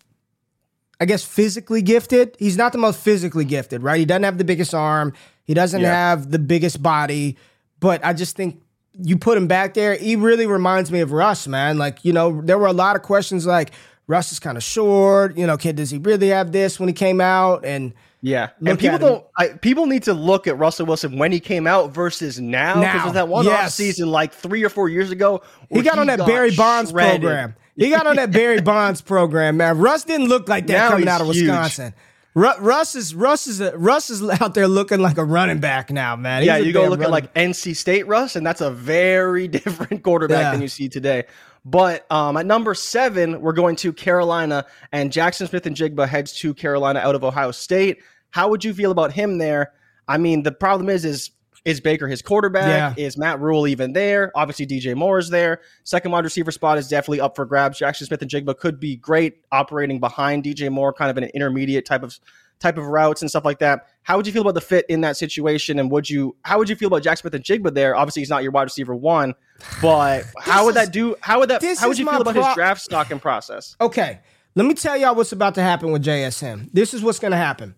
i 1.00 1.04
guess 1.04 1.22
physically 1.22 1.82
gifted 1.82 2.34
he's 2.38 2.56
not 2.56 2.72
the 2.72 2.78
most 2.78 2.98
physically 2.98 3.44
gifted 3.44 3.82
right 3.82 3.98
he 3.98 4.06
doesn't 4.06 4.22
have 4.22 4.38
the 4.38 4.44
biggest 4.44 4.72
arm 4.72 5.12
he 5.44 5.52
doesn't 5.52 5.82
Yeah. 5.82 5.92
have 5.92 6.30
the 6.30 6.38
biggest 6.38 6.82
body 6.82 7.36
but 7.78 8.02
i 8.04 8.14
just 8.14 8.36
think 8.36 8.62
you 9.02 9.18
put 9.18 9.36
him 9.36 9.48
back 9.48 9.74
there 9.74 9.96
he 9.96 10.16
really 10.16 10.46
reminds 10.46 10.90
me 10.90 11.00
of 11.00 11.12
russ 11.12 11.46
man 11.46 11.76
like 11.76 12.02
you 12.06 12.12
know 12.14 12.40
there 12.40 12.56
were 12.56 12.68
a 12.68 12.72
lot 12.72 12.96
of 12.96 13.02
questions 13.02 13.44
like 13.44 13.72
russ 14.06 14.32
is 14.32 14.38
kind 14.40 14.56
of 14.56 14.62
short 14.62 15.36
you 15.36 15.46
know 15.46 15.56
kid 15.56 15.76
does 15.76 15.90
he 15.90 15.98
really 15.98 16.28
have 16.28 16.52
this 16.52 16.78
when 16.80 16.88
he 16.88 16.92
came 16.92 17.20
out 17.20 17.64
and 17.64 17.92
Yeah, 18.20 18.50
and 18.64 18.78
people 18.78 18.98
don't. 18.98 19.24
I, 19.36 19.48
people 19.48 19.86
need 19.86 20.04
to 20.04 20.14
look 20.14 20.46
at 20.46 20.56
Russell 20.56 20.86
Wilson 20.86 21.18
when 21.18 21.32
he 21.32 21.40
came 21.40 21.66
out 21.66 21.92
versus 21.92 22.38
now. 22.38 22.80
Because 22.80 23.08
of 23.08 23.14
that 23.14 23.26
one 23.26 23.44
yes. 23.44 23.66
off 23.66 23.70
season, 23.72 24.12
like 24.12 24.32
three 24.32 24.62
or 24.62 24.68
four 24.68 24.88
years 24.88 25.10
ago, 25.10 25.42
he 25.70 25.82
got 25.82 25.98
on 25.98 26.06
that 26.06 26.20
Barry 26.20 26.54
Bonds 26.54 26.90
shredded. 26.92 27.20
program. 27.22 27.56
He 27.74 27.90
got 27.90 28.06
on 28.06 28.14
that 28.16 28.30
Barry 28.38 28.60
Bonds 28.60 29.00
program, 29.00 29.56
man. 29.56 29.76
Russ 29.78 30.04
didn't 30.04 30.28
look 30.28 30.48
like 30.48 30.68
that 30.68 30.72
Now 30.72 30.88
coming 30.90 31.08
out 31.08 31.20
of. 31.20 31.26
Wisconsin. 31.26 31.94
Ru- 32.34 32.58
Russ 32.60 32.94
is 32.94 33.12
Russ 33.12 33.48
is 33.48 33.60
a, 33.60 33.76
Russ 33.76 34.08
is 34.08 34.22
out 34.40 34.54
there 34.54 34.68
looking 34.68 35.00
like 35.00 35.18
a 35.18 35.24
running 35.24 35.58
back 35.58 35.90
now, 35.90 36.14
man. 36.14 36.44
Yeah, 36.44 36.58
He's 36.58 36.64
a 36.64 36.66
you 36.68 36.72
go 36.72 36.86
look 36.86 37.02
at 37.02 37.10
like 37.10 37.34
NC 37.34 37.74
State 37.74 38.06
Russ, 38.06 38.36
and 38.36 38.46
that's 38.46 38.60
a 38.60 38.70
very 38.70 39.48
different 39.58 40.04
quarterback 40.04 40.38
Yeah. 40.42 40.50
than 40.52 40.62
you 40.62 40.68
see 40.68 40.88
today. 40.88 41.24
But 41.64 42.10
um, 42.10 42.36
at 42.36 42.46
number 42.46 42.74
seven, 42.74 43.40
we're 43.40 43.52
going 43.52 43.76
to 43.76 43.92
Carolina, 43.92 44.66
and 44.90 45.12
Jaxon 45.12 45.48
Smith-Njigba 45.48 46.08
heads 46.08 46.32
to 46.38 46.54
Carolina 46.54 46.98
out 46.98 47.14
of 47.14 47.22
Ohio 47.22 47.52
State. 47.52 48.02
How 48.30 48.48
would 48.48 48.64
you 48.64 48.74
feel 48.74 48.90
about 48.90 49.12
him 49.12 49.38
there? 49.38 49.72
I 50.08 50.18
mean, 50.18 50.42
the 50.42 50.52
problem 50.52 50.88
is, 50.88 51.04
is 51.04 51.30
is 51.64 51.80
Baker 51.80 52.08
his 52.08 52.22
quarterback? 52.22 52.66
Is 52.98 53.16
Matt 53.16 53.40
Rhule 53.40 53.68
even 53.68 53.92
there? 53.92 54.32
Obviously, 54.34 54.66
DJ 54.66 54.96
Moore 54.96 55.18
is 55.18 55.30
there. 55.30 55.60
Second 55.84 56.10
wide 56.10 56.24
receiver 56.24 56.50
spot 56.50 56.76
is 56.76 56.88
definitely 56.88 57.20
up 57.20 57.36
for 57.36 57.44
grabs. 57.44 57.78
Jaxon 57.78 58.06
Smith-Njigba 58.06 58.58
could 58.58 58.80
be 58.80 58.96
great 58.96 59.36
operating 59.52 60.00
behind 60.00 60.42
DJ 60.42 60.70
Moore, 60.70 60.92
kind 60.92 61.10
of 61.10 61.16
in 61.18 61.24
an 61.24 61.30
intermediate 61.34 61.86
type 61.86 62.02
of 62.02 62.18
type 62.58 62.78
of 62.78 62.86
routes 62.86 63.22
and 63.22 63.30
stuff 63.30 63.44
like 63.44 63.58
that. 63.58 63.86
How 64.02 64.16
would 64.16 64.26
you 64.26 64.32
feel 64.32 64.42
about 64.42 64.54
the 64.54 64.60
fit 64.60 64.86
in 64.88 65.02
that 65.02 65.16
situation? 65.16 65.78
And 65.78 65.90
would 65.90 66.10
you 66.10 66.34
how 66.42 66.58
would 66.58 66.68
you 66.68 66.74
feel 66.74 66.88
about 66.88 67.02
Jaxon 67.02 67.18
Smith-Njigba 67.18 67.74
there? 67.74 67.94
Obviously, 67.94 68.22
he's 68.22 68.30
not 68.30 68.42
your 68.42 68.52
wide 68.52 68.64
receiver 68.64 68.94
one, 68.94 69.34
but 69.80 70.24
how 70.40 70.64
would 70.64 70.70
is- 70.70 70.74
that 70.86 70.92
do? 70.92 71.16
How 71.20 71.40
would 71.40 71.50
that? 71.50 71.60
this 71.60 71.80
How 71.80 71.88
would 71.88 71.98
you 71.98 72.08
feel 72.08 72.20
about 72.20 72.34
pro- 72.34 72.44
his 72.44 72.54
draft 72.54 72.80
stock 72.80 73.10
and 73.10 73.20
process? 73.20 73.76
Okay, 73.80 74.18
let 74.54 74.66
me 74.66 74.74
tell 74.74 74.96
y'all 74.96 75.14
what's 75.14 75.32
about 75.32 75.54
to 75.56 75.62
happen 75.62 75.92
with 75.92 76.04
JSN. 76.04 76.70
This 76.72 76.94
is 76.94 77.02
what's 77.02 77.18
going 77.18 77.30
to 77.32 77.36
happen. 77.36 77.74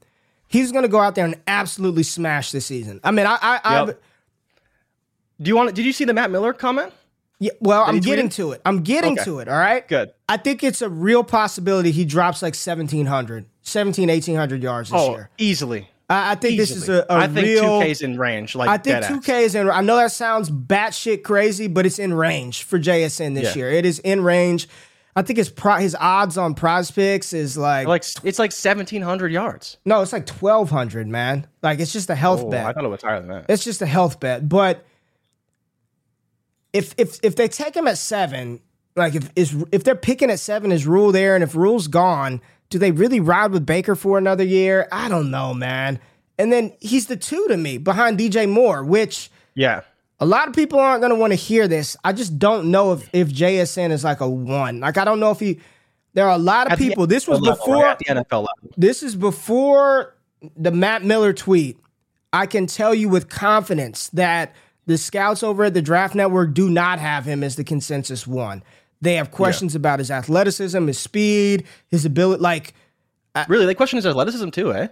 He's 0.49 0.71
going 0.73 0.83
to 0.83 0.89
go 0.89 1.01
out 1.01 1.15
there 1.15 1.25
and 1.25 1.37
absolutely 1.47 2.03
smash 2.05 2.53
this 2.53 2.67
season. 2.67 3.01
I 3.03 3.11
mean, 3.11 3.27
I, 3.27 3.39
I, 3.41 3.61
I 3.65 3.85
Yep. 3.87 4.03
Do 5.41 5.49
you 5.49 5.57
want? 5.57 5.75
Did 5.75 5.85
you 5.85 5.93
see 5.93 6.05
the 6.05 6.15
Matt 6.15 6.31
Miller 6.31 6.53
comment? 6.53 6.93
yeah, 7.41 7.51
well, 7.61 7.83
I'm 7.85 7.99
getting 8.01 8.29
to 8.31 8.53
it. 8.53 8.63
I'm 8.65 8.83
getting 8.83 9.15
Okay. 9.15 9.25
to 9.25 9.39
it. 9.41 9.49
All 9.49 9.59
right. 9.59 9.87
Good. 9.87 10.13
I 10.29 10.37
think 10.37 10.63
it's 10.63 10.81
a 10.81 10.89
real 10.89 11.25
possibility 11.25 11.91
he 11.91 12.05
drops 12.05 12.41
like 12.41 12.55
1700, 12.55 13.47
17, 13.63 14.09
1800 14.09 14.63
yards 14.63 14.91
this 14.91 15.01
Oh, 15.01 15.11
year. 15.11 15.31
easily. 15.37 15.91
I, 16.15 16.33
I 16.33 16.35
think 16.37 16.57
this 16.59 16.71
is 16.71 16.85
Easily. 16.85 16.99
a, 16.99 17.13
a 17.13 17.17
I 17.17 17.27
think 17.27 17.47
real. 17.47 17.65
2K's 17.81 18.03
in 18.03 18.19
range. 18.19 18.55
Like 18.55 18.69
I 18.69 18.79
think 18.79 19.01
dead 19.01 19.09
two 19.09 19.15
ass. 19.17 19.25
K 19.27 19.45
is 19.45 19.55
in. 19.55 19.69
I 19.71 19.81
know 19.81 19.97
that 19.97 20.13
sounds 20.13 20.51
batshit 20.51 21.23
crazy, 21.23 21.67
but 21.67 21.87
it's 21.87 21.99
in 21.99 22.13
range 22.15 22.63
for 22.63 22.79
JSN 22.79 23.35
this 23.35 23.55
Yeah. 23.57 23.65
year. 23.65 23.71
It 23.71 23.85
is 23.87 23.99
in 24.01 24.23
range. 24.23 24.69
I 25.17 25.23
think 25.23 25.37
his 25.37 25.49
pri- 25.49 25.81
his 25.81 25.95
odds 26.01 26.37
on 26.37 26.55
Prize 26.55 26.91
Picks 26.91 27.33
is 27.33 27.57
like, 27.57 27.87
Like 27.87 28.05
it's 28.25 28.39
like 28.41 28.51
seventeen 28.51 29.03
hundred 29.03 29.31
yards. 29.31 29.77
no, 29.85 30.03
it's 30.03 30.13
like 30.13 30.27
twelve 30.27 30.71
hundred, 30.71 31.07
man. 31.07 31.47
Like 31.63 31.79
it's 31.79 31.93
just 31.93 32.11
a 32.11 32.15
health 32.17 32.43
Oh, 32.45 32.51
bet. 32.51 32.67
I 32.67 32.73
thought 32.73 32.85
it 32.85 32.89
was 32.89 33.03
higher 33.03 33.21
than 33.21 33.29
that. 33.29 33.47
It's 33.49 33.63
just 33.63 33.81
a 33.81 33.87
health 33.87 34.19
bet. 34.19 34.49
But 34.49 34.85
if 36.73 36.95
if 36.99 37.19
if 37.23 37.37
they 37.37 37.49
take 37.49 37.77
him 37.77 37.87
at 37.87 37.99
seven, 37.99 38.61
like 38.97 39.15
if 39.15 39.31
is 39.37 39.55
if 39.73 39.85
they're 39.85 39.95
picking 39.95 40.31
at 40.31 40.41
seven, 40.41 40.73
is 40.73 40.87
Rhule 40.87 41.13
there? 41.13 41.35
And 41.35 41.45
if 41.45 41.55
Rhule's 41.55 41.87
gone, 41.87 42.41
do 42.71 42.79
they 42.79 42.91
really 42.91 43.21
ride 43.21 43.53
with 43.53 43.65
Baker 43.67 43.95
for 43.95 44.19
another 44.19 44.45
year? 44.45 44.89
I 44.91 45.09
don't 45.09 45.31
know, 45.31 45.55
man. 45.55 45.99
And 46.39 46.53
then 46.53 46.73
he's 46.81 47.07
the 47.07 47.17
two 47.17 47.47
to 47.49 47.57
me 47.57 47.79
behind 47.79 48.19
DJ 48.19 48.49
Moore, 48.51 48.83
which 48.83 49.31
Yeah. 49.55 49.83
a 50.19 50.27
lot 50.27 50.49
of 50.49 50.55
people 50.55 50.79
aren't 50.81 51.01
going 51.01 51.13
to 51.13 51.19
want 51.19 51.33
to 51.33 51.37
hear 51.37 51.69
this. 51.69 51.97
I 52.05 52.13
just 52.13 52.39
don't 52.39 52.71
know 52.71 52.93
if 52.93 53.09
if 53.13 53.29
JSN 53.29 53.91
is 53.93 54.03
like 54.05 54.21
a 54.21 54.29
one. 54.29 54.81
Like 54.81 54.97
I 54.99 55.05
don't 55.05 55.21
know 55.21 55.31
if 55.31 55.39
he. 55.41 55.61
There 56.15 56.25
are 56.27 56.35
a 56.35 56.39
lot 56.39 56.67
of 56.67 56.73
At 56.73 56.79
the 56.79 56.89
people. 56.89 57.07
This 57.09 57.27
was 57.29 57.41
level, 57.41 57.57
before 57.57 57.83
right? 57.83 57.99
The 57.99 58.05
NFL 58.07 58.47
level. 58.47 58.71
this 58.77 59.03
is 59.03 59.15
before 59.17 60.15
the 60.57 60.71
Matt 60.71 61.05
Miller 61.05 61.33
tweet. 61.33 61.77
I 62.33 62.47
can 62.47 62.67
tell 62.67 62.95
you 62.95 63.09
with 63.09 63.29
confidence 63.29 64.09
that 64.11 64.55
the 64.87 64.99
scouts 64.99 65.43
over 65.43 65.65
at 65.65 65.75
the 65.75 65.83
Draft 65.83 66.15
Network 66.17 66.53
do 66.55 66.69
not 66.69 66.99
have 66.99 67.25
him 67.25 67.43
as 67.45 67.55
the 67.57 67.65
consensus 67.65 68.27
one. 68.27 68.63
They 69.05 69.15
have 69.15 69.31
questions 69.31 69.75
about 69.75 69.99
his 70.01 70.11
athleticism, 70.11 70.87
his 70.87 70.99
speed, 70.99 71.65
his 71.89 72.05
ability. 72.05 72.43
Like, 72.43 72.75
Really, 73.49 73.67
they 73.67 73.75
question 73.75 73.97
his 73.97 74.07
athleticism 74.07 74.51
too, 74.51 74.73
eh? 74.73 74.89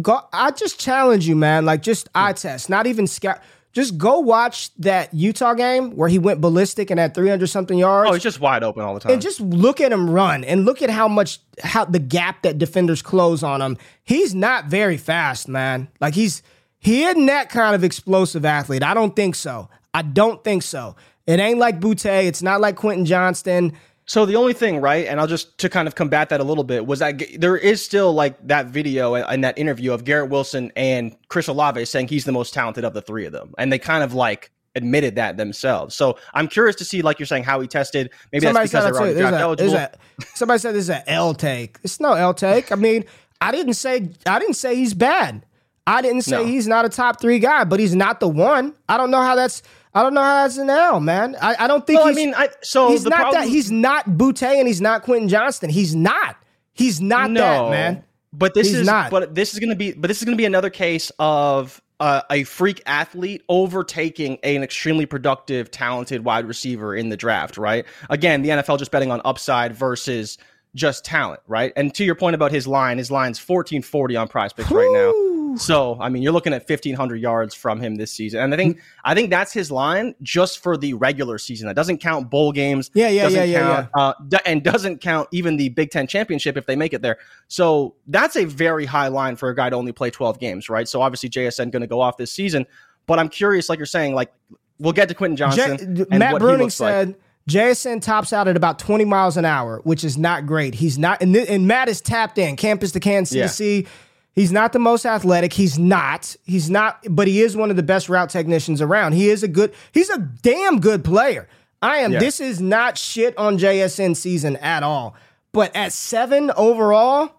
go, 0.00 0.20
I 0.32 0.50
just 0.52 0.78
challenge 0.80 1.26
you, 1.26 1.36
man. 1.36 1.64
Like, 1.64 1.82
just 1.82 2.08
eye 2.14 2.32
test, 2.32 2.68
not 2.70 2.86
even 2.86 3.06
scout. 3.06 3.40
Just 3.72 3.96
go 3.96 4.18
watch 4.20 4.72
that 4.76 5.12
Utah 5.14 5.54
game 5.54 5.96
where 5.96 6.08
he 6.08 6.18
went 6.18 6.40
ballistic 6.42 6.90
and 6.90 7.00
had 7.00 7.14
300 7.14 7.46
something 7.46 7.78
yards. 7.78 8.10
Oh, 8.10 8.12
he's 8.12 8.22
just 8.22 8.38
wide 8.38 8.62
open 8.62 8.82
all 8.82 8.92
the 8.94 9.00
time. 9.00 9.12
and 9.12 9.22
just 9.22 9.40
look 9.40 9.80
at 9.80 9.90
him 9.90 10.10
run 10.10 10.44
and 10.44 10.66
look 10.66 10.82
at 10.82 10.90
how 10.90 11.08
much 11.08 11.40
how 11.62 11.84
the 11.86 11.98
gap 11.98 12.42
that 12.42 12.58
defenders 12.58 13.00
close 13.00 13.42
on 13.42 13.62
him. 13.62 13.78
He's 14.04 14.34
not 14.34 14.66
very 14.66 14.98
fast, 14.98 15.48
man. 15.48 15.88
Like 16.02 16.14
he's 16.14 16.42
he 16.78 17.04
isn't 17.04 17.26
that 17.26 17.48
kind 17.48 17.74
of 17.74 17.82
explosive 17.82 18.44
athlete. 18.44 18.82
I 18.82 18.92
don't 18.92 19.16
think 19.16 19.34
so. 19.36 19.70
I 19.94 20.02
don't 20.02 20.44
think 20.44 20.62
so. 20.62 20.94
It 21.26 21.38
ain't 21.40 21.58
like 21.58 21.80
Boutte. 21.80 22.24
It's 22.26 22.42
not 22.42 22.60
like 22.60 22.76
Quentin 22.76 23.04
Johnston. 23.06 23.72
So 24.06 24.26
the 24.26 24.34
only 24.34 24.52
thing, 24.52 24.80
right, 24.80 25.06
and 25.06 25.20
I'll 25.20 25.28
just 25.28 25.56
to 25.58 25.68
kind 25.68 25.86
of 25.86 25.94
combat 25.94 26.28
that 26.30 26.40
a 26.40 26.44
little 26.44 26.64
bit 26.64 26.86
was 26.86 26.98
that 26.98 27.22
there 27.38 27.56
is 27.56 27.84
still 27.84 28.12
like 28.12 28.36
that 28.48 28.66
video 28.66 29.14
and 29.14 29.44
that 29.44 29.56
interview 29.56 29.92
of 29.92 30.04
Garrett 30.04 30.28
Wilson 30.28 30.72
and 30.74 31.14
Chris 31.28 31.46
Olave 31.46 31.84
saying 31.84 32.08
he's 32.08 32.24
the 32.24 32.32
most 32.32 32.52
talented 32.52 32.84
of 32.84 32.94
the 32.94 33.00
three 33.02 33.24
of 33.26 33.32
them, 33.32 33.54
and 33.58 33.72
they 33.72 33.78
kind 33.78 34.02
of 34.02 34.12
like 34.12 34.50
admitted 34.74 35.14
that 35.16 35.36
themselves. 35.36 35.94
So 35.94 36.18
I'm 36.34 36.48
curious 36.48 36.74
to 36.76 36.84
see, 36.84 37.00
like 37.02 37.20
you're 37.20 37.26
saying, 37.26 37.44
how 37.44 37.60
he 37.60 37.68
tested. 37.68 38.10
Maybe 38.32 38.46
Somebody 38.46 38.68
that's 38.68 38.84
because 38.86 39.14
they're 39.14 39.20
draft 39.30 39.36
a, 39.36 39.38
eligible. 39.38 39.74
a, 39.76 39.90
somebody 40.34 40.58
said 40.58 40.74
this 40.74 40.84
is 40.84 40.90
an 40.90 41.02
L 41.06 41.32
take. 41.32 41.78
It's 41.84 42.00
no 42.00 42.14
L 42.14 42.34
take. 42.34 42.72
I 42.72 42.74
mean, 42.74 43.04
I 43.40 43.52
didn't 43.52 43.74
say 43.74 44.10
I 44.26 44.40
didn't 44.40 44.54
say 44.56 44.74
he's 44.74 44.94
bad. 44.94 45.46
I 45.86 46.02
didn't 46.02 46.22
say 46.22 46.38
No. 46.38 46.44
he's 46.44 46.66
not 46.66 46.84
a 46.84 46.88
top 46.88 47.20
three 47.20 47.38
guy, 47.38 47.64
but 47.64 47.78
he's 47.78 47.94
not 47.94 48.18
the 48.18 48.28
one. 48.28 48.74
I 48.88 48.96
don't 48.96 49.12
know 49.12 49.20
how 49.22 49.36
that's. 49.36 49.62
I 49.94 50.02
don't 50.02 50.14
know 50.14 50.22
how 50.22 50.42
that's 50.42 50.56
an 50.56 50.70
L, 50.70 51.00
man. 51.00 51.36
I, 51.40 51.56
I 51.60 51.66
don't 51.66 51.86
think 51.86 51.98
well, 51.98 52.08
I 52.08 52.10
he's. 52.10 52.16
mean, 52.16 52.34
I, 52.34 52.48
so 52.62 52.88
he's 52.88 53.04
not 53.04 53.20
problem, 53.20 53.42
that. 53.42 53.48
He's 53.48 53.70
not 53.70 54.06
Boutte 54.06 54.42
and 54.42 54.66
he's 54.66 54.80
not 54.80 55.02
Quentin 55.02 55.28
Johnston. 55.28 55.68
He's 55.68 55.94
not. 55.94 56.36
He's 56.72 57.00
not 57.00 57.32
that, 57.34 57.70
man. 57.70 58.04
But 58.32 58.54
this 58.54 58.68
He's 58.68 58.78
is 58.78 58.86
not. 58.86 59.10
but 59.10 59.34
this 59.34 59.52
is 59.52 59.58
going 59.58 59.70
to 59.70 59.76
be 59.76 59.92
but 59.92 60.08
this 60.08 60.18
is 60.18 60.24
going 60.24 60.36
to 60.36 60.40
be 60.40 60.46
another 60.46 60.70
case 60.70 61.12
of 61.18 61.82
uh, 62.00 62.22
a 62.30 62.44
freak 62.44 62.82
athlete 62.86 63.42
overtaking 63.48 64.38
an 64.42 64.62
extremely 64.62 65.04
productive, 65.04 65.70
talented 65.70 66.24
wide 66.24 66.46
receiver 66.46 66.96
in 66.96 67.10
the 67.10 67.16
draft. 67.16 67.58
Right? 67.58 67.84
Again, 68.08 68.40
the 68.40 68.48
NFL 68.48 68.78
just 68.78 68.90
betting 68.90 69.10
on 69.10 69.20
upside 69.24 69.74
versus 69.74 70.38
just 70.74 71.04
talent. 71.04 71.42
Right? 71.46 71.74
And 71.76 71.94
to 71.94 72.04
your 72.04 72.14
point 72.14 72.34
about 72.34 72.52
his 72.52 72.66
line, 72.66 72.96
his 72.96 73.10
line's 73.10 73.38
fourteen 73.38 73.82
forty 73.82 74.16
on 74.16 74.28
Prize 74.28 74.54
Picks 74.54 74.70
right 74.70 74.90
now. 74.92 75.41
So 75.56 75.98
I 76.00 76.08
mean, 76.08 76.22
you're 76.22 76.32
looking 76.32 76.52
at 76.52 76.68
1,500 76.68 77.16
yards 77.16 77.54
from 77.54 77.80
him 77.80 77.96
this 77.96 78.12
season, 78.12 78.40
and 78.40 78.52
I 78.54 78.56
think 78.56 78.80
I 79.04 79.14
think 79.14 79.30
that's 79.30 79.52
his 79.52 79.70
line 79.70 80.14
just 80.22 80.62
for 80.62 80.76
the 80.76 80.94
regular 80.94 81.38
season. 81.38 81.66
That 81.66 81.76
doesn't 81.76 81.98
count 81.98 82.30
bowl 82.30 82.52
games. 82.52 82.90
Yeah, 82.94 83.08
yeah, 83.08 83.28
yeah, 83.28 83.44
yeah, 83.44 83.60
count, 83.60 83.88
Uh, 83.94 84.14
d- 84.28 84.38
and 84.46 84.62
doesn't 84.62 85.00
count 85.00 85.28
even 85.32 85.56
the 85.56 85.68
Big 85.70 85.90
Ten 85.90 86.06
championship 86.06 86.56
if 86.56 86.66
they 86.66 86.76
make 86.76 86.92
it 86.92 87.02
there. 87.02 87.18
So 87.48 87.94
that's 88.06 88.36
a 88.36 88.44
very 88.44 88.84
high 88.86 89.08
line 89.08 89.36
for 89.36 89.48
a 89.50 89.54
guy 89.54 89.70
to 89.70 89.76
only 89.76 89.92
play 89.92 90.10
12 90.10 90.38
games, 90.38 90.68
right? 90.68 90.88
So 90.88 91.02
obviously 91.02 91.28
JSN 91.28 91.70
going 91.70 91.82
to 91.82 91.86
go 91.86 92.00
off 92.00 92.16
this 92.16 92.32
season, 92.32 92.66
but 93.06 93.18
I'm 93.18 93.28
curious, 93.28 93.68
like 93.68 93.78
you're 93.78 93.86
saying, 93.86 94.14
like 94.14 94.32
we'll 94.78 94.92
get 94.92 95.08
to 95.08 95.14
Quentin 95.14 95.36
Johnston. 95.36 95.96
J- 95.96 96.04
and 96.10 96.18
Matt 96.18 96.34
Bruning 96.36 96.58
looks 96.60 96.80
like. 96.80 96.92
said 96.92 97.16
JSN 97.48 98.00
tops 98.02 98.32
out 98.32 98.46
at 98.48 98.56
about 98.56 98.78
20 98.78 99.04
miles 99.04 99.36
an 99.36 99.44
hour, 99.44 99.80
which 99.84 100.04
is 100.04 100.16
not 100.16 100.46
great. 100.46 100.74
He's 100.74 100.96
not, 100.98 101.20
and, 101.20 101.34
th- 101.34 101.48
and 101.48 101.66
Matt 101.66 101.88
is 101.88 102.00
tapped 102.00 102.38
in 102.38 102.56
campus 102.56 102.92
to 102.92 103.00
Kansas 103.00 103.34
Yeah. 103.36 103.46
City. 103.48 103.88
He's 104.34 104.50
not 104.52 104.72
the 104.72 104.78
most 104.78 105.04
athletic. 105.04 105.52
He's 105.52 105.78
not. 105.78 106.34
He's 106.44 106.70
not, 106.70 107.04
but 107.10 107.28
he 107.28 107.42
is 107.42 107.54
one 107.56 107.68
of 107.70 107.76
the 107.76 107.82
best 107.82 108.08
route 108.08 108.30
technicians 108.30 108.80
around. 108.80 109.12
He 109.12 109.28
is 109.28 109.42
a 109.42 109.48
good, 109.48 109.74
he's 109.92 110.08
a 110.10 110.18
damn 110.18 110.80
good 110.80 111.04
player. 111.04 111.48
I 111.82 111.98
am, 111.98 112.12
Yeah. 112.12 112.18
this 112.20 112.40
is 112.40 112.60
not 112.60 112.96
shit 112.96 113.36
on 113.36 113.58
JSN 113.58 114.14
season 114.16 114.56
at 114.56 114.82
all. 114.82 115.14
But 115.52 115.74
at 115.76 115.92
seven 115.92 116.50
overall, 116.56 117.32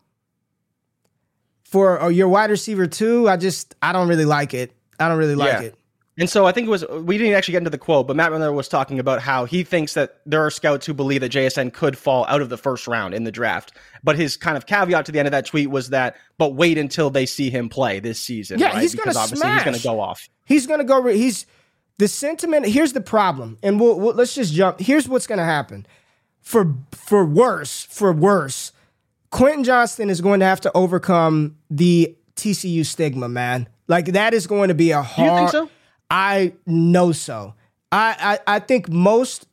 for 1.63 2.11
your 2.11 2.27
wide 2.27 2.51
receiver 2.51 2.85
two, 2.85 3.27
I 3.27 3.37
just, 3.37 3.73
I 3.81 3.91
don't 3.93 4.07
really 4.07 4.25
like 4.25 4.53
it. 4.53 4.71
I 4.99 5.07
don't 5.09 5.17
really 5.17 5.35
like 5.35 5.53
Yeah. 5.53 5.61
it. 5.67 5.75
And 6.17 6.29
so 6.29 6.45
I 6.45 6.51
think 6.51 6.67
it 6.67 6.69
was 6.69 6.85
we 6.89 7.17
didn't 7.17 7.33
actually 7.33 7.53
get 7.53 7.59
into 7.59 7.69
the 7.71 7.77
quote, 7.77 8.05
but 8.05 8.15
Matt 8.15 8.31
Miller 8.31 8.51
was 8.51 8.67
talking 8.67 8.99
about 8.99 9.21
how 9.21 9.45
he 9.45 9.63
thinks 9.63 9.95
that 9.95 10.21
there 10.27 10.45
are 10.45 10.51
scouts 10.51 10.85
who 10.85 10.93
believe 10.93 11.21
that 11.21 11.31
JSN 11.31 11.73
could 11.73 11.97
fall 11.97 12.25
out 12.27 12.41
of 12.41 12.49
the 12.49 12.57
first 12.57 12.87
round 12.87 13.15
in 13.15 13.23
the 13.23 13.31
draft. 13.31 13.73
But 14.03 14.15
his 14.15 14.37
kind 14.37 14.55
of 14.55 14.67
caveat 14.67 15.05
to 15.07 15.11
the 15.11 15.17
end 15.17 15.27
of 15.27 15.31
that 15.31 15.47
tweet 15.47 15.71
was 15.71 15.89
that, 15.89 16.15
but 16.37 16.53
wait 16.53 16.77
until 16.77 17.09
they 17.09 17.25
see 17.25 17.49
him 17.49 17.67
play 17.67 17.99
this 17.99 18.19
season. 18.19 18.59
Yeah, 18.59 18.67
right? 18.73 18.81
he's 18.81 18.93
gonna 18.93 19.17
obviously 19.17 19.47
he's 19.49 19.63
going 19.63 19.73
smash. 19.73 19.81
to 19.81 19.87
go 19.87 19.99
off. 19.99 20.29
He's 20.45 20.67
gonna 20.67 20.83
go. 20.83 21.01
Re- 21.01 21.17
he's 21.17 21.47
the 21.97 22.07
sentiment. 22.07 22.67
Here's 22.67 22.93
the 22.93 23.01
problem, 23.01 23.57
and 23.63 23.79
we'll, 23.79 23.99
we'll 23.99 24.13
let's 24.13 24.35
just 24.35 24.53
jump. 24.53 24.79
Here's 24.79 25.07
what's 25.07 25.25
gonna 25.25 25.45
happen. 25.45 25.87
For 26.41 26.75
for 26.91 27.25
worse, 27.25 27.83
for 27.89 28.13
worse, 28.13 28.71
Quentin 29.31 29.63
Johnston 29.63 30.11
is 30.11 30.21
going 30.21 30.41
to 30.41 30.45
have 30.45 30.61
to 30.61 30.71
overcome 30.75 31.57
the 31.71 32.15
TCU 32.35 32.85
stigma, 32.85 33.27
man. 33.27 33.67
Like 33.87 34.05
that 34.07 34.35
is 34.35 34.45
going 34.45 34.67
to 34.67 34.75
be 34.75 34.91
a 34.91 34.97
you 34.97 35.03
hard. 35.03 35.39
think 35.39 35.51
so? 35.51 35.69
I 36.13 36.53
know 36.67 37.11
so. 37.11 37.55
I, 37.91 38.39
I 38.47 38.55
I 38.55 38.59
think 38.59 38.87
most 38.89 39.47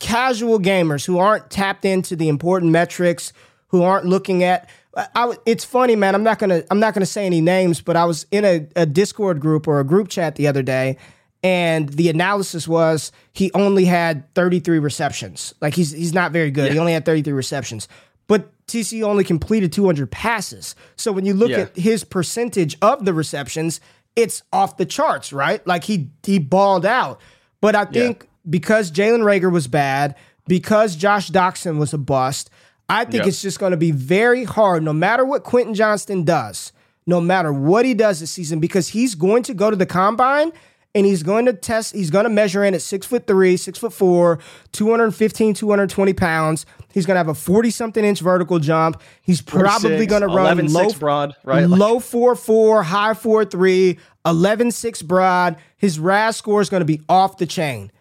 casual 0.00 0.58
gamers 0.60 1.04
who 1.06 1.18
aren't 1.18 1.50
tapped 1.50 1.84
into 1.84 2.16
the 2.16 2.28
important 2.28 2.72
metrics, 2.72 3.32
who 3.68 3.82
aren't 3.82 4.04
looking 4.06 4.42
at. 4.44 4.68
I, 4.96 5.34
it's 5.46 5.64
funny, 5.64 5.94
man. 5.96 6.14
I'm 6.14 6.24
not 6.24 6.38
gonna 6.40 6.64
I'm 6.70 6.80
not 6.80 6.92
gonna 6.94 7.06
say 7.06 7.24
any 7.24 7.40
names, 7.40 7.80
but 7.80 7.96
I 7.96 8.04
was 8.04 8.26
in 8.32 8.44
a, 8.44 8.66
a 8.74 8.84
Discord 8.86 9.40
group 9.40 9.68
or 9.68 9.78
a 9.80 9.84
group 9.84 10.08
chat 10.08 10.34
the 10.34 10.48
other 10.48 10.62
day, 10.62 10.96
and 11.44 11.88
the 11.90 12.08
analysis 12.08 12.66
was 12.66 13.12
he 13.32 13.52
only 13.54 13.84
had 13.84 14.32
33 14.34 14.80
receptions. 14.80 15.54
Like 15.60 15.74
he's 15.74 15.92
he's 15.92 16.12
not 16.14 16.32
very 16.32 16.50
good. 16.50 16.72
He 16.72 16.78
only 16.78 16.92
had 16.94 17.04
33 17.04 17.32
receptions, 17.32 17.86
but 18.26 18.50
TCU 18.66 19.02
only 19.04 19.22
completed 19.24 19.72
200 19.72 20.10
passes. 20.10 20.74
So 20.96 21.12
when 21.12 21.24
you 21.24 21.32
look 21.34 21.50
Yeah. 21.50 21.60
at 21.60 21.76
his 21.76 22.02
percentage 22.02 22.76
of 22.82 23.04
the 23.04 23.14
receptions, 23.14 23.80
it's 24.16 24.42
off 24.52 24.76
the 24.76 24.86
charts, 24.86 25.32
right? 25.32 25.64
Like 25.66 25.84
he 25.84 26.10
he 26.24 26.38
balled 26.38 26.86
out. 26.86 27.20
But 27.60 27.74
I 27.74 27.84
think 27.84 28.28
because 28.48 28.90
Jalen 28.90 29.20
Reagor 29.22 29.52
was 29.52 29.66
bad, 29.68 30.14
because 30.46 30.96
Josh 30.96 31.30
Doctson 31.30 31.78
was 31.78 31.92
a 31.92 31.98
bust, 31.98 32.50
I 32.88 33.04
think 33.04 33.16
Yep. 33.22 33.26
it's 33.26 33.42
just 33.42 33.58
going 33.58 33.72
to 33.72 33.76
be 33.76 33.90
very 33.90 34.44
hard, 34.44 34.82
no 34.82 34.92
matter 34.92 35.24
what 35.24 35.44
Quentin 35.44 35.74
Johnston 35.74 36.24
does, 36.24 36.72
no 37.06 37.20
matter 37.20 37.52
what 37.52 37.84
he 37.84 37.94
does 37.94 38.20
this 38.20 38.30
season, 38.30 38.60
because 38.60 38.88
he's 38.88 39.14
going 39.14 39.42
to 39.44 39.54
go 39.54 39.70
to 39.70 39.76
the 39.76 39.86
combine 39.86 40.52
and 40.94 41.04
he's 41.06 41.22
going 41.22 41.46
to 41.46 41.52
test, 41.52 41.94
he's 41.94 42.10
going 42.10 42.24
to 42.24 42.30
measure 42.30 42.64
in 42.64 42.74
at 42.74 42.82
six 42.82 43.06
foot 43.06 43.26
three, 43.26 43.56
six 43.56 43.78
foot 43.78 43.92
four, 43.92 44.38
215, 44.72 45.54
220 45.54 46.12
pounds. 46.14 46.66
He's 46.92 47.06
going 47.06 47.14
to 47.14 47.18
have 47.18 47.28
a 47.28 47.34
40 47.34 47.70
something 47.70 48.04
inch 48.04 48.20
vertical 48.20 48.58
jump. 48.58 49.00
He's 49.22 49.40
probably 49.42 50.06
going 50.06 50.22
to 50.22 50.28
run 50.28 50.58
11'6" 50.58 50.72
low, 50.72 50.92
broad, 50.98 51.34
right? 51.44 51.68
Low 51.68 52.00
4 52.00 52.34
4, 52.34 52.82
high 52.82 53.14
4 53.14 53.44
3, 53.44 53.98
11 54.26 54.70
6 54.70 55.02
broad. 55.02 55.56
His 55.76 55.98
RAS 55.98 56.36
score 56.36 56.60
is 56.60 56.68
going 56.70 56.80
to 56.80 56.86
be 56.86 57.00
off 57.08 57.36
the 57.36 57.46
chain. 57.46 57.92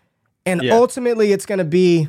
And 0.45 0.63
Yeah. 0.63 0.76
ultimately, 0.76 1.32
it's 1.34 1.45
going 1.45 1.60
to 1.60 1.65
be 1.65 2.08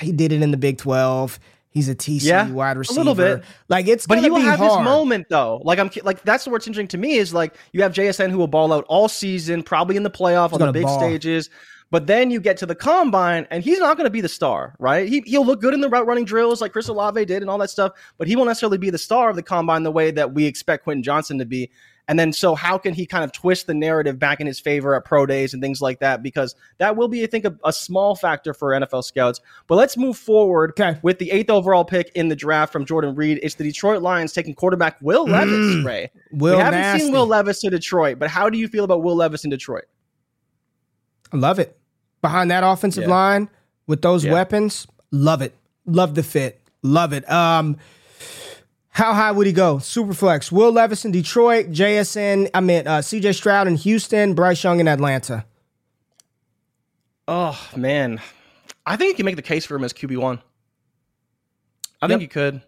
he 0.00 0.12
did 0.12 0.32
it 0.32 0.42
in 0.42 0.50
the 0.50 0.56
Big 0.56 0.78
12. 0.78 1.38
He's 1.72 1.88
a 1.88 1.94
TCU 1.94 2.22
Yeah, 2.24 2.50
wide 2.50 2.76
receiver. 2.76 3.00
a 3.00 3.04
little 3.04 3.14
bit. 3.14 3.44
Like 3.68 3.86
it's 3.86 4.06
But 4.06 4.18
he 4.18 4.28
will 4.28 4.38
be 4.38 4.42
have 4.42 4.58
hard. 4.58 4.80
his 4.80 4.84
moment 4.84 5.26
though. 5.30 5.60
Like 5.64 5.78
I'm 5.78 5.90
like 6.02 6.22
that's 6.22 6.44
the 6.44 6.50
what's 6.50 6.66
interesting 6.66 6.88
to 6.88 6.98
me 6.98 7.14
is 7.16 7.32
like 7.32 7.54
you 7.72 7.82
have 7.82 7.92
JSN 7.92 8.30
who 8.30 8.38
will 8.38 8.48
ball 8.48 8.72
out 8.72 8.84
all 8.88 9.08
season, 9.08 9.62
probably 9.62 9.96
in 9.96 10.02
the 10.02 10.10
playoff 10.10 10.52
on 10.52 10.58
the 10.58 10.72
big 10.72 10.82
ball. 10.84 10.98
stages. 10.98 11.48
But 11.92 12.06
then 12.06 12.30
you 12.30 12.40
get 12.40 12.56
to 12.58 12.66
the 12.66 12.76
combine, 12.76 13.48
and 13.50 13.64
he's 13.64 13.80
not 13.80 13.96
going 13.96 14.04
to 14.04 14.10
be 14.12 14.20
the 14.20 14.28
star, 14.28 14.76
right? 14.78 15.08
He 15.08 15.22
he'll 15.26 15.44
look 15.44 15.60
good 15.60 15.74
in 15.74 15.80
the 15.80 15.88
route 15.88 16.06
running 16.06 16.24
drills 16.24 16.60
like 16.60 16.70
Chris 16.72 16.86
Olave 16.86 17.24
did 17.24 17.42
and 17.42 17.50
all 17.50 17.58
that 17.58 17.70
stuff, 17.70 17.92
but 18.16 18.28
he 18.28 18.36
won't 18.36 18.46
necessarily 18.46 18.78
be 18.78 18.90
the 18.90 18.98
star 18.98 19.28
of 19.28 19.34
the 19.36 19.42
combine 19.42 19.82
the 19.82 19.90
way 19.90 20.12
that 20.12 20.32
we 20.32 20.46
expect 20.46 20.84
Quentin 20.84 21.02
Johnston 21.02 21.38
to 21.38 21.44
be. 21.46 21.68
And 22.10 22.18
then, 22.18 22.32
so 22.32 22.56
how 22.56 22.76
can 22.76 22.92
he 22.92 23.06
kind 23.06 23.22
of 23.22 23.30
twist 23.30 23.68
the 23.68 23.74
narrative 23.74 24.18
back 24.18 24.40
in 24.40 24.46
his 24.48 24.58
favor 24.58 24.96
at 24.96 25.04
pro 25.04 25.26
days 25.26 25.54
and 25.54 25.62
things 25.62 25.80
like 25.80 26.00
that? 26.00 26.24
Because 26.24 26.56
that 26.78 26.96
will 26.96 27.06
be, 27.06 27.22
I 27.22 27.26
think, 27.26 27.44
a, 27.44 27.56
a 27.64 27.72
small 27.72 28.16
factor 28.16 28.52
for 28.52 28.70
NFL 28.70 29.04
scouts. 29.04 29.40
But 29.68 29.76
let's 29.76 29.96
move 29.96 30.18
forward 30.18 30.70
Okay. 30.72 30.98
with 31.02 31.20
the 31.20 31.30
eighth 31.30 31.50
overall 31.50 31.84
pick 31.84 32.10
in 32.16 32.26
the 32.28 32.34
draft 32.34 32.72
from 32.72 32.84
Jordan 32.84 33.14
Reid. 33.14 33.38
It's 33.44 33.54
the 33.54 33.62
Detroit 33.62 34.02
Lions 34.02 34.32
taking 34.32 34.54
quarterback 34.56 34.96
Will 35.00 35.24
Levis. 35.24 35.84
Ray, 35.84 36.10
Mm. 36.34 36.38
Will 36.40 36.56
we 36.56 36.62
haven't 36.62 36.80
Nasty. 36.80 37.04
seen 37.04 37.12
Will 37.12 37.26
Levis 37.28 37.60
to 37.60 37.70
Detroit, 37.70 38.18
but 38.18 38.28
how 38.28 38.50
do 38.50 38.58
you 38.58 38.66
feel 38.66 38.82
about 38.82 39.04
Will 39.04 39.14
Levis 39.14 39.44
in 39.44 39.50
Detroit? 39.50 39.84
I 41.32 41.36
love 41.36 41.60
it. 41.60 41.78
Behind 42.22 42.50
that 42.50 42.64
offensive 42.64 43.04
Yeah. 43.04 43.10
line 43.10 43.48
with 43.86 44.02
those 44.02 44.24
Yeah. 44.24 44.32
weapons, 44.32 44.86
love 45.12 45.42
it. 45.42 45.54
Love 45.86 46.16
the 46.16 46.24
fit. 46.24 46.60
Love 46.82 47.12
it. 47.12 47.30
Um 47.30 47.76
how 48.90 49.12
high 49.14 49.30
would 49.30 49.46
he 49.46 49.52
go? 49.52 49.76
Superflex. 49.76 50.50
Will 50.50 50.72
Levis 50.72 51.04
in 51.04 51.12
Detroit, 51.12 51.70
JSN, 51.70 52.50
I 52.52 52.60
mean 52.60 52.86
uh, 52.86 52.98
CJ 52.98 53.34
Stroud 53.34 53.66
in 53.68 53.76
Houston, 53.76 54.34
Bryce 54.34 54.62
Young 54.64 54.80
in 54.80 54.88
Atlanta. 54.88 55.44
Oh 57.28 57.58
man, 57.76 58.20
I 58.86 58.96
think 58.96 59.10
you 59.10 59.14
can 59.16 59.26
make 59.26 59.36
the 59.36 59.42
case 59.42 59.64
for 59.64 59.76
him 59.76 59.84
as 59.84 59.92
QB 59.92 60.16
one. 60.18 60.40
I 62.02 62.08
think 62.08 62.22
you 62.22 62.28
could. 62.28 62.62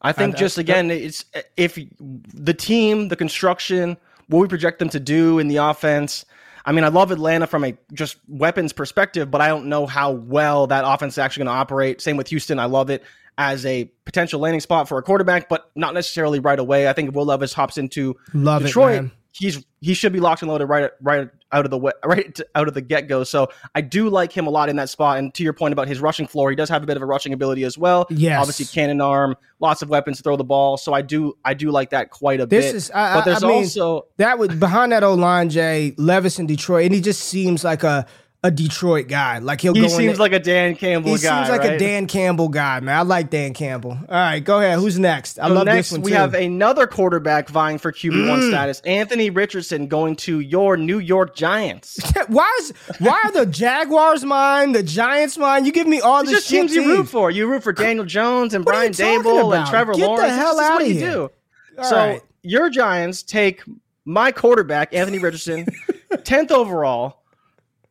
I 0.00 0.12
think 0.12 0.34
I- 0.36 0.38
just 0.38 0.58
I- 0.58 0.62
again, 0.62 0.90
it's 0.90 1.24
if 1.56 1.78
the 2.00 2.54
team, 2.54 3.08
the 3.08 3.16
construction, 3.16 3.96
what 4.28 4.40
we 4.40 4.48
project 4.48 4.78
them 4.78 4.88
to 4.90 5.00
do 5.00 5.38
in 5.38 5.48
the 5.48 5.56
offense. 5.56 6.24
I 6.64 6.72
mean, 6.72 6.82
I 6.82 6.88
love 6.88 7.12
Atlanta 7.12 7.46
from 7.46 7.62
a 7.64 7.76
just 7.92 8.16
weapons 8.26 8.72
perspective, 8.72 9.30
but 9.30 9.40
I 9.40 9.46
don't 9.48 9.66
know 9.66 9.86
how 9.86 10.10
well 10.10 10.66
that 10.66 10.82
offense 10.84 11.14
is 11.14 11.18
actually 11.18 11.44
going 11.44 11.54
to 11.54 11.60
operate. 11.60 12.00
Same 12.00 12.16
with 12.16 12.26
Houston. 12.28 12.58
I 12.58 12.64
love 12.64 12.90
it 12.90 13.04
as 13.38 13.66
a 13.66 13.84
potential 14.04 14.40
landing 14.40 14.60
spot 14.60 14.88
for 14.88 14.98
a 14.98 15.02
quarterback, 15.02 15.48
but 15.48 15.70
not 15.74 15.94
necessarily 15.94 16.40
right 16.40 16.58
away. 16.58 16.88
I 16.88 16.92
think 16.92 17.08
if 17.08 17.14
Will 17.14 17.26
Levis 17.26 17.52
hops 17.52 17.76
into 17.76 18.16
Love 18.32 18.62
Detroit, 18.62 19.04
it, 19.04 19.10
he's 19.32 19.64
he 19.80 19.94
should 19.94 20.12
be 20.12 20.20
locked 20.20 20.42
and 20.42 20.50
loaded 20.50 20.66
right 20.66 20.90
right 21.00 21.28
out 21.52 21.64
of 21.64 21.70
the 21.70 21.78
way, 21.78 21.92
right 22.04 22.38
out 22.54 22.66
of 22.66 22.74
the 22.74 22.80
get 22.80 23.08
go. 23.08 23.24
So 23.24 23.48
I 23.74 23.80
do 23.80 24.08
like 24.08 24.32
him 24.32 24.46
a 24.46 24.50
lot 24.50 24.68
in 24.68 24.76
that 24.76 24.88
spot. 24.88 25.18
And 25.18 25.32
to 25.34 25.44
your 25.44 25.52
point 25.52 25.72
about 25.72 25.86
his 25.86 26.00
rushing 26.00 26.26
floor, 26.26 26.50
he 26.50 26.56
does 26.56 26.68
have 26.70 26.82
a 26.82 26.86
bit 26.86 26.96
of 26.96 27.02
a 27.02 27.06
rushing 27.06 27.32
ability 27.32 27.64
as 27.64 27.78
well. 27.78 28.06
Yes. 28.10 28.40
obviously 28.40 28.66
cannon 28.66 29.00
arm, 29.00 29.36
lots 29.60 29.82
of 29.82 29.88
weapons 29.88 30.16
to 30.16 30.22
throw 30.22 30.36
the 30.36 30.44
ball. 30.44 30.76
So 30.76 30.92
I 30.92 31.02
do 31.02 31.36
I 31.44 31.54
do 31.54 31.70
like 31.70 31.90
that 31.90 32.10
quite 32.10 32.40
a 32.40 32.46
This 32.46 32.66
bit. 32.66 32.74
is 32.74 32.90
I, 32.90 33.14
but 33.14 33.24
there's 33.24 33.44
I 33.44 33.48
mean, 33.48 33.56
also 33.58 34.06
that 34.16 34.38
would 34.38 34.58
behind 34.58 34.92
that 34.92 35.04
old 35.04 35.20
line, 35.20 35.50
Jay 35.50 35.94
Levis 35.98 36.38
in 36.38 36.46
Detroit, 36.46 36.86
and 36.86 36.94
he 36.94 37.00
just 37.00 37.22
seems 37.22 37.62
like 37.62 37.84
a 37.84 38.06
a 38.46 38.50
Detroit 38.50 39.08
guy. 39.08 39.38
Like 39.38 39.60
he'll 39.60 39.74
he 39.74 39.88
seems 39.88 40.18
like 40.20 40.32
a 40.32 40.38
Dan 40.38 40.76
Campbell 40.76 41.16
he 41.16 41.18
guy. 41.22 41.44
seems 41.46 41.58
like 41.58 41.68
a? 41.68 41.76
Dan 41.78 42.06
Campbell 42.06 42.48
guy, 42.48 42.78
man. 42.80 42.96
I 42.96 43.02
like 43.02 43.28
Dan 43.30 43.54
Campbell. 43.54 43.90
All 43.92 44.06
right, 44.08 44.38
go 44.40 44.58
ahead. 44.58 44.78
Who's 44.78 44.98
next? 44.98 45.38
I 45.38 45.48
So 45.48 45.54
love 45.54 45.66
next, 45.66 45.88
this 45.88 45.92
one 45.92 46.02
we 46.02 46.10
too. 46.12 46.16
have 46.16 46.34
another 46.34 46.86
quarterback 46.86 47.48
vying 47.48 47.78
for 47.78 47.90
QB 47.92 48.12
Mm. 48.12 48.28
one 48.28 48.48
status, 48.48 48.80
Anthony 48.86 49.30
Richardson, 49.30 49.88
going 49.88 50.14
to 50.16 50.40
your 50.40 50.76
New 50.76 50.98
York 51.00 51.34
Giants. 51.34 51.98
why 52.28 52.50
is 52.60 52.72
why 53.00 53.20
are 53.24 53.32
the 53.32 53.46
Jaguars 53.46 54.24
mine, 54.24 54.72
the 54.72 54.82
Giants 54.82 55.36
mine? 55.36 55.64
You 55.64 55.72
give 55.72 55.86
me 55.88 56.00
all 56.00 56.24
the 56.24 56.30
just 56.30 56.48
teams 56.48 56.72
shit 56.72 56.82
you 56.84 56.88
root 56.98 57.08
for. 57.08 57.30
You 57.30 57.48
root 57.48 57.62
for 57.64 57.72
Daniel 57.72 58.04
Jones 58.06 58.54
and 58.54 58.64
What 58.64 58.72
Brian 58.72 58.92
Daboll 58.92 59.56
and? 59.58 59.66
Trevor 59.68 59.92
Get 59.94 60.00
the 60.02 60.06
Lawrence. 60.06 60.32
hell 60.34 60.56
this 60.56 60.64
is 60.64 60.70
outta 60.70 60.84
what 60.84 60.88
you 60.88 60.94
here. 60.94 61.10
do. 61.10 61.30
All 61.78 61.84
so 61.84 61.96
right. 61.96 62.22
your 62.42 62.70
Giants 62.70 63.22
take 63.22 63.62
my 64.04 64.30
quarterback, 64.30 64.94
Anthony 64.94 65.18
Richardson, 65.18 65.66
10th 66.12 66.52
overall. 66.52 67.15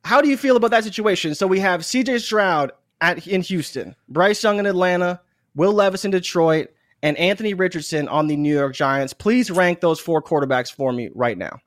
How 0.05 0.21
do 0.21 0.29
you 0.29 0.37
feel 0.37 0.55
about 0.55 0.69
that 0.69 0.83
situation? 0.83 1.33
So 1.33 1.47
we 1.47 1.59
have 1.61 1.81
CJ 1.81 2.21
Stroud 2.21 2.71
at 3.01 3.25
in 3.27 3.41
Houston, 3.41 3.95
Bryce 4.07 4.43
Young 4.43 4.59
in 4.59 4.67
Atlanta, 4.67 5.19
Will 5.55 5.73
Levis 5.73 6.05
in 6.05 6.11
Detroit, 6.11 6.69
and 7.01 7.17
Anthony 7.17 7.55
Richardson 7.55 8.07
on 8.07 8.27
the 8.27 8.35
New 8.35 8.53
York 8.55 8.75
Giants. 8.75 9.13
Please 9.13 9.49
rank 9.49 9.81
those 9.81 9.99
four 9.99 10.21
quarterbacks 10.21 10.71
for 10.71 10.91
me 10.91 11.09
right 11.15 11.37
now. 11.39 11.57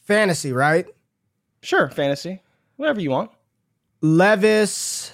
fantasy, 0.00 0.52
right? 0.52 0.86
Sure, 1.60 1.90
fantasy. 1.90 2.40
Whatever 2.76 3.00
you 3.02 3.10
want. 3.10 3.30
Levis, 4.00 5.12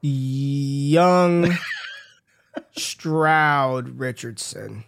Young, 0.00 1.56
Stroud, 2.76 3.98
Richardson. 3.98 4.84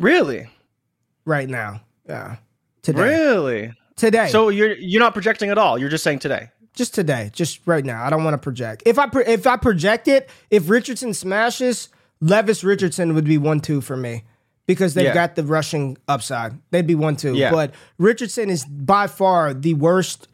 Really? 0.00 0.48
Right 1.24 1.48
now, 1.48 1.80
yeah, 2.08 2.36
today, 2.82 3.02
Really? 3.02 3.72
Today. 3.96 4.28
So 4.28 4.48
you're 4.48 4.74
you're 4.76 5.00
not 5.00 5.14
projecting 5.14 5.50
at 5.50 5.58
all. 5.58 5.78
You're 5.78 5.88
just 5.90 6.04
saying 6.04 6.20
today. 6.20 6.50
just 6.74 6.94
today, 6.94 7.30
just 7.32 7.60
right 7.66 7.84
now. 7.84 8.04
I 8.04 8.10
don't 8.10 8.24
want 8.24 8.34
to 8.34 8.38
project. 8.38 8.82
If 8.86 8.98
I 8.98 9.06
pro- 9.08 9.22
if 9.22 9.46
I 9.46 9.56
project 9.56 10.08
it, 10.08 10.28
if 10.50 10.68
Richardson 10.68 11.14
smashes, 11.14 11.88
Levis 12.20 12.64
Richardson 12.64 13.14
would 13.14 13.24
be 13.24 13.38
one 13.38 13.60
two 13.60 13.80
for 13.80 13.96
me 13.96 14.24
because 14.66 14.94
they've 14.94 15.04
Yeah. 15.06 15.14
got 15.14 15.36
the 15.36 15.44
rushing 15.44 15.96
upside. 16.08 16.58
They'd 16.70 16.86
be 16.86 16.94
one 16.96 17.16
two. 17.16 17.34
Yeah. 17.34 17.50
But 17.50 17.74
Richardson 17.98 18.50
is 18.50 18.64
by 18.64 19.06
far 19.06 19.54
the 19.54 19.74
worst 19.74 20.26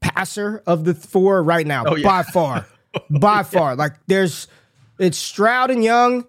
passer 0.00 0.62
of 0.66 0.84
the 0.84 0.94
four 0.94 1.42
right 1.42 1.66
now. 1.66 1.84
Oh, 1.86 1.96
yeah. 1.96 2.06
By 2.08 2.22
far, 2.22 2.66
oh, 2.94 3.00
by 3.10 3.42
far. 3.42 3.76
Like 3.76 3.94
there's 4.06 4.46
it's 4.98 5.18
Stroud 5.18 5.70
and 5.70 5.82
Young. 5.82 6.26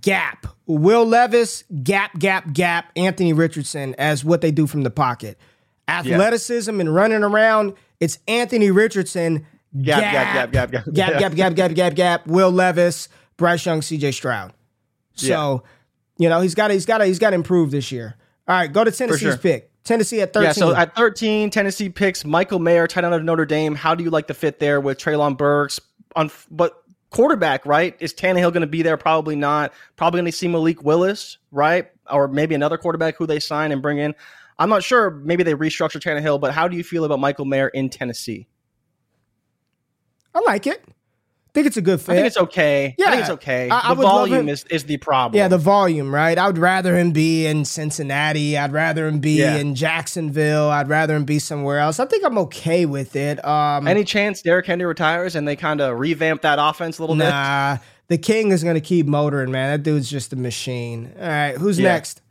Gap. 0.00 0.46
Will 0.66 1.04
Levis, 1.04 1.64
gap, 1.82 2.16
gap, 2.18 2.52
gap. 2.52 2.92
Anthony 2.94 3.32
Richardson 3.32 3.96
as 3.98 4.24
what 4.24 4.40
they 4.40 4.52
do 4.52 4.68
from 4.68 4.82
the 4.84 4.90
pocket. 4.90 5.36
Athleticism 5.88 6.80
and 6.80 6.94
running 6.94 7.22
around, 7.22 7.74
it's 8.00 8.18
Anthony 8.28 8.70
Richardson. 8.70 9.46
Gap, 9.80 10.00
gap, 10.00 10.34
gap, 10.34 10.52
gap, 10.52 10.70
gap. 10.70 10.84
gap, 10.92 11.18
gap, 11.18 11.34
gap, 11.34 11.54
gap, 11.54 11.74
gap, 11.74 11.94
gap. 11.94 12.26
Will 12.26 12.50
Levis, 12.50 13.08
Bryce 13.36 13.64
Young, 13.64 13.82
C.J. 13.82 14.12
Stroud. 14.12 14.52
So, 15.14 15.62
you 16.18 16.28
know, 16.28 16.40
he's 16.40 16.54
got 16.54 16.70
he's 16.70 16.86
got 16.86 17.00
he's 17.04 17.18
got 17.18 17.30
to 17.30 17.36
improve 17.36 17.70
this 17.70 17.90
year. 17.92 18.16
All 18.48 18.56
right, 18.56 18.72
go 18.72 18.84
to 18.84 18.90
Tennessee's 18.90 19.36
pick. 19.36 19.70
Tennessee 19.84 20.20
at 20.20 20.32
thirteen. 20.32 20.46
Yeah, 20.46 20.52
so 20.52 20.74
at 20.74 20.94
13, 20.94 21.50
Tennessee 21.50 21.88
picks 21.88 22.24
Michael 22.24 22.58
Mayer, 22.58 22.86
tight 22.86 23.04
end 23.04 23.14
of 23.14 23.24
Notre 23.24 23.44
Dame. 23.44 23.74
How 23.74 23.94
do 23.94 24.04
you 24.04 24.10
like 24.10 24.26
the 24.26 24.34
fit 24.34 24.60
there 24.60 24.80
with 24.80 24.98
Treylon 24.98 25.36
Burks? 25.36 25.80
On, 26.14 26.30
but 26.50 26.82
quarterback, 27.10 27.66
right? 27.66 27.96
Is 27.98 28.14
Tannehill 28.14 28.52
going 28.52 28.62
to 28.62 28.66
be 28.66 28.82
there? 28.82 28.96
Probably 28.96 29.36
not. 29.36 29.72
Probably 29.96 30.18
going 30.18 30.30
to 30.30 30.36
see 30.36 30.48
Malik 30.48 30.82
Willis, 30.84 31.38
right? 31.50 31.90
Or 32.10 32.28
maybe 32.28 32.54
another 32.54 32.78
quarterback 32.78 33.16
who 33.16 33.26
they 33.26 33.40
sign 33.40 33.72
and 33.72 33.82
bring 33.82 33.98
in. 33.98 34.14
I'm 34.58 34.68
not 34.68 34.82
sure. 34.84 35.10
Maybe 35.10 35.42
they 35.42 35.54
restructure 35.54 36.00
Tannehill, 36.00 36.40
but 36.40 36.52
how 36.54 36.68
do 36.68 36.76
you 36.76 36.84
feel 36.84 37.04
about 37.04 37.18
Michael 37.20 37.44
Mayer 37.46 37.68
in 37.68 37.88
Tennessee? 37.90 38.46
I 40.34 40.40
like 40.40 40.66
it. 40.66 40.82
I 40.86 41.52
think 41.54 41.66
it's 41.66 41.76
a 41.76 41.82
good 41.82 42.00
fit. 42.00 42.12
I 42.12 42.14
think 42.14 42.26
it's 42.28 42.36
okay. 42.38 42.94
Yeah, 42.96 43.08
I 43.08 43.10
think 43.10 43.20
it's 43.20 43.30
okay. 43.30 43.68
I- 43.68 43.90
I 43.90 43.94
the 43.94 44.00
volume 44.00 44.48
is, 44.48 44.64
is 44.70 44.84
the 44.84 44.96
problem. 44.96 45.36
Yeah, 45.36 45.48
the 45.48 45.58
volume, 45.58 46.14
right? 46.14 46.38
I 46.38 46.46
would 46.46 46.56
rather 46.56 46.96
him 46.96 47.10
be 47.12 47.44
in 47.46 47.66
Cincinnati. 47.66 48.56
I'd 48.56 48.72
rather 48.72 49.06
him 49.06 49.18
be 49.20 49.32
Yeah. 49.40 49.56
in 49.56 49.74
Jacksonville. 49.74 50.70
I'd 50.70 50.88
rather 50.88 51.14
him 51.14 51.24
be 51.26 51.38
somewhere 51.38 51.78
else. 51.78 52.00
I 52.00 52.06
think 52.06 52.24
I'm 52.24 52.38
okay 52.38 52.86
with 52.86 53.16
it. 53.16 53.44
Um, 53.44 53.86
Any 53.86 54.02
chance 54.04 54.40
Derrick 54.40 54.64
Henry 54.64 54.86
retires 54.86 55.36
and 55.36 55.46
they 55.46 55.56
kind 55.56 55.82
of 55.82 55.98
revamp 55.98 56.40
that 56.40 56.58
offense 56.58 56.98
a 56.98 57.02
little 57.02 57.16
bit? 57.16 57.24
nah, 57.28 57.76
the 58.08 58.16
king 58.16 58.50
is 58.50 58.62
going 58.64 58.76
to 58.76 58.80
keep 58.80 59.06
motoring, 59.06 59.50
man. 59.50 59.72
That 59.72 59.82
dude's 59.82 60.10
just 60.10 60.32
a 60.32 60.36
machine. 60.36 61.12
All 61.20 61.28
right, 61.28 61.54
who's 61.58 61.78
Yeah. 61.78 61.92
next? 61.92 62.21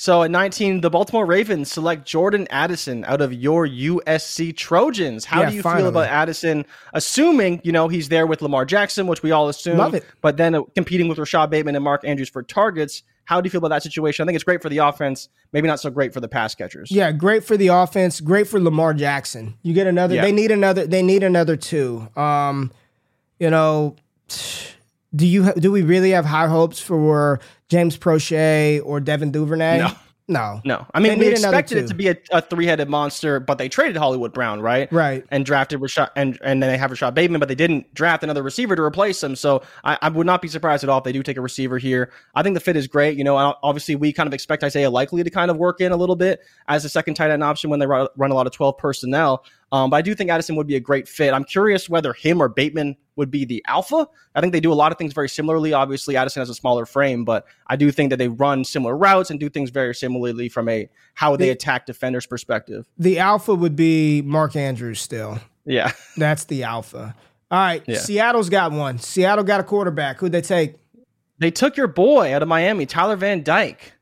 So 0.00 0.22
at 0.22 0.30
19, 0.30 0.80
the 0.80 0.88
Baltimore 0.88 1.26
Ravens 1.26 1.70
select 1.70 2.06
Jordan 2.06 2.46
Addison 2.48 3.04
out 3.04 3.20
of 3.20 3.34
your 3.34 3.68
USC 3.68 4.56
Trojans. 4.56 5.26
How 5.26 5.42
Yeah, 5.42 5.50
do 5.50 5.56
you 5.56 5.62
finally. 5.62 5.82
feel 5.82 5.88
about 5.90 6.08
Addison, 6.08 6.64
assuming, 6.94 7.60
you 7.64 7.70
know, 7.70 7.86
he's 7.86 8.08
there 8.08 8.26
with 8.26 8.40
Lamar 8.40 8.64
Jackson, 8.64 9.06
which 9.06 9.22
we 9.22 9.30
all 9.30 9.50
assume. 9.50 9.76
Love 9.76 9.92
it. 9.92 10.06
But 10.22 10.38
then 10.38 10.54
uh, 10.54 10.62
competing 10.74 11.06
with 11.08 11.18
Rashad 11.18 11.50
Bateman 11.50 11.76
and 11.76 11.84
Mark 11.84 12.02
Andrews 12.06 12.30
for 12.30 12.42
targets. 12.42 13.02
How 13.26 13.42
do 13.42 13.46
you 13.46 13.50
feel 13.50 13.58
about 13.58 13.68
that 13.68 13.82
situation? 13.82 14.22
I 14.22 14.26
think 14.26 14.36
it's 14.36 14.44
great 14.44 14.62
for 14.62 14.70
the 14.70 14.78
offense, 14.78 15.28
maybe 15.52 15.68
not 15.68 15.80
so 15.80 15.90
great 15.90 16.14
for 16.14 16.20
the 16.20 16.28
pass 16.28 16.54
catchers. 16.54 16.90
Yeah, 16.90 17.12
great 17.12 17.44
for 17.44 17.58
the 17.58 17.68
offense. 17.68 18.22
Great 18.22 18.48
for 18.48 18.58
Lamar 18.58 18.94
Jackson. 18.94 19.58
You 19.60 19.74
get 19.74 19.86
another. 19.86 20.14
Yeah. 20.14 20.22
They 20.22 20.32
need 20.32 20.50
another. 20.50 20.86
They 20.86 21.02
need 21.02 21.22
another 21.22 21.56
two. 21.56 22.08
Um, 22.16 22.72
you 23.38 23.50
know, 23.50 23.96
do 25.14 25.26
you 25.26 25.44
ha- 25.44 25.52
do 25.52 25.72
we 25.72 25.82
really 25.82 26.10
have 26.10 26.24
high 26.24 26.46
hopes 26.46 26.80
for 26.80 27.40
James 27.68 27.96
Proche 27.98 28.80
or 28.84 29.00
Devin 29.00 29.32
Duvernay? 29.32 29.78
No. 29.78 29.90
no, 30.28 30.60
No, 30.64 30.86
I 30.94 31.00
mean 31.00 31.18
They 31.18 31.26
we 31.26 31.32
expected 31.32 31.78
it 31.78 31.88
to 31.88 31.94
be 31.94 32.08
a, 32.08 32.16
a 32.30 32.40
three-headed 32.40 32.88
monster, 32.88 33.40
but 33.40 33.58
they 33.58 33.68
traded 33.68 33.96
Hollywood 33.96 34.32
Brown, 34.32 34.60
right? 34.60 34.90
Right. 34.92 35.24
And 35.32 35.44
drafted 35.44 35.80
Rashad, 35.80 36.10
and 36.14 36.38
and 36.44 36.62
then 36.62 36.70
they 36.70 36.78
have 36.78 36.92
Rashad 36.92 37.14
Bateman, 37.14 37.40
but 37.40 37.48
they 37.48 37.56
didn't 37.56 37.92
draft 37.92 38.22
another 38.22 38.42
receiver 38.44 38.76
to 38.76 38.82
replace 38.82 39.20
him. 39.20 39.34
So 39.34 39.62
I, 39.82 39.98
I 40.00 40.08
would 40.08 40.26
not 40.26 40.40
be 40.40 40.46
surprised 40.46 40.84
at 40.84 40.90
all 40.90 40.98
if 40.98 41.04
they 41.04 41.12
do 41.12 41.24
take 41.24 41.36
a 41.36 41.40
receiver 41.40 41.78
here. 41.78 42.12
I 42.36 42.44
think 42.44 42.54
the 42.54 42.60
fit 42.60 42.76
is 42.76 42.86
great. 42.86 43.18
You 43.18 43.24
know, 43.24 43.36
obviously 43.36 43.96
we 43.96 44.12
kind 44.12 44.28
of 44.28 44.32
expect 44.32 44.62
Isaiah 44.62 44.90
Likely 44.90 45.24
to 45.24 45.30
kind 45.30 45.50
of 45.50 45.56
work 45.56 45.80
in 45.80 45.90
a 45.90 45.96
little 45.96 46.16
bit 46.16 46.40
as 46.68 46.84
a 46.84 46.88
second 46.88 47.14
tight 47.14 47.30
end 47.30 47.42
option 47.42 47.68
when 47.68 47.80
they 47.80 47.86
run, 47.86 48.06
run 48.16 48.30
a 48.30 48.34
lot 48.34 48.46
of 48.46 48.52
twelve 48.52 48.78
personnel. 48.78 49.44
Um, 49.72 49.90
but 49.90 49.96
I 49.98 50.02
do 50.02 50.14
think 50.16 50.30
Addison 50.30 50.56
would 50.56 50.66
be 50.66 50.74
a 50.76 50.80
great 50.80 51.06
fit. 51.08 51.32
I'm 51.32 51.44
curious 51.44 51.88
whether 51.88 52.12
him 52.12 52.40
or 52.42 52.48
Bateman 52.48 52.96
would 53.16 53.30
be 53.30 53.44
the 53.44 53.62
alpha. 53.68 54.08
I 54.34 54.40
think 54.40 54.52
they 54.52 54.58
do 54.60 54.72
a 54.72 54.74
lot 54.74 54.90
of 54.90 54.98
things 54.98 55.12
very 55.12 55.28
similarly. 55.28 55.72
Obviously, 55.72 56.16
Addison 56.16 56.40
has 56.40 56.50
a 56.50 56.54
smaller 56.54 56.86
frame, 56.86 57.24
but 57.24 57.46
I 57.68 57.76
do 57.76 57.92
think 57.92 58.10
that 58.10 58.16
they 58.16 58.26
run 58.28 58.64
similar 58.64 58.96
routes 58.96 59.30
and 59.30 59.38
do 59.38 59.48
things 59.48 59.70
very 59.70 59.94
similarly 59.94 60.48
from 60.48 60.68
a 60.68 60.88
how 61.14 61.36
they 61.36 61.46
They- 61.46 61.50
attack 61.50 61.86
defenders 61.86 62.26
perspective. 62.26 62.88
the 62.98 63.18
alpha 63.20 63.54
would 63.54 63.76
be 63.76 64.22
Mark 64.22 64.56
Andrews. 64.56 65.00
Still, 65.00 65.38
Yeah. 65.64 65.92
that's 66.16 66.44
the 66.46 66.64
alpha. 66.64 67.14
All 67.52 67.58
right, 67.58 67.82
Yeah. 67.86 67.98
Seattle's 67.98 68.48
got 68.48 68.72
one. 68.72 68.98
Seattle 68.98 69.44
got 69.44 69.60
a 69.60 69.64
quarterback. 69.64 70.18
Who'd 70.18 70.32
they 70.32 70.40
take? 70.40 70.74
They 71.38 71.50
took 71.50 71.76
your 71.76 71.86
boy 71.88 72.34
out 72.34 72.42
of 72.42 72.48
Miami, 72.48 72.86
Tyler 72.86 73.16
Van 73.16 73.42
Dyke. 73.42 73.92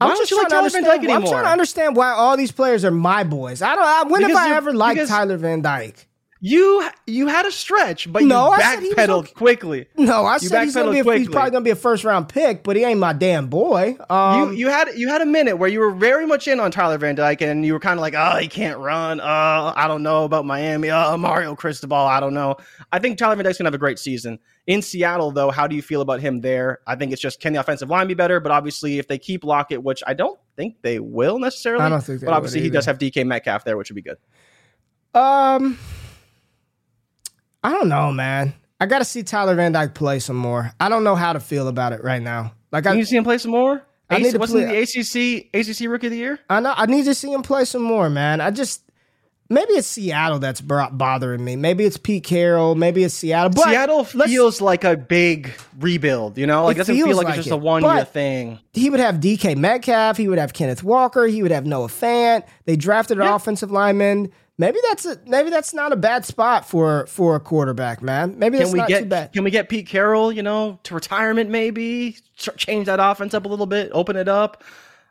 Why 0.00 0.12
I'm 0.12 0.16
just 0.16 0.30
trying 0.30 0.44
to 0.44 0.50
Tyler 0.50 0.70
Van 0.70 0.84
understand. 0.84 1.02
Dyke 1.02 1.10
I'm 1.10 1.26
trying 1.26 1.44
to 1.44 1.50
understand 1.50 1.96
why 1.96 2.10
all 2.12 2.36
these 2.36 2.52
players 2.52 2.84
are 2.86 2.90
my 2.90 3.22
boys. 3.22 3.60
I 3.60 3.74
don't. 3.74 3.84
I, 3.84 4.02
when 4.04 4.22
Because 4.22 4.38
have 4.38 4.50
I 4.50 4.56
ever 4.56 4.72
liked 4.72 5.08
Tyler 5.08 5.36
Van 5.36 5.60
Dyke? 5.60 6.06
You 6.42 6.88
you 7.06 7.26
had 7.26 7.44
a 7.44 7.52
stretch, 7.52 8.10
but 8.10 8.22
No, 8.22 8.54
you 8.54 8.60
backpedaled 8.60 9.24
okay. 9.24 9.32
quickly. 9.32 9.88
No, 9.96 10.24
I 10.24 10.34
You 10.36 10.48
said 10.48 10.64
he's 10.64 10.74
gonna 10.74 10.90
be. 10.90 11.00
A, 11.00 11.18
he's 11.18 11.28
probably 11.28 11.50
gonna 11.50 11.64
be 11.64 11.70
a 11.70 11.76
first 11.76 12.02
round 12.02 12.30
pick, 12.30 12.62
but 12.62 12.76
he 12.76 12.84
ain't 12.84 12.98
my 12.98 13.12
damn 13.12 13.48
boy. 13.48 13.96
Um, 14.08 14.52
you 14.52 14.56
you 14.56 14.68
had 14.68 14.88
you 14.96 15.08
had 15.08 15.20
a 15.20 15.26
minute 15.26 15.56
where 15.56 15.68
you 15.68 15.80
were 15.80 15.90
very 15.90 16.26
much 16.26 16.48
in 16.48 16.58
on 16.58 16.70
Tyler 16.70 16.96
Van 16.96 17.14
Dyke, 17.14 17.42
and 17.42 17.66
you 17.66 17.74
were 17.74 17.78
kind 17.78 17.98
of 17.98 18.00
like, 18.00 18.14
oh, 18.16 18.38
he 18.38 18.48
can't 18.48 18.78
run. 18.78 19.20
Uh, 19.20 19.74
I 19.76 19.86
don't 19.86 20.02
know 20.02 20.24
about 20.24 20.46
Miami. 20.46 20.88
Uh, 20.88 21.14
Mario 21.18 21.54
Cristobal. 21.54 21.94
I 21.94 22.20
don't 22.20 22.32
know. 22.32 22.56
I 22.90 22.98
think 23.00 23.18
Tyler 23.18 23.36
Van 23.36 23.44
Dyke's 23.44 23.58
gonna 23.58 23.68
have 23.68 23.74
a 23.74 23.78
great 23.78 23.98
season 23.98 24.38
in 24.66 24.80
Seattle, 24.80 25.32
though. 25.32 25.50
How 25.50 25.66
do 25.66 25.76
you 25.76 25.82
feel 25.82 26.00
about 26.00 26.20
him 26.20 26.40
there? 26.40 26.80
I 26.86 26.96
think 26.96 27.12
it's 27.12 27.20
just 27.20 27.40
can 27.40 27.52
the 27.52 27.60
offensive 27.60 27.90
line 27.90 28.06
be 28.08 28.14
better? 28.14 28.40
But 28.40 28.50
obviously, 28.52 28.98
if 28.98 29.08
they 29.08 29.18
keep 29.18 29.44
Lockett, 29.44 29.82
which 29.82 30.02
I 30.06 30.14
don't 30.14 30.40
think 30.56 30.76
they 30.80 31.00
will 31.00 31.38
necessarily, 31.38 31.84
I 31.84 31.90
don't 31.90 32.00
think 32.02 32.20
they 32.20 32.26
but 32.26 32.32
obviously 32.32 32.62
he 32.62 32.70
does 32.70 32.86
have 32.86 32.96
DK 32.96 33.26
Metcalf 33.26 33.64
there, 33.64 33.76
which 33.76 33.90
would 33.90 33.96
be 33.96 34.02
good. 34.02 34.16
um, 35.14 35.78
I 37.62 37.70
don't 37.72 37.88
know, 37.88 38.12
man. 38.12 38.54
I 38.80 38.86
got 38.86 39.00
to 39.00 39.04
see 39.04 39.22
Tyler 39.22 39.54
Van 39.54 39.72
Dyke 39.72 39.94
play 39.94 40.18
some 40.20 40.36
more. 40.36 40.72
I 40.80 40.88
don't 40.88 41.04
know 41.04 41.14
how 41.16 41.32
to 41.34 41.40
feel 41.40 41.68
about 41.68 41.92
it 41.92 42.02
right 42.02 42.22
now. 42.22 42.54
Like 42.72 42.86
I 42.86 42.90
Can 42.90 42.98
you 42.98 43.04
see 43.04 43.16
him 43.16 43.24
play 43.24 43.38
some 43.38 43.50
more? 43.50 43.82
I 44.08 44.18
need 44.18 44.32
to 44.32 44.38
wasn't 44.38 44.66
play- 44.68 44.84
he 44.84 45.02
the 45.02 45.40
ACC 45.60 45.68
ACC 45.84 45.88
Rookie 45.88 46.06
of 46.08 46.12
the 46.12 46.18
Year? 46.18 46.40
I 46.48 46.60
know 46.60 46.72
I 46.76 46.86
need 46.86 47.04
to 47.04 47.14
see 47.14 47.32
him 47.32 47.42
play 47.42 47.64
some 47.64 47.82
more, 47.82 48.08
man. 48.10 48.40
I 48.40 48.50
just 48.50 48.82
maybe 49.48 49.74
it's 49.74 49.86
Seattle 49.86 50.38
that's 50.40 50.60
bothering 50.60 51.44
me. 51.44 51.54
Maybe 51.56 51.84
it's 51.84 51.96
Pete 51.96 52.24
Carroll. 52.24 52.74
Maybe 52.74 53.04
it's 53.04 53.14
Seattle. 53.14 53.50
But 53.54 53.64
Seattle 53.68 54.04
feels 54.04 54.60
like 54.60 54.82
a 54.84 54.96
big 54.96 55.52
rebuild, 55.78 56.38
you 56.38 56.46
know? 56.46 56.64
Like 56.64 56.76
It 56.76 56.78
doesn't 56.78 56.96
feel 56.96 57.16
like, 57.16 57.26
like 57.26 57.36
it's 57.36 57.44
just 57.44 57.48
it, 57.48 57.54
a 57.54 57.56
one 57.56 57.82
year 57.84 58.04
thing. 58.04 58.58
he 58.72 58.90
would 58.90 59.00
have 59.00 59.16
DK 59.16 59.56
Metcalf. 59.56 60.16
He 60.16 60.28
would 60.28 60.38
have 60.38 60.52
Kenneth 60.54 60.82
Walker. 60.82 61.26
He 61.26 61.42
would 61.42 61.52
have 61.52 61.66
Noah 61.66 61.88
Fant. 61.88 62.44
They 62.64 62.76
drafted 62.76 63.18
an 63.18 63.24
Yeah. 63.24 63.36
offensive 63.36 63.70
lineman. 63.70 64.32
Maybe 64.60 64.78
that's 64.90 65.06
a 65.06 65.18
maybe 65.26 65.48
that's 65.48 65.72
not 65.72 65.90
a 65.90 65.96
bad 65.96 66.26
spot 66.26 66.68
for 66.68 67.06
for 67.06 67.34
a 67.34 67.40
quarterback, 67.40 68.02
man. 68.02 68.38
Maybe 68.38 68.58
that's 68.58 68.68
Can 68.68 68.72
we 68.74 68.78
not 68.80 68.88
too 68.88 68.94
get 68.94 69.08
bad. 69.08 69.32
can 69.32 69.42
we 69.42 69.50
get 69.50 69.70
Pete 69.70 69.86
Carroll, 69.86 70.30
you 70.30 70.42
know, 70.42 70.78
to 70.82 70.94
retirement 70.94 71.48
maybe? 71.48 72.18
Ch- 72.36 72.50
Change 72.58 72.84
that 72.84 72.98
offense 73.00 73.32
up 73.32 73.46
a 73.46 73.48
little 73.48 73.64
bit, 73.64 73.90
open 73.94 74.16
it 74.16 74.28
up. 74.28 74.62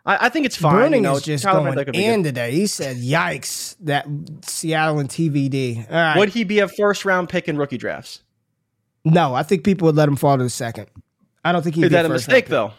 I, 0.05 0.27
I 0.27 0.29
think 0.29 0.45
it's 0.45 0.55
fine. 0.55 0.91
Bruning 0.91 0.97
you 0.97 1.01
know, 1.01 1.15
is 1.15 1.23
just 1.23 1.43
Tyler 1.43 1.61
going 1.61 1.75
Dyke 1.75 1.87
would 1.87 1.93
be 1.93 2.05
in 2.05 2.23
today. 2.23 2.51
He 2.51 2.67
said, 2.67 2.97
"Yikes!" 2.97 3.75
That 3.79 4.05
Seattle 4.43 4.99
and 4.99 5.09
TVD. 5.09 5.87
All 5.89 5.95
right. 5.95 6.17
Would 6.19 6.29
he 6.29 6.43
be 6.43 6.59
a 6.59 6.67
first 6.67 7.03
round 7.03 7.27
pick 7.29 7.47
in 7.47 7.57
rookie 7.57 7.79
drafts? 7.79 8.21
no, 9.03 9.33
I 9.33 9.41
think 9.41 9.63
people 9.63 9.87
would 9.87 9.95
let 9.95 10.07
him 10.07 10.15
fall 10.15 10.37
to 10.37 10.43
the 10.43 10.49
second. 10.51 10.85
I 11.43 11.51
don't 11.53 11.63
think 11.63 11.73
he'd 11.73 11.85
Is 11.85 11.89
be 11.89 11.95
that 11.95 12.05
a 12.05 12.09
first 12.09 12.27
mistake 12.27 12.49
though? 12.49 12.71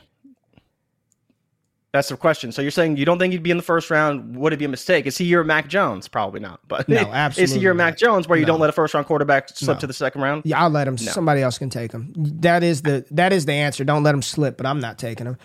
That's 1.93 2.09
the 2.09 2.17
question. 2.17 2.53
So 2.53 2.63
you're 2.63 2.71
saying 2.71 2.99
you 2.99 3.05
don't 3.05 3.19
think 3.19 3.33
he'd 3.33 3.43
be 3.43 3.51
in 3.51 3.57
the 3.57 3.63
first 3.65 3.91
round? 3.91 4.37
Would 4.37 4.53
it 4.53 4.59
be 4.59 4.65
a 4.65 4.69
mistake? 4.69 5.07
Is 5.07 5.19
he 5.19 5.25
your 5.25 5.43
Mac 5.43 5.67
Jones? 5.67 6.07
Probably 6.07 6.39
not. 6.39 6.61
But 6.69 6.89
No, 6.89 6.99
absolutely. 6.99 7.43
Is 7.45 7.51
he 7.53 7.61
your 7.61 7.75
Mac. 7.75 7.97
Jones 7.97 8.29
where 8.29 8.39
you 8.39 8.45
No. 8.47 8.53
don't 8.53 8.61
let 8.61 8.71
a 8.71 8.73
first 8.73 8.95
round 8.95 9.07
quarterback 9.09 9.49
slip 9.49 9.79
No. 9.79 9.81
to 9.81 9.87
the 9.89 9.93
second 9.93 10.21
round? 10.23 10.43
Yeah, 10.45 10.63
I'll 10.63 10.71
let 10.71 10.87
him. 10.87 10.97
Somebody 10.97 11.43
else 11.43 11.59
can 11.59 11.69
take 11.69 11.91
him. 11.91 12.13
That 12.17 12.63
is 12.63 12.83
the 12.83 13.05
that 13.11 13.33
is 13.33 13.45
the 13.47 13.55
answer. 13.55 13.83
Don't 13.83 14.05
let 14.05 14.15
him 14.15 14.23
slip. 14.23 14.57
But 14.57 14.67
I'm 14.67 14.79
not 14.79 14.99
taking 14.99 15.27
him. 15.27 15.37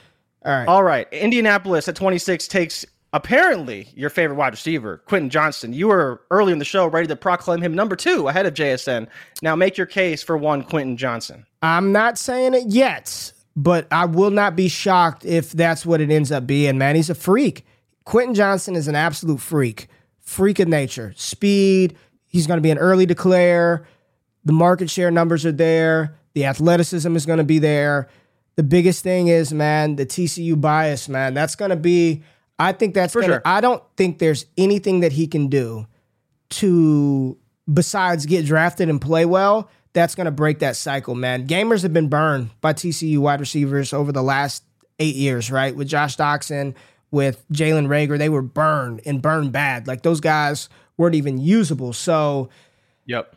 All 0.46 0.52
right. 0.52 0.68
All 0.68 0.84
right. 0.84 1.08
Indianapolis 1.12 1.88
at 1.88 1.96
26 1.96 2.48
takes 2.48 2.86
apparently 3.14 3.88
your 3.96 4.12
favorite 4.12 4.36
wide 4.36 4.54
receiver, 4.54 5.02
Quentin 5.08 5.32
Johnston. 5.32 5.74
You 5.74 5.88
were 5.88 6.22
early 6.30 6.54
in 6.54 6.60
the 6.60 6.66
show 6.66 6.86
ready 6.86 7.08
to 7.08 7.16
proclaim 7.16 7.62
him 7.62 7.74
number 7.74 7.96
two 7.96 8.28
ahead 8.28 8.46
of 8.46 8.54
JSN. 8.54 9.08
Now 9.42 9.56
make 9.56 9.78
your 9.78 9.88
case 9.88 10.22
for 10.22 10.38
one 10.38 10.62
Quentin 10.62 10.96
Johnston. 10.98 11.46
I'm 11.64 11.92
not 11.92 12.20
saying 12.20 12.54
it 12.54 12.68
yet, 12.68 13.32
but 13.56 13.88
I 13.92 14.06
will 14.06 14.32
not 14.32 14.56
be 14.56 14.68
shocked 14.68 15.26
if 15.26 15.52
that's 15.52 15.86
what 15.86 16.02
it 16.02 16.12
ends 16.12 16.32
up 16.32 16.46
being, 16.46 16.78
man. 16.78 16.96
He's 16.96 17.10
a 17.10 17.16
freak. 17.16 17.66
Quentin 18.04 18.36
Johnston 18.36 18.76
is 18.76 18.88
an 18.88 18.96
absolute 18.96 19.40
freak. 19.40 19.88
Freak 20.22 20.60
of 20.60 20.68
nature. 20.68 21.14
Speed. 21.16 21.98
He's 22.28 22.48
going 22.48 22.58
to 22.58 22.62
be 22.62 22.72
an 22.72 22.78
early 22.78 23.06
declare. 23.06 23.88
The 24.44 24.54
market 24.54 24.90
share 24.90 25.10
numbers 25.10 25.46
are 25.46 25.52
there. 25.52 26.18
The 26.34 26.46
athleticism 26.46 27.16
is 27.16 27.26
going 27.26 27.38
to 27.38 27.46
be 27.46 27.60
there. 27.60 28.10
The 28.58 28.64
biggest 28.64 29.04
thing 29.04 29.28
is, 29.28 29.54
man, 29.54 29.96
the 29.96 30.06
TCU 30.06 30.60
bias, 30.60 31.10
man. 31.10 31.34
That's 31.34 31.56
going 31.56 31.70
to 31.70 31.76
be, 31.76 32.24
I 32.60 32.72
think 32.74 32.94
that's 32.94 33.14
For 33.14 33.22
to, 33.22 33.28
sure. 33.28 33.42
I 33.46 33.62
don't 33.62 33.84
think 33.98 34.20
there's 34.20 34.46
anything 34.58 35.00
that 35.00 35.14
he 35.14 35.28
can 35.28 35.48
do 35.48 35.88
to 36.52 37.38
besides 37.72 38.26
get 38.26 38.46
drafted 38.46 38.90
and 38.90 39.02
play 39.02 39.26
well, 39.26 39.70
that's 39.96 40.14
going 40.14 40.26
to 40.26 40.32
break 40.32 40.60
that 40.60 40.76
cycle, 40.76 41.16
man. 41.16 41.48
Gamers 41.48 41.82
have 41.82 41.94
been 41.94 42.10
burned 42.10 42.52
by 42.62 42.74
TCU 42.74 43.18
wide 43.18 43.40
receivers 43.40 43.94
over 43.94 44.12
the 44.12 44.22
last 44.22 44.64
eight 45.00 45.16
years, 45.16 45.50
right? 45.50 45.76
With 45.76 45.88
Josh 45.88 46.16
Doctson, 46.18 46.76
with 47.10 47.44
Jalen 47.52 47.88
Reagor, 47.88 48.18
they 48.20 48.30
were 48.30 48.42
burned 48.44 49.02
and 49.06 49.22
burned 49.22 49.52
bad. 49.52 49.88
Like 49.88 50.04
those 50.04 50.20
guys 50.20 50.70
weren't 50.98 51.16
even 51.16 51.40
usable. 51.40 51.94
So 51.94 52.50
Yep. 53.08 53.36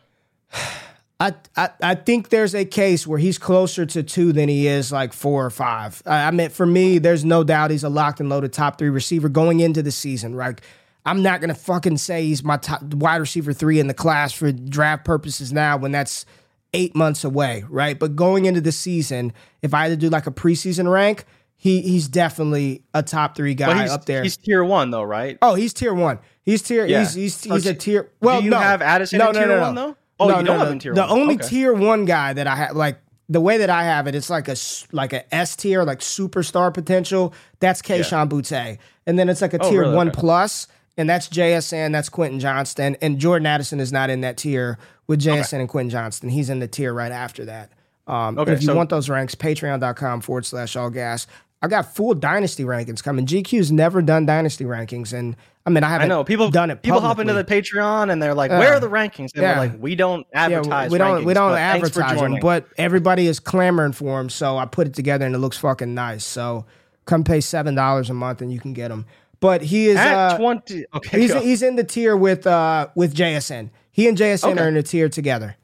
I, 1.19 1.33
I 1.55 1.69
I 1.81 1.95
think 1.95 2.29
there's 2.29 2.55
a 2.55 2.65
case 2.65 3.05
where 3.05 3.19
he's 3.19 3.37
closer 3.37 3.85
to 3.85 4.03
two 4.03 4.31
than 4.31 4.49
he 4.49 4.67
is 4.67 4.91
like 4.91 5.13
four 5.13 5.45
or 5.45 5.49
five. 5.49 6.01
I, 6.05 6.27
I 6.27 6.31
mean, 6.31 6.49
for 6.49 6.65
me, 6.65 6.97
there's 6.97 7.25
no 7.25 7.43
doubt 7.43 7.71
he's 7.71 7.83
a 7.83 7.89
locked 7.89 8.19
and 8.19 8.29
loaded 8.29 8.53
top 8.53 8.77
three 8.77 8.89
receiver 8.89 9.29
going 9.29 9.59
into 9.59 9.83
the 9.83 9.91
season. 9.91 10.33
Right? 10.33 10.59
I'm 11.05 11.21
not 11.21 11.41
gonna 11.41 11.55
fucking 11.55 11.97
say 11.97 12.23
he's 12.23 12.43
my 12.43 12.57
top 12.57 12.81
wide 12.93 13.17
receiver 13.17 13.53
three 13.53 13.79
in 13.79 13.87
the 13.87 13.93
class 13.93 14.31
for 14.31 14.51
draft 14.51 15.05
purposes 15.05 15.51
now 15.51 15.77
when 15.77 15.91
that's 15.91 16.25
eight 16.73 16.95
months 16.95 17.23
away. 17.23 17.63
Right? 17.69 17.97
But 17.97 18.15
going 18.15 18.45
into 18.45 18.61
the 18.61 18.71
season, 18.71 19.33
if 19.61 19.73
I 19.73 19.83
had 19.83 19.89
to 19.89 19.97
do 19.97 20.09
like 20.09 20.27
a 20.27 20.31
preseason 20.31 20.91
rank, 20.91 21.25
he 21.55 21.81
he's 21.81 22.07
definitely 22.07 22.83
a 22.93 23.03
top 23.03 23.35
three 23.35 23.53
guy 23.53 23.87
up 23.87 24.05
there. 24.05 24.23
He's 24.23 24.37
tier 24.37 24.63
one 24.63 24.91
though, 24.91 25.03
right? 25.03 25.37
Oh, 25.41 25.55
he's 25.55 25.73
tier 25.73 25.93
one. 25.93 26.19
He's 26.43 26.61
tier. 26.61 26.85
Yeah. 26.85 26.99
He's 26.99 27.13
he's, 27.13 27.43
he's 27.43 27.65
a 27.65 27.73
tier. 27.73 28.09
Well, 28.21 28.39
do 28.39 28.45
you 28.45 28.51
no, 28.51 28.57
have 28.59 28.81
Addison 28.81 29.19
no, 29.19 29.29
in 29.29 29.33
no, 29.33 29.39
tier 29.39 29.47
no, 29.49 29.61
one, 29.61 29.75
no. 29.75 29.87
though? 29.87 29.95
Oh, 30.21 30.27
no, 30.27 30.39
you 30.39 30.45
don't 30.45 30.57
no. 30.57 30.63
have 30.63 30.73
him 30.73 30.79
tier 30.79 30.93
The 30.93 31.01
one. 31.01 31.07
The 31.09 31.13
only 31.15 31.35
Okay. 31.35 31.47
tier 31.47 31.73
one 31.73 32.05
guy 32.05 32.33
that 32.33 32.47
I 32.47 32.55
have, 32.55 32.75
like 32.75 32.99
the 33.29 33.39
way 33.41 33.57
that 33.59 33.69
I 33.69 33.83
have 33.83 34.07
it, 34.07 34.15
it's 34.15 34.29
like 34.29 34.47
a 34.47 34.51
s- 34.51 34.87
like 34.91 35.13
a 35.13 35.33
S 35.35 35.55
tier, 35.55 35.83
like 35.83 35.99
superstar 35.99 36.73
potential. 36.73 37.33
That's 37.59 37.81
Kayshon 37.81 38.27
Boutte, 38.29 38.77
and 39.05 39.19
then 39.19 39.29
it's 39.29 39.41
like 39.41 39.53
a 39.53 39.59
Oh, 39.61 39.69
tier 39.69 39.81
really? 39.81 39.95
one 39.95 40.09
Okay. 40.09 40.19
plus, 40.19 40.67
and 40.99 41.09
that's 41.09 41.27
JSN. 41.29 41.91
That's 41.91 42.09
Quentin 42.09 42.39
Johnston, 42.39 42.95
and 43.01 43.17
Jordan 43.17 43.47
Addison 43.47 43.79
is 43.79 43.91
not 43.91 44.11
in 44.11 44.21
that 44.21 44.37
tier 44.37 44.77
with 45.07 45.19
JSN 45.19 45.61
and 45.61 45.69
Quentin 45.69 45.89
Johnston. 45.89 46.29
He's 46.29 46.51
in 46.51 46.59
the 46.59 46.67
tier 46.67 46.93
right 46.93 47.11
after 47.11 47.45
that. 47.45 47.71
Um, 48.05 48.37
Okay, 48.37 48.51
if 48.53 48.61
you 48.61 48.67
so- 48.67 48.75
want 48.75 48.89
those 48.91 49.09
ranks, 49.09 49.33
patreon.com 49.35 50.21
forward 50.21 50.45
slash 50.45 50.75
all 50.75 50.89
gas. 50.91 51.25
I 51.61 51.67
got 51.67 51.93
full 51.93 52.13
dynasty 52.13 52.63
rankings 52.63 53.03
coming. 53.03 53.25
GQ's 53.25 53.69
never 53.71 54.01
done 54.01 54.25
dynasty 54.25 54.63
rankings, 54.63 55.11
and 55.11 55.35
I 55.65 55.69
mean 55.71 55.83
I 55.83 55.89
haven't 55.89 56.05
I 56.05 56.07
know 56.15 56.23
people 56.23 56.49
done 56.49 56.71
it. 56.71 56.81
People 56.81 57.01
hop 57.01 57.19
into 57.19 57.33
the. 57.33 57.43
Patreon 57.43 58.09
and 58.11 58.23
they're 58.23 58.33
like, 58.33 58.49
"Where 58.49 58.73
are 58.75 58.79
the 58.79 58.89
rankings?" 58.89 59.33
And 59.33 59.41
Yeah. 59.43 59.55
we're 59.55 59.59
like, 59.67 59.73
"We 59.81 59.95
don't 59.95 60.25
advertise. 60.33 60.87
Yeah, 60.87 60.91
we 60.93 60.97
don't 60.97 61.25
we 61.25 61.33
don't 61.33 61.57
advertise 61.57 62.17
them, 62.19 62.37
but 62.41 62.65
everybody 62.77 63.27
is 63.27 63.41
clamoring 63.41 63.91
for 63.91 64.17
them. 64.19 64.29
So 64.29 64.57
I 64.57 64.65
put 64.67 64.87
it 64.87 64.93
together 64.93 65.25
and 65.25 65.35
it 65.35 65.39
looks 65.39 65.57
fucking 65.57 65.93
nice. 65.93 66.23
So 66.23 66.65
come 67.05 67.25
pay 67.25 67.41
seven 67.41 67.75
dollars 67.75 68.09
a 68.09 68.13
month 68.13 68.41
and 68.41 68.53
you 68.53 68.59
can 68.61 68.71
get 68.73 68.87
them. 68.87 69.05
But 69.41 69.61
he 69.61 69.87
is 69.87 69.97
at 69.97 70.13
uh, 70.13 70.37
twenty, 70.37 70.85
okay, 70.93 71.21
he's 71.21 71.33
he's 71.33 71.61
in 71.61 71.75
the 71.77 71.83
tier 71.83 72.15
with 72.17 72.45
uh 72.45 72.87
with 72.95 73.15
JSN. 73.15 73.69
He 73.91 74.07
and 74.07 74.17
JSN 74.17 74.51
Okay. 74.51 74.61
are 74.61 74.67
in 74.67 74.75
a 74.77 74.83
tier 74.83 75.07
together. 75.09 75.55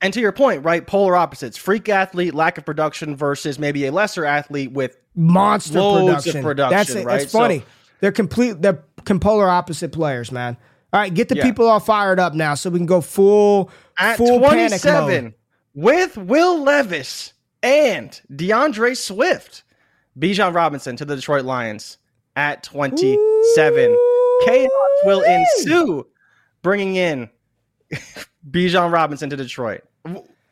And 0.00 0.14
to 0.14 0.20
your 0.20 0.32
point, 0.32 0.64
right? 0.64 0.86
Polar 0.86 1.16
opposites: 1.16 1.56
freak 1.58 1.88
athlete, 1.88 2.32
lack 2.34 2.56
of 2.56 2.64
production, 2.64 3.16
versus 3.16 3.58
maybe 3.58 3.84
a 3.86 3.92
lesser 3.92 4.24
athlete 4.24 4.72
with 4.72 4.96
Monster 5.14 5.72
production. 5.78 6.42
production, 6.42 6.76
That's 6.76 6.90
it. 6.90 7.04
right? 7.06 7.20
That's 7.20 7.32
funny. 7.32 7.58
So- 7.60 7.64
they're 8.00 8.12
complete. 8.12 8.62
They're 8.62 8.84
polar 9.04 9.48
opposite 9.48 9.92
players, 9.92 10.30
man. 10.30 10.56
All 10.92 11.00
right, 11.00 11.12
get 11.12 11.28
the 11.28 11.36
Yeah. 11.36 11.42
people 11.42 11.66
all 11.66 11.80
fired 11.80 12.18
up 12.20 12.32
now, 12.32 12.54
so 12.54 12.70
we 12.70 12.78
can 12.78 12.86
go 12.86 13.00
full 13.00 13.70
at 13.98 14.16
full 14.16 14.40
panic 14.40 14.82
mode. 14.84 15.34
with 15.74 16.16
Will 16.16 16.62
Levis 16.62 17.32
and 17.62 18.18
DeAndre 18.32 18.96
Swift. 18.96 19.64
Bijan 20.18 20.54
Robinson 20.54 20.96
to 20.96 21.04
the 21.04 21.16
Detroit 21.16 21.44
Lions 21.44 21.98
at 22.38 22.62
twenty-seven. 22.62 23.98
Chaos 24.46 24.70
will 25.04 25.22
ensue, 25.22 26.06
bringing 26.62 26.94
in 26.94 27.28
Bijan 28.50 28.92
Robinson 28.92 29.28
to 29.30 29.36
Detroit. 29.36 29.82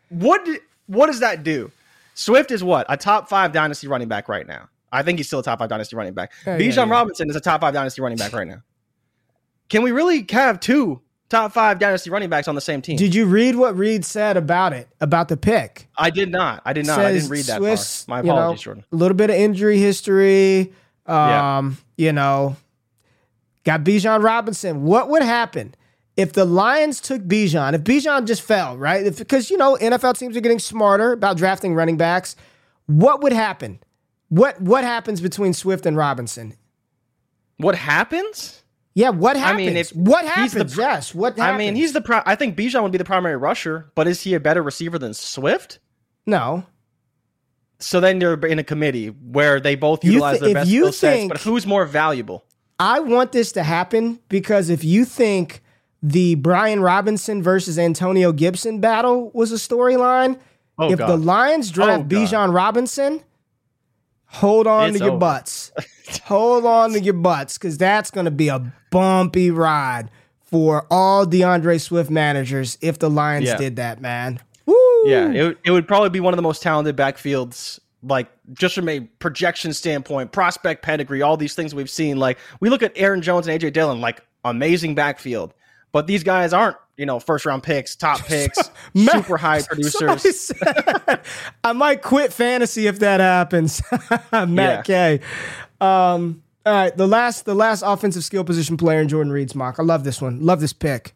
What 0.08 0.46
what 0.86 1.06
does 1.06 1.20
that 1.20 1.44
do? 1.44 1.70
Swift 2.14 2.50
is 2.50 2.64
what 2.64 2.86
a 2.88 2.96
top 2.96 3.28
five 3.28 3.52
dynasty 3.52 3.86
running 3.86 4.08
back 4.08 4.28
right 4.28 4.46
now. 4.46 4.68
I 4.90 5.02
think 5.02 5.18
he's 5.18 5.28
still 5.28 5.40
a 5.40 5.42
top 5.42 5.60
five 5.60 5.68
dynasty 5.68 5.96
running 5.96 6.14
back. 6.14 6.32
Oh, 6.46 6.52
yeah, 6.52 6.58
Bijan 6.58 6.76
yeah, 6.76 6.84
yeah. 6.84 6.90
Robinson 6.90 7.30
is 7.30 7.36
a 7.36 7.40
top 7.40 7.60
five 7.60 7.72
dynasty 7.72 8.02
running 8.02 8.18
back 8.18 8.32
right 8.32 8.46
now. 8.46 8.62
Can 9.68 9.82
we 9.82 9.92
really 9.92 10.24
have 10.30 10.58
two 10.58 11.00
top 11.28 11.52
five 11.52 11.78
dynasty 11.78 12.10
running 12.10 12.30
backs 12.30 12.48
on 12.48 12.54
the 12.54 12.60
same 12.60 12.82
team? 12.82 12.96
Did 12.96 13.14
you 13.14 13.26
read 13.26 13.54
what 13.54 13.76
Reid 13.76 14.04
said 14.04 14.36
about 14.36 14.72
it 14.72 14.88
about 15.00 15.28
the 15.28 15.36
pick? 15.36 15.88
I 15.96 16.10
did 16.10 16.32
not. 16.32 16.62
I 16.64 16.72
did 16.72 16.86
not. 16.86 16.98
I 16.98 17.12
didn't 17.12 17.28
read 17.28 17.44
that 17.44 17.58
Swiss. 17.58 18.08
My 18.08 18.20
you 18.20 18.26
know, 18.26 18.32
apologies, 18.32 18.62
Jordan. 18.62 18.84
A 18.90 18.96
little 18.96 19.16
bit 19.16 19.30
of 19.30 19.36
injury 19.36 19.78
history. 19.78 20.72
Yeah. 21.08 21.58
Um, 21.58 21.78
you 21.96 22.12
know, 22.12 22.56
got 23.64 23.84
Bijan 23.84 24.22
Robinson. 24.22 24.84
What 24.84 25.08
would 25.08 25.22
happen 25.22 25.74
if 26.16 26.32
the 26.32 26.44
Lions 26.44 27.00
took 27.00 27.22
Bijan? 27.22 27.74
If 27.74 27.82
Bijan 27.82 28.26
just 28.26 28.42
fell, 28.42 28.76
right? 28.76 29.06
If, 29.06 29.18
because 29.18 29.50
you 29.50 29.56
know 29.56 29.76
NFL 29.80 30.18
teams 30.18 30.36
are 30.36 30.40
getting 30.40 30.58
smarter 30.58 31.12
about 31.12 31.36
drafting 31.36 31.74
running 31.74 31.96
backs. 31.96 32.36
What 32.86 33.22
would 33.22 33.32
happen? 33.32 33.80
What 34.28 34.60
what 34.60 34.84
happens 34.84 35.20
between 35.20 35.52
Swift 35.52 35.86
and 35.86 35.96
Robinson? 35.96 36.54
What 37.58 37.74
happens? 37.74 38.62
Yeah, 38.94 39.10
what 39.10 39.36
happens? 39.36 39.54
I 39.54 39.66
mean, 39.66 39.76
if 39.76 39.90
what 39.90 40.24
happens? 40.24 40.44
he's 40.44 40.52
the 40.52 40.58
happens? 40.60 40.74
pr- 40.74 40.80
yes, 40.80 41.14
what 41.14 41.36
happens? 41.36 41.54
I 41.54 41.58
mean, 41.58 41.74
he's 41.74 41.92
the. 41.92 42.00
Pri- 42.00 42.22
I 42.24 42.34
think 42.34 42.56
Bijan 42.56 42.82
would 42.82 42.92
be 42.92 42.98
the 42.98 43.04
primary 43.04 43.36
rusher, 43.36 43.90
but 43.94 44.06
is 44.08 44.22
he 44.22 44.34
a 44.34 44.40
better 44.40 44.62
receiver 44.62 44.98
than 44.98 45.14
Swift? 45.14 45.78
no. 46.26 46.64
So 47.78 48.00
then 48.00 48.20
you're 48.20 48.34
in 48.46 48.58
a 48.58 48.64
committee 48.64 49.08
where 49.08 49.60
they 49.60 49.74
both 49.74 50.02
utilize 50.04 50.38
thi- 50.38 50.46
their 50.46 50.54
best 50.54 50.68
skill 50.70 50.92
sets, 50.92 51.28
but 51.28 51.38
who's 51.40 51.66
more 51.66 51.84
valuable? 51.84 52.44
I 52.78 53.00
want 53.00 53.32
this 53.32 53.52
to 53.52 53.62
happen 53.62 54.18
because 54.28 54.70
if 54.70 54.82
you 54.84 55.04
think 55.04 55.62
the 56.02 56.34
Brian 56.36 56.80
Robinson 56.80 57.42
versus 57.42 57.78
Antonio 57.78 58.32
Gibson 58.32 58.80
battle 58.80 59.30
was 59.34 59.52
a 59.52 59.56
storyline, 59.56 60.38
Oh, 60.78 60.90
if 60.92 60.98
God. 60.98 61.08
the 61.08 61.16
Lions 61.16 61.70
draft 61.70 62.02
Oh, 62.02 62.04
Bijan 62.04 62.54
Robinson, 62.54 63.22
hold 64.26 64.66
on 64.66 64.90
It's 64.90 64.98
to 64.98 65.04
your 65.04 65.12
over. 65.12 65.18
butts. 65.20 65.72
hold 66.24 66.64
on 66.66 66.92
to 66.92 67.00
your 67.00 67.14
butts 67.14 67.56
because 67.58 67.78
that's 67.78 68.10
going 68.10 68.26
to 68.26 68.30
be 68.30 68.48
a 68.48 68.72
bumpy 68.90 69.50
ride 69.50 70.10
for 70.42 70.86
all 70.90 71.26
DeAndre 71.26 71.80
Swift 71.80 72.10
managers 72.10 72.78
if 72.80 72.98
the 72.98 73.10
Lions 73.10 73.46
Yeah. 73.46 73.56
did 73.56 73.76
that, 73.76 74.00
man. 74.00 74.40
Yeah, 75.06 75.30
it, 75.32 75.58
it 75.64 75.70
would 75.70 75.86
probably 75.88 76.10
be 76.10 76.20
one 76.20 76.32
of 76.32 76.36
the 76.36 76.42
most 76.42 76.62
talented 76.62 76.96
backfields, 76.96 77.80
like 78.02 78.30
just 78.52 78.74
from 78.74 78.88
a 78.88 79.00
projection 79.00 79.72
standpoint, 79.72 80.32
prospect 80.32 80.82
pedigree, 80.82 81.22
all 81.22 81.36
these 81.36 81.54
things 81.54 81.74
we've 81.74 81.90
seen. 81.90 82.18
Like 82.18 82.38
we 82.60 82.70
look 82.70 82.82
at 82.82 82.92
Aaron 82.96 83.22
Jones 83.22 83.46
and 83.46 83.60
AJ 83.60 83.72
Dillon, 83.72 84.00
like 84.00 84.22
amazing 84.44 84.94
backfield, 84.94 85.54
but 85.92 86.06
these 86.06 86.22
guys 86.22 86.52
aren't, 86.52 86.76
you 86.96 87.06
know, 87.06 87.18
first 87.18 87.46
round 87.46 87.62
picks, 87.62 87.96
top 87.96 88.20
picks, 88.26 88.58
super 88.94 89.36
high 89.36 89.62
producers. 89.62 90.46
Said, 90.46 91.20
I 91.64 91.72
might 91.72 92.02
quit 92.02 92.32
fantasy 92.32 92.86
if 92.86 92.98
that 93.00 93.20
happens. 93.20 93.82
Matt 94.32 94.88
yeah. 94.88 95.18
K. 95.18 95.20
Um, 95.80 96.42
all 96.64 96.72
right, 96.72 96.96
the 96.96 97.06
last 97.06 97.44
the 97.44 97.54
last 97.54 97.82
offensive 97.86 98.24
skill 98.24 98.42
position 98.42 98.76
player 98.76 99.00
in 99.00 99.08
Jordan 99.08 99.32
Reid's 99.32 99.54
mock. 99.54 99.78
I 99.78 99.82
love 99.82 100.04
this 100.04 100.20
one. 100.20 100.44
Love 100.44 100.60
this 100.60 100.72
pick. 100.72 101.14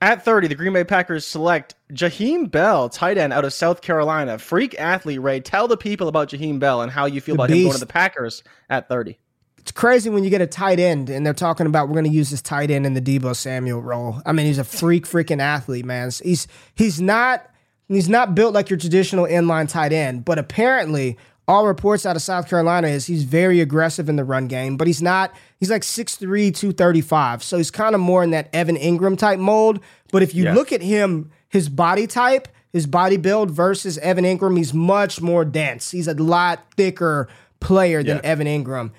At 0.00 0.24
30, 0.24 0.46
the 0.46 0.54
Green 0.54 0.72
Bay 0.72 0.84
Packers 0.84 1.26
select 1.26 1.74
Jaheim 1.92 2.50
Bell, 2.50 2.88
tight 2.88 3.18
end 3.18 3.32
out 3.32 3.44
of 3.44 3.52
South 3.52 3.80
Carolina. 3.80 4.38
Freak 4.38 4.78
athlete, 4.78 5.20
Ray. 5.20 5.40
Tell 5.40 5.66
the 5.66 5.76
people 5.76 6.06
about 6.06 6.28
Jaheim 6.28 6.60
Bell 6.60 6.82
and 6.82 6.92
how 6.92 7.06
you 7.06 7.20
feel 7.20 7.34
the 7.34 7.42
about 7.42 7.48
beast. 7.48 7.58
him 7.58 7.64
going 7.64 7.74
to 7.74 7.80
the 7.80 7.92
Packers 7.92 8.44
at 8.70 8.88
30. 8.88 9.18
It's 9.58 9.72
crazy 9.72 10.08
when 10.08 10.22
you 10.22 10.30
get 10.30 10.40
a 10.40 10.46
tight 10.46 10.78
end 10.78 11.10
and 11.10 11.26
they're 11.26 11.34
talking 11.34 11.66
about 11.66 11.88
we're 11.88 11.94
going 11.94 12.04
to 12.04 12.10
use 12.10 12.30
this 12.30 12.40
tight 12.40 12.70
end 12.70 12.86
in 12.86 12.94
the 12.94 13.02
Deebo 13.02 13.34
Samuel 13.34 13.82
role. 13.82 14.22
I 14.24 14.32
mean, 14.32 14.46
he's 14.46 14.58
a 14.58 14.64
freak 14.64 15.04
freaking 15.04 15.40
athlete, 15.40 15.84
man. 15.84 16.10
He's 16.22 16.46
he's 16.76 17.00
not 17.00 17.50
he's 17.88 18.08
not 18.08 18.36
built 18.36 18.54
like 18.54 18.70
your 18.70 18.78
traditional 18.78 19.26
inline 19.26 19.68
tight 19.68 19.92
end, 19.92 20.24
but 20.24 20.38
apparently 20.38 21.18
all 21.48 21.66
reports 21.66 22.04
out 22.04 22.14
of 22.14 22.20
South 22.20 22.48
Carolina 22.48 22.88
is 22.88 23.06
he's 23.06 23.24
very 23.24 23.60
aggressive 23.60 24.08
in 24.08 24.16
the 24.16 24.24
run 24.24 24.46
game, 24.48 24.76
but 24.76 24.86
he's 24.86 25.00
not, 25.00 25.34
he's 25.58 25.70
like 25.70 25.82
6'3, 25.82 26.20
235. 26.54 27.42
So 27.42 27.56
he's 27.56 27.70
kind 27.70 27.94
of 27.94 28.02
more 28.02 28.22
in 28.22 28.30
that 28.30 28.50
Evan 28.52 28.76
Engram 28.76 29.16
type 29.16 29.38
mold. 29.38 29.80
But 30.12 30.22
if 30.22 30.34
you 30.34 30.44
yeah. 30.44 30.54
look 30.54 30.72
at 30.72 30.82
him, 30.82 31.30
his 31.48 31.70
body 31.70 32.06
type, 32.06 32.48
his 32.70 32.86
body 32.86 33.16
build 33.16 33.50
versus 33.50 33.96
Evan 33.98 34.24
Engram, 34.24 34.58
he's 34.58 34.74
much 34.74 35.22
more 35.22 35.44
dense. 35.44 35.90
He's 35.90 36.06
a 36.06 36.14
lot 36.14 36.60
thicker 36.76 37.28
player 37.60 38.02
than 38.02 38.18
yeah. 38.18 38.30
Evan 38.30 38.46
Engram. 38.46 38.90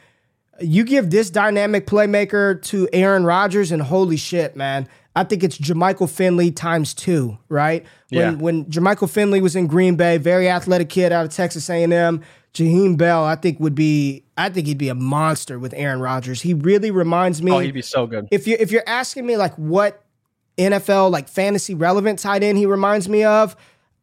You 0.60 0.84
give 0.84 1.12
this 1.12 1.30
dynamic 1.30 1.86
playmaker 1.86 2.62
to 2.64 2.90
Aaron 2.92 3.24
Rodgers, 3.26 3.72
and 3.72 3.82
holy 3.82 4.18
shit, 4.18 4.58
man. 4.58 4.90
I 5.16 5.24
think 5.24 5.44
it's 5.44 5.58
Jermichael 5.58 6.10
Finley 6.10 6.52
times 6.52 6.94
two, 6.94 7.38
right? 7.48 7.86
When 8.10 8.20
yeah. 8.20 8.32
when 8.32 8.66
Jermichael 8.66 9.10
Finley 9.10 9.42
was 9.42 9.56
in 9.56 9.68
Green 9.68 9.96
Bay, 9.96 10.18
very 10.18 10.50
athletic 10.50 10.90
kid 10.90 11.12
out 11.12 11.26
of 11.26 11.32
Texas 11.32 11.70
A&M, 11.70 12.24
Jaheim 12.54 12.98
Bell, 12.98 13.24
I 13.24 13.36
think 13.36 13.60
would 13.60 13.76
be 13.76 14.24
I 14.38 14.50
think 14.50 14.68
he'd 14.68 14.78
be 14.78 14.90
a 14.90 14.96
monster 14.96 15.60
with 15.60 15.74
Aaron 15.76 16.00
Rodgers. 16.00 16.42
He 16.42 16.54
really 16.54 16.92
reminds 16.92 17.42
me 17.42 17.52
Oh, 17.52 17.60
he'd 17.60 17.74
be 17.74 17.82
so 17.82 18.08
good. 18.08 18.28
If 18.32 18.48
you 18.48 18.58
if 18.60 18.72
you're 18.72 18.84
asking 18.88 19.26
me 19.26 19.38
like 19.38 19.54
what 19.56 20.04
NFL 20.58 21.12
like 21.12 21.30
fantasy 21.30 21.74
relevant 21.76 22.20
tight 22.20 22.44
end 22.44 22.58
he 22.58 22.66
reminds 22.66 23.08
me 23.08 23.24
of, 23.24 23.56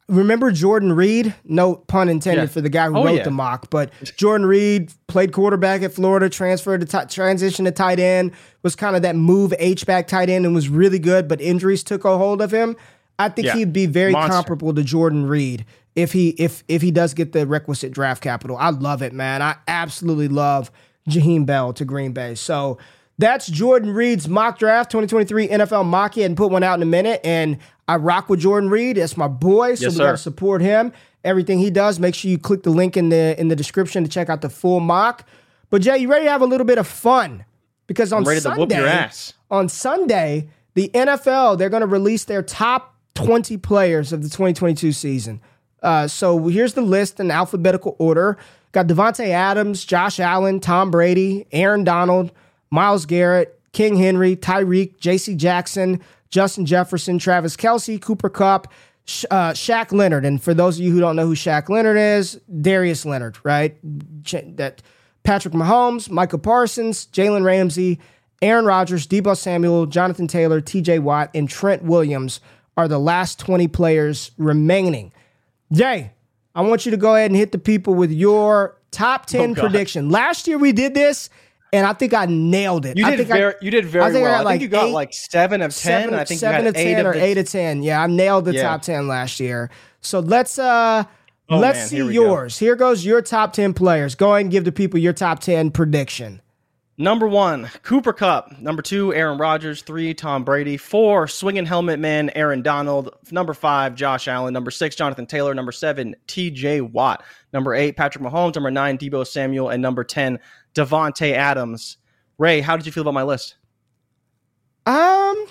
remember 0.07 0.51
Jordan 0.51 0.93
Reed? 0.93 1.35
No 1.43 1.75
pun 1.75 2.09
intended 2.09 2.43
yeah. 2.43 2.47
for 2.47 2.61
the 2.61 2.69
guy 2.69 2.87
who 2.87 2.97
oh, 2.97 3.05
wrote 3.05 3.17
yeah. 3.17 3.23
the 3.23 3.31
mock, 3.31 3.69
but 3.69 3.91
Jordan 4.15 4.47
Reed 4.47 4.93
played 5.07 5.33
quarterback 5.33 5.81
at 5.81 5.93
Florida, 5.93 6.29
transferred 6.29 6.81
to 6.81 6.87
t- 6.87 7.05
transition 7.13 7.65
to 7.65 7.71
tight 7.71 7.99
end, 7.99 8.31
was 8.63 8.75
kind 8.75 8.95
of 8.95 9.01
that 9.01 9.15
move 9.15 9.53
H 9.59 9.85
back 9.85 10.07
tight 10.07 10.29
end 10.29 10.45
and 10.45 10.55
was 10.55 10.69
really 10.69 10.99
good, 10.99 11.27
but 11.27 11.41
injuries 11.41 11.83
took 11.83 12.05
a 12.05 12.17
hold 12.17 12.41
of 12.41 12.51
him. 12.51 12.75
I 13.19 13.29
think 13.29 13.47
yeah. 13.47 13.55
he'd 13.55 13.73
be 13.73 13.87
very 13.87 14.11
Monster. 14.11 14.33
comparable 14.33 14.73
to 14.73 14.83
Jordan 14.83 15.25
Reed 15.25 15.65
if 15.97 16.13
he 16.13 16.29
if 16.29 16.63
if 16.67 16.81
he 16.81 16.91
does 16.91 17.13
get 17.15 17.33
the 17.33 17.45
requisite 17.45 17.91
draft 17.91 18.21
capital. 18.21 18.55
I 18.55 18.69
love 18.69 19.01
it, 19.01 19.13
man. 19.13 19.41
I 19.41 19.57
absolutely 19.67 20.27
love 20.27 20.71
Jaheim 21.09 21.45
Bell 21.45 21.73
to 21.73 21.83
Green 21.83 22.13
Bay. 22.13 22.35
So 22.35 22.77
that's 23.17 23.47
Jordan 23.47 23.91
Reid's 23.91 24.29
mock 24.29 24.59
draft 24.59 24.91
2023 24.91 25.47
NFL 25.47 25.85
mock. 25.85 26.13
He 26.13 26.21
hadn't 26.21 26.37
put 26.37 26.51
one 26.51 26.61
out 26.61 26.75
in 26.75 26.83
a 26.83 26.85
minute, 26.85 27.19
and 27.23 27.57
I 27.87 27.95
rock 27.95 28.29
with 28.29 28.39
Jordan 28.39 28.69
Reid. 28.69 28.97
That's 28.97 29.17
my 29.17 29.27
boy, 29.27 29.73
so 29.73 29.85
yes, 29.85 29.93
we 29.93 29.99
gotta 29.99 30.17
support 30.17 30.61
him. 30.61 30.93
Everything 31.23 31.57
he 31.57 31.71
does. 31.71 31.99
Make 31.99 32.13
sure 32.13 32.29
you 32.29 32.37
click 32.37 32.61
the 32.61 32.69
link 32.69 32.95
in 32.95 33.09
the 33.09 33.35
in 33.39 33.47
the 33.47 33.55
description 33.55 34.03
to 34.03 34.09
check 34.09 34.29
out 34.29 34.41
the 34.41 34.49
full 34.49 34.79
mock. 34.79 35.27
But 35.71 35.81
Jay, 35.81 35.97
you 35.97 36.09
ready 36.11 36.25
to 36.25 36.31
have 36.31 36.41
a 36.41 36.45
little 36.45 36.65
bit 36.65 36.77
of 36.77 36.87
fun? 36.87 37.43
Because 37.87 38.13
on 38.13 38.23
Sunday, 38.43 38.85
on 39.49 39.67
Sunday, 39.67 40.49
the 40.75 40.91
NFL 40.93 41.57
they're 41.57 41.69
going 41.69 41.81
to 41.81 41.87
release 41.87 42.25
their 42.25 42.43
top 42.43 42.95
20 43.15 43.57
players 43.57 44.13
of 44.13 44.21
the 44.21 44.29
2022 44.29 44.91
season. 44.91 45.41
Uh, 45.81 46.07
so 46.07 46.47
here's 46.47 46.73
the 46.73 46.81
list 46.81 47.19
in 47.19 47.31
alphabetical 47.31 47.95
order. 47.99 48.37
Got 48.71 48.87
Davante 48.87 49.27
Adams, 49.27 49.85
Josh 49.85 50.19
Allen, 50.19 50.59
Tom 50.59 50.91
Brady, 50.91 51.47
Aaron 51.51 51.83
Donald, 51.83 52.31
Myles 52.69 53.05
Garrett, 53.05 53.59
King 53.71 53.95
Henry, 53.95 54.35
Tyreek, 54.35 54.99
J.C. 54.99 55.35
Jackson, 55.35 56.01
Justin 56.29 56.65
Jefferson, 56.65 57.19
Travis 57.19 57.55
Kelce, 57.55 58.01
Cooper 58.01 58.29
Kupp, 58.29 58.67
uh, 59.31 59.51
Shaq 59.51 59.91
Leonard. 59.91 60.25
And 60.25 60.41
for 60.41 60.53
those 60.53 60.77
of 60.77 60.85
you 60.85 60.91
who 60.91 60.99
don't 60.99 61.15
know 61.15 61.25
who 61.25 61.35
Shaq 61.35 61.69
Leonard 61.69 61.97
is, 61.97 62.39
Darius 62.61 63.05
Leonard, 63.05 63.37
right? 63.43 63.77
That 64.57 64.81
Patrick 65.23 65.53
Mahomes, 65.53 66.09
Michael 66.09 66.39
Parsons, 66.39 67.07
Jalen 67.07 67.43
Ramsey, 67.43 67.99
Aaron 68.41 68.65
Rodgers, 68.65 69.07
Deebo 69.07 69.35
Samuel, 69.35 69.85
Jonathan 69.85 70.27
Taylor, 70.27 70.61
T.J. 70.61 70.99
Watt, 70.99 71.31
and 71.33 71.49
Trent 71.49 71.83
Williams 71.83 72.39
are 72.75 72.87
the 72.87 72.99
last 72.99 73.39
20 73.39 73.67
players 73.69 74.31
remaining. 74.37 75.11
Jay, 75.71 76.11
I 76.55 76.61
want 76.61 76.85
you 76.85 76.91
to 76.91 76.97
go 76.97 77.15
ahead 77.15 77.31
and 77.31 77.35
hit 77.35 77.51
the 77.51 77.59
people 77.59 77.93
with 77.93 78.11
your 78.11 78.77
top 78.91 79.25
10 79.25 79.51
oh, 79.51 79.53
prediction. 79.55 80.09
Last 80.09 80.47
year 80.47 80.57
we 80.57 80.71
did 80.71 80.93
this 80.93 81.29
and 81.73 81.85
I 81.85 81.93
think 81.93 82.13
I 82.13 82.25
nailed 82.25 82.85
it. 82.85 82.97
You 82.97 83.05
I 83.05 83.15
did 83.15 83.27
very, 83.27 83.53
I, 83.53 83.57
you 83.61 83.71
did 83.71 83.85
very 83.85 84.05
I 84.05 84.11
think 84.11 84.23
well. 84.23 84.33
I, 84.33 84.37
got 84.37 84.45
like 84.45 84.59
I 84.59 84.63
you 84.63 84.67
got 84.69 84.87
eight, 84.87 84.93
like 84.93 85.13
seven 85.13 85.61
of 85.61 85.75
ten. 85.75 86.03
Seven, 86.03 86.13
I 86.13 86.23
think 86.23 86.39
seven 86.39 86.67
of 86.67 86.73
ten 86.73 87.05
or 87.05 87.13
eight 87.13 87.37
of 87.37 87.49
ten. 87.49 87.83
Yeah, 87.83 88.01
I 88.01 88.07
nailed 88.07 88.45
the 88.45 88.53
yeah. 88.53 88.63
top 88.63 88.81
ten 88.81 89.07
last 89.07 89.39
year. 89.39 89.69
So 90.01 90.19
let's 90.19 90.57
uh 90.57 91.03
oh, 91.49 91.57
let's 91.57 91.79
man, 91.79 91.87
see 91.87 91.95
here 91.97 92.11
yours. 92.11 92.59
Go. 92.59 92.65
Here 92.65 92.75
goes 92.75 93.05
your 93.05 93.21
top 93.21 93.53
ten 93.53 93.73
players. 93.73 94.15
Go 94.15 94.33
ahead 94.33 94.41
and 94.41 94.51
give 94.51 94.63
the 94.63 94.71
people 94.71 94.99
your 94.99 95.13
top 95.13 95.39
ten 95.39 95.71
prediction. 95.71 96.41
Number 96.99 97.27
one, 97.27 97.69
Cooper 97.83 98.11
Kupp. 98.11 98.59
Number 98.59 98.81
two, 98.81 99.13
Aaron 99.13 99.37
Rodgers. 99.37 99.83
Three, 99.83 100.15
Tom 100.15 100.43
Brady. 100.43 100.77
Four, 100.77 101.27
swinging 101.27 101.67
helmet 101.67 101.99
man, 101.99 102.31
Aaron 102.33 102.63
Donald. 102.63 103.11
Number 103.31 103.53
five, 103.53 103.93
Josh 103.93 104.27
Allen. 104.27 104.51
Number 104.51 104.71
six, 104.71 104.95
Jonathan 104.95 105.27
Taylor. 105.27 105.53
Number 105.53 105.71
seven, 105.71 106.15
T.J. 106.25 106.81
Watt. 106.81 107.23
Number 107.53 107.75
eight, 107.75 107.97
Patrick 107.97 108.23
Mahomes. 108.23 108.55
Number 108.55 108.71
nine, 108.71 108.97
Deebo 108.97 109.27
Samuel. 109.27 109.69
And 109.69 109.79
number 109.79 110.03
10, 110.03 110.39
Davante 110.73 111.33
Adams. 111.33 111.97
Ray, 112.39 112.61
how 112.61 112.75
did 112.75 112.87
you 112.87 112.91
feel 112.91 113.01
about 113.01 113.13
my 113.13 113.23
list? 113.23 113.57
Um, 114.87 115.45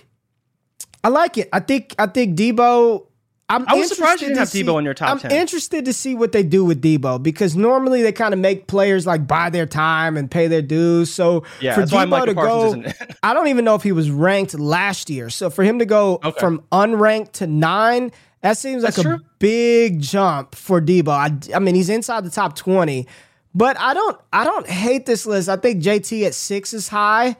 I 1.04 1.08
like 1.08 1.38
it. 1.38 1.48
I 1.52 1.60
think 1.60 1.94
I 1.96 2.06
think 2.06 2.36
Deebo 2.36 3.06
I'm 3.48 3.64
I 3.68 3.74
was 3.74 3.88
surprised 3.90 4.22
you 4.22 4.28
didn't 4.28 4.40
have 4.40 4.48
see, 4.48 4.64
Deebo 4.64 4.78
in 4.78 4.84
your 4.84 4.94
top 4.94 5.10
I'm 5.10 5.18
10. 5.20 5.30
I'm 5.30 5.36
interested 5.36 5.84
to 5.84 5.92
see 5.92 6.16
what 6.16 6.32
they 6.32 6.42
do 6.42 6.64
with 6.64 6.82
Deebo 6.82 7.22
because 7.22 7.54
normally 7.54 8.02
they 8.02 8.10
kind 8.10 8.34
of 8.34 8.40
make 8.40 8.66
players 8.66 9.06
like 9.06 9.26
buy 9.26 9.50
their 9.50 9.66
time 9.66 10.16
and 10.16 10.28
pay 10.28 10.48
their 10.48 10.62
dues. 10.62 11.14
So 11.14 11.44
yeah, 11.60 11.76
for 11.76 11.82
Deebo 11.82 12.26
to 12.26 12.34
go, 12.34 12.82
I 13.22 13.34
don't 13.34 13.46
even 13.46 13.64
know 13.64 13.76
if 13.76 13.84
he 13.84 13.92
was 13.92 14.10
ranked 14.10 14.54
last 14.58 15.08
year. 15.08 15.30
So 15.30 15.48
for 15.48 15.62
him 15.62 15.78
to 15.78 15.86
go 15.86 16.18
okay. 16.24 16.40
from 16.40 16.64
unranked 16.72 17.32
to 17.32 17.46
nine, 17.46 18.10
that 18.40 18.58
seems 18.58 18.82
like 18.82 18.94
That's 18.94 19.06
a 19.06 19.16
true. 19.16 19.20
big 19.38 20.00
jump 20.00 20.56
for 20.56 20.80
Deebo. 20.80 21.08
I, 21.08 21.56
I 21.56 21.60
mean, 21.60 21.76
he's 21.76 21.88
inside 21.88 22.24
the 22.24 22.30
top 22.30 22.56
20, 22.56 23.06
but 23.54 23.78
I 23.78 23.94
don't 23.94 24.20
I 24.32 24.44
don't 24.44 24.66
hate 24.68 25.06
this 25.06 25.24
list. 25.24 25.48
I 25.48 25.56
think 25.56 25.82
JT 25.82 26.26
at 26.26 26.34
six 26.34 26.74
is 26.74 26.88
high. 26.88 27.36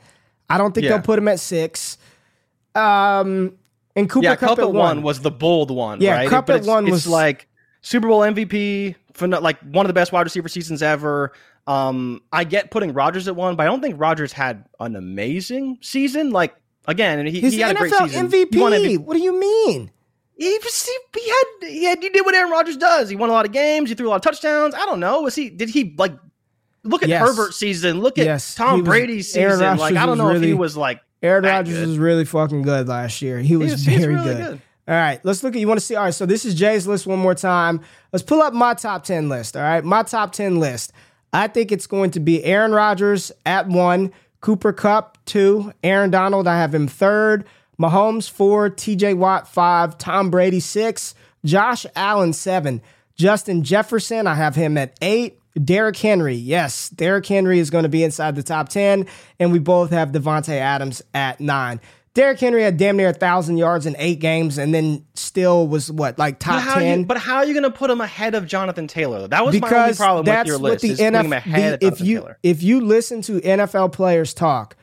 I 0.49 0.57
don't 0.57 0.73
think 0.73 0.85
yeah. 0.85 0.91
they'll 0.91 1.01
put 1.01 1.19
him 1.19 1.27
at 1.27 1.41
six. 1.41 1.97
Um, 2.75 3.57
and 3.97 4.07
Cooper 4.07 4.25
yeah, 4.25 4.35
Kupp 4.35 4.59
at 4.59 4.71
one. 4.71 5.01
was 5.01 5.21
the 5.21 5.31
bold 5.31 5.71
one. 5.71 5.99
Yeah, 5.99 6.13
right? 6.13 6.29
Kupp 6.29 6.45
but 6.45 6.61
at 6.61 6.67
one 6.67 6.85
was 6.89 7.07
like 7.07 7.49
Super 7.81 8.07
Bowl 8.07 8.21
MVP 8.21 8.95
for 9.13 9.27
like 9.27 9.59
one 9.61 9.85
of 9.85 9.87
the 9.87 9.93
best 9.93 10.11
wide 10.11 10.21
receiver 10.21 10.47
seasons 10.47 10.83
ever. 10.83 11.33
Um, 11.65 12.21
I 12.31 12.43
get 12.43 12.69
putting 12.69 12.93
Rodgers 12.93 13.27
at 13.27 13.35
one, 13.35 13.55
but 13.55 13.63
I 13.63 13.65
don't 13.65 13.81
think 13.81 13.99
Rodgers 13.99 14.31
had 14.31 14.65
an 14.79 14.95
amazing 14.95 15.79
season. 15.81 16.29
Like 16.29 16.55
again, 16.85 17.25
he, 17.25 17.41
He's 17.41 17.53
he 17.53 17.59
had 17.59 17.75
NFL 17.75 17.85
a 17.85 17.89
great 17.89 17.93
season. 18.11 18.29
MVP. 18.29 18.49
MVP. 18.51 18.97
What 18.99 19.15
do 19.15 19.19
you 19.19 19.37
mean? 19.37 19.91
He, 20.35 20.45
he, 20.45 20.59
he 21.15 21.29
had 21.29 21.45
he 21.61 21.83
had 21.85 22.03
he 22.03 22.09
did 22.09 22.23
what 22.23 22.35
Aaron 22.35 22.51
Rodgers 22.51 22.77
does. 22.77 23.09
He 23.09 23.15
won 23.15 23.29
a 23.29 23.33
lot 23.33 23.47
of 23.47 23.51
games. 23.51 23.89
He 23.89 23.95
threw 23.95 24.07
a 24.07 24.11
lot 24.11 24.17
of 24.17 24.21
touchdowns. 24.21 24.75
I 24.75 24.85
don't 24.85 24.99
know. 24.99 25.21
Was 25.21 25.33
he? 25.33 25.49
Did 25.49 25.69
he 25.69 25.95
like? 25.97 26.13
Look 26.83 27.01
at 27.01 27.09
yes. 27.09 27.27
Herbert's 27.27 27.57
season. 27.57 28.01
Look 28.01 28.19
at 28.19 28.25
yes. 28.25 28.53
Tom 28.53 28.81
was, 28.81 28.87
Brady's 28.87 29.33
season. 29.33 29.77
Like 29.77 29.95
I 29.95 30.05
don't 30.05 30.19
know 30.19 30.27
really, 30.27 30.37
if 30.37 30.43
he 30.43 30.53
was 30.53 30.77
like 30.77 31.01
Aaron 31.23 31.43
Rodgers 31.43 31.87
was 31.87 31.97
really 31.97 32.25
fucking 32.25 32.61
good 32.61 32.87
last 32.87 33.21
year. 33.21 33.39
He 33.39 33.55
was, 33.55 33.83
he 33.85 33.91
was 33.91 34.01
very 34.03 34.15
really 34.15 34.23
good. 34.23 34.37
good. 34.37 34.61
All 34.87 34.95
right, 34.95 35.19
let's 35.23 35.43
look 35.43 35.53
at 35.53 35.59
you 35.59 35.67
want 35.67 35.79
to 35.79 35.85
see. 35.85 35.95
All 35.95 36.05
right, 36.05 36.13
so 36.13 36.25
this 36.25 36.45
is 36.45 36.55
Jay's 36.55 36.87
list 36.87 37.05
one 37.07 37.19
more 37.19 37.35
time. 37.35 37.81
Let's 38.13 38.23
pull 38.23 38.41
up 38.41 38.53
my 38.53 38.73
top 38.73 39.03
10 39.03 39.27
list. 39.27 39.57
All 39.57 39.63
right, 39.63 39.83
my 39.83 40.03
top 40.03 40.31
10 40.31 40.59
list. 40.59 40.93
I 41.33 41.47
think 41.47 41.71
it's 41.71 41.87
going 41.87 42.11
to 42.11 42.19
be 42.19 42.43
Aaron 42.43 42.71
Rodgers 42.71 43.31
at 43.45 43.67
one, 43.67 44.13
Cooper 44.39 44.71
Kupp 44.71 45.17
two, 45.25 45.73
Aaron 45.83 46.09
Donald, 46.09 46.47
I 46.47 46.57
have 46.57 46.73
him 46.73 46.87
third, 46.87 47.45
Mahomes 47.79 48.29
four, 48.29 48.69
TJ 48.69 49.17
Watt 49.17 49.47
five, 49.47 49.97
Tom 49.97 50.29
Brady 50.29 50.59
six, 50.59 51.15
Josh 51.43 51.85
Allen 51.95 52.33
seven, 52.33 52.81
Justin 53.15 53.63
Jefferson, 53.63 54.25
I 54.25 54.35
have 54.35 54.55
him 54.55 54.77
at 54.77 54.97
eight, 55.01 55.39
Derrick 55.63 55.97
Henry, 55.97 56.35
yes, 56.35 56.89
Derrick 56.89 57.25
Henry 57.25 57.59
is 57.59 57.69
going 57.69 57.83
to 57.83 57.89
be 57.89 58.03
inside 58.03 58.35
the 58.35 58.43
top 58.43 58.69
10, 58.69 59.05
and 59.39 59.51
we 59.51 59.59
both 59.59 59.89
have 59.91 60.11
Davante 60.11 60.49
Adams 60.59 61.01
at 61.13 61.39
nine. 61.39 61.79
Derrick 62.13 62.39
Henry 62.39 62.63
had 62.63 62.77
damn 62.77 62.97
near 62.97 63.09
a 63.09 63.13
thousand 63.13 63.57
yards 63.57 63.85
in 63.85 63.95
eight 63.99 64.19
games, 64.19 64.57
and 64.57 64.73
then 64.73 65.05
still 65.13 65.67
was 65.67 65.91
what 65.91 66.17
like 66.17 66.39
top 66.39 66.63
ten. 66.73 67.01
you, 67.01 67.05
but 67.05 67.17
how 67.17 67.35
are 67.37 67.45
you 67.45 67.53
going 67.53 67.61
to 67.63 67.69
put 67.69 67.91
him 67.91 68.01
ahead 68.01 68.33
of 68.33 68.47
Jonathan 68.47 68.87
Taylor? 68.87 69.27
That 69.27 69.45
was 69.45 69.53
my 69.53 69.57
only 69.57 69.69
because 69.69 69.97
problem 69.97 70.17
with 70.21 70.25
that's 70.25 70.47
your 70.47 70.57
what 70.57 70.71
list. 70.71 70.81
the 70.81 70.89
is 70.89 70.97
putting 70.99 71.13
him 71.13 71.25
NFL. 71.31 71.37
ahead 71.37 71.73
of 71.75 71.79
the- 71.79 71.87
if 71.87 72.01
you 72.01 72.19
Taylor. 72.19 72.37
if 72.41 72.63
you 72.63 72.81
listen 72.81 73.21
to 73.23 73.39
NFL 73.41 73.91
players 73.93 74.33
talk, 74.33 74.75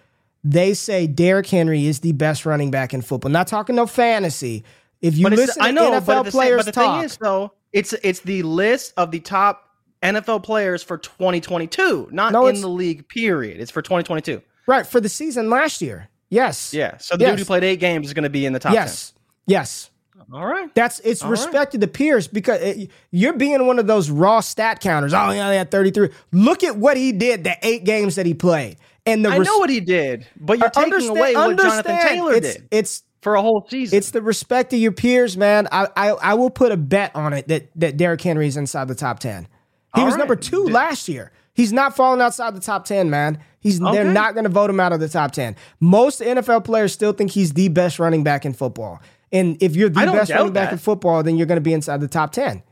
they 0.44 0.74
say 0.74 1.08
Derrick 1.08 1.48
Henry 1.48 1.86
is 1.86 2.00
the 2.00 2.12
best 2.12 2.46
running 2.46 2.70
back 2.70 2.94
in 2.94 3.02
football. 3.02 3.32
Not 3.32 3.48
talking 3.48 3.74
no 3.74 3.86
fantasy. 3.88 4.62
If 5.00 5.16
you 5.16 5.24
But 5.24 5.32
listen 5.32 5.60
I 5.62 5.72
know, 5.72 5.90
NFL 5.90 6.06
but, 6.06 6.22
the 6.22 6.30
players 6.30 6.58
but 6.60 6.66
the 6.66 6.72
talk, 6.72 6.98
thing 6.98 7.04
is, 7.06 7.16
though, 7.16 7.52
it's 7.72 7.92
it's 8.04 8.20
the 8.20 8.44
list 8.44 8.94
of 8.96 9.10
the 9.10 9.18
top 9.18 9.63
NFL 10.04 10.42
players 10.42 10.82
for 10.82 10.98
2022, 10.98 12.08
not 12.12 12.32
No, 12.32 12.46
in 12.46 12.60
the 12.60 12.68
league. 12.68 13.08
Period. 13.08 13.60
It's 13.60 13.70
for 13.70 13.82
2022. 13.82 14.40
right 14.66 14.86
for 14.86 15.00
the 15.00 15.08
season 15.08 15.50
last 15.50 15.80
year. 15.82 16.08
Yes. 16.30 16.72
Yeah. 16.74 16.96
So 16.98 17.16
the 17.16 17.24
Yes. 17.24 17.30
dude 17.32 17.38
who 17.40 17.44
played 17.44 17.64
eight 17.64 17.80
games 17.80 18.06
is 18.06 18.14
going 18.14 18.22
to 18.24 18.30
be 18.30 18.46
in 18.46 18.52
the 18.52 18.58
top 18.58 18.72
Yes. 18.72 19.12
Yes. 19.46 19.90
10. 20.16 20.24
All 20.32 20.46
right. 20.46 20.74
That's 20.74 21.00
it's 21.00 21.22
All 21.22 21.28
right. 21.28 21.32
respected 21.32 21.80
to 21.80 21.86
the 21.86 21.92
peers 21.92 22.26
because 22.28 22.60
it, 22.62 22.90
you're 23.10 23.34
being 23.34 23.66
one 23.66 23.78
of 23.78 23.86
those 23.86 24.08
raw 24.10 24.40
stat 24.40 24.80
counters. 24.80 25.12
Oh 25.12 25.30
yeah, 25.30 25.48
they 25.50 25.56
had 25.58 25.70
33. 25.70 26.08
Look 26.32 26.64
at 26.64 26.76
what 26.76 26.96
he 26.96 27.12
did 27.12 27.44
the 27.44 27.56
eight 27.62 27.84
games 27.84 28.14
that 28.16 28.24
he 28.26 28.32
played. 28.34 28.76
And 29.06 29.22
the 29.24 29.28
I 29.28 29.36
res- 29.36 29.46
know 29.46 29.58
what 29.58 29.68
he 29.68 29.80
did, 29.80 30.26
but 30.40 30.58
you're 30.58 30.68
uh, 30.68 30.70
taking 30.70 30.94
understand- 30.94 31.18
away 31.18 31.34
what 31.34 31.58
Jonathan. 31.58 31.98
Taylor 32.08 32.32
it's, 32.32 32.54
did 32.54 32.68
It's 32.70 33.02
for 33.20 33.34
a 33.34 33.42
whole 33.42 33.66
season. 33.68 33.98
it's 33.98 34.10
the 34.12 34.22
respect 34.22 34.72
of 34.72 34.78
your 34.78 34.92
peers, 34.92 35.36
man. 35.36 35.68
I 35.70 35.88
I, 35.94 36.08
I 36.12 36.34
will 36.34 36.48
put 36.50 36.72
a 36.72 36.76
bet 36.78 37.14
on 37.14 37.34
it 37.34 37.46
that 37.48 37.68
that 37.76 37.98
Derrick 37.98 38.22
Henry 38.22 38.46
is 38.46 38.56
inside 38.56 38.88
the 38.88 38.94
top 38.94 39.18
10. 39.18 39.46
He 39.94 40.00
All 40.00 40.06
was 40.06 40.14
right. 40.14 40.18
number 40.18 40.36
2 40.36 40.64
last 40.68 41.08
year. 41.08 41.30
He's 41.54 41.72
not 41.72 41.94
falling 41.94 42.20
outside 42.20 42.54
the 42.56 42.60
top 42.60 42.84
10, 42.84 43.10
man. 43.10 43.38
He's 43.60 43.80
Okay. 43.80 43.92
they're 43.92 44.12
not 44.12 44.34
going 44.34 44.44
to 44.44 44.50
vote 44.50 44.68
him 44.70 44.80
out 44.80 44.92
of 44.92 45.00
the 45.00 45.08
top 45.08 45.30
10. 45.32 45.54
Most 45.80 46.20
NFL 46.20 46.64
players 46.64 46.92
still 46.92 47.12
think 47.12 47.30
he's 47.30 47.52
the 47.52 47.68
best 47.68 47.98
running 47.98 48.24
back 48.24 48.44
in 48.44 48.52
football. 48.52 49.00
And 49.32 49.56
if 49.62 49.76
you're 49.76 49.88
the 49.88 49.94
best 50.06 50.30
running 50.32 50.52
back 50.52 50.70
that. 50.70 50.72
in 50.72 50.78
football, 50.78 51.22
then 51.22 51.36
you're 51.36 51.46
going 51.46 51.56
to 51.56 51.62
be 51.62 51.72
inside 51.72 52.00
the 52.00 52.08
top 52.08 52.32
10. 52.32 52.62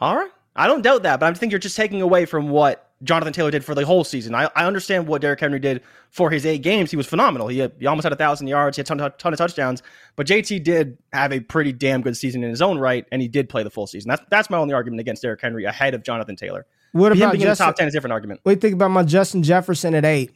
All 0.00 0.16
right. 0.16 0.30
I 0.56 0.66
don't 0.66 0.82
doubt 0.82 1.02
that, 1.04 1.20
but 1.20 1.26
I 1.26 1.34
think 1.38 1.52
you're 1.52 1.58
just 1.58 1.76
taking 1.76 2.02
away 2.02 2.24
from 2.24 2.48
what 2.48 2.85
Jonathan 3.02 3.32
Taylor 3.32 3.50
did 3.50 3.64
for 3.64 3.74
the 3.74 3.84
whole 3.84 4.04
season. 4.04 4.34
I, 4.34 4.48
I 4.56 4.64
understand 4.64 5.06
what 5.06 5.20
Derrick 5.20 5.40
Henry 5.40 5.58
did 5.58 5.82
for 6.10 6.30
his 6.30 6.46
eight 6.46 6.62
games. 6.62 6.90
He 6.90 6.96
was 6.96 7.06
phenomenal. 7.06 7.48
He, 7.48 7.58
had, 7.58 7.72
he 7.78 7.86
almost 7.86 8.04
had 8.04 8.12
a 8.12 8.16
thousand 8.16 8.46
yards. 8.46 8.76
He 8.76 8.80
had 8.80 8.86
a 8.86 8.96
ton, 8.96 9.12
ton 9.18 9.32
of 9.34 9.38
touchdowns. 9.38 9.82
But 10.16 10.26
JT 10.26 10.64
did 10.64 10.96
have 11.12 11.32
a 11.32 11.40
pretty 11.40 11.72
damn 11.72 12.00
good 12.00 12.16
season 12.16 12.42
in 12.42 12.48
his 12.48 12.62
own 12.62 12.78
right, 12.78 13.04
and 13.12 13.20
he 13.20 13.28
did 13.28 13.48
play 13.48 13.62
the 13.62 13.70
full 13.70 13.86
season. 13.86 14.08
That's 14.08 14.22
that's 14.30 14.50
my 14.50 14.56
only 14.56 14.72
argument 14.72 15.00
against 15.00 15.22
Derrick 15.22 15.42
Henry 15.42 15.64
ahead 15.64 15.94
of 15.94 16.02
Jonathan 16.02 16.36
Taylor. 16.36 16.66
What 16.92 17.12
Him 17.12 17.18
about 17.18 17.32
being 17.32 17.42
in 17.42 17.48
the 17.48 17.54
top 17.54 17.76
ten 17.76 17.86
is 17.86 17.94
a 17.94 17.96
different 17.96 18.12
argument. 18.12 18.40
What 18.42 18.52
do 18.52 18.56
you 18.56 18.60
think 18.60 18.74
about 18.74 18.90
my 18.90 19.02
Justin 19.02 19.42
Jefferson 19.42 19.94
at 19.94 20.04
eight? 20.04 20.32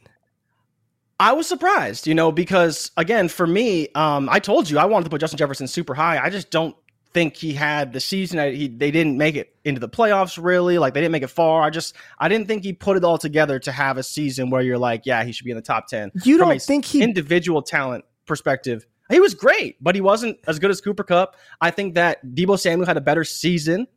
I 1.19 1.33
was 1.33 1.47
surprised, 1.47 2.07
you 2.07 2.15
know, 2.15 2.31
because 2.31 2.91
again, 2.97 3.27
for 3.27 3.45
me, 3.45 3.89
um, 3.93 4.27
I 4.29 4.39
told 4.39 4.69
you 4.69 4.79
I 4.79 4.85
wanted 4.85 5.03
to 5.03 5.09
put 5.11 5.21
Justin 5.21 5.37
Jefferson 5.37 5.67
super 5.67 5.93
high. 5.93 6.17
I 6.17 6.31
just 6.31 6.49
don't 6.49 6.75
think 7.13 7.35
he 7.35 7.53
had 7.53 7.93
the 7.93 7.99
season. 7.99 8.37
that 8.37 8.53
He 8.53 8.67
they 8.67 8.91
didn't 8.91 9.17
make 9.17 9.35
it 9.35 9.55
into 9.63 9.79
the 9.79 9.89
playoffs 9.89 10.41
really. 10.41 10.77
Like 10.77 10.93
they 10.93 11.01
didn't 11.01 11.11
make 11.11 11.23
it 11.23 11.29
far. 11.29 11.61
I 11.63 11.69
just 11.69 11.95
I 12.19 12.27
didn't 12.29 12.47
think 12.47 12.63
he 12.63 12.73
put 12.73 12.97
it 12.97 13.03
all 13.03 13.17
together 13.17 13.59
to 13.59 13.71
have 13.71 13.97
a 13.97 14.03
season 14.03 14.49
where 14.49 14.61
you're 14.61 14.77
like, 14.77 15.05
yeah, 15.05 15.23
he 15.23 15.31
should 15.31 15.45
be 15.45 15.51
in 15.51 15.57
the 15.57 15.61
top 15.61 15.87
ten. 15.87 16.11
You 16.23 16.37
From 16.37 16.49
don't 16.49 16.61
think 16.61 16.85
he- 16.85 17.01
individual 17.01 17.61
talent 17.61 18.05
perspective? 18.25 18.85
He 19.09 19.19
was 19.19 19.33
great, 19.33 19.75
but 19.83 19.93
he 19.93 19.99
wasn't 20.01 20.39
as 20.47 20.57
good 20.57 20.71
as 20.71 20.79
Cooper 20.79 21.03
Kupp. 21.03 21.35
I 21.59 21.69
think 21.71 21.95
that 21.95 22.25
Deebo 22.25 22.57
Samuel 22.57 22.85
had 22.87 22.95
a 22.95 23.01
better 23.01 23.25
season 23.25 23.87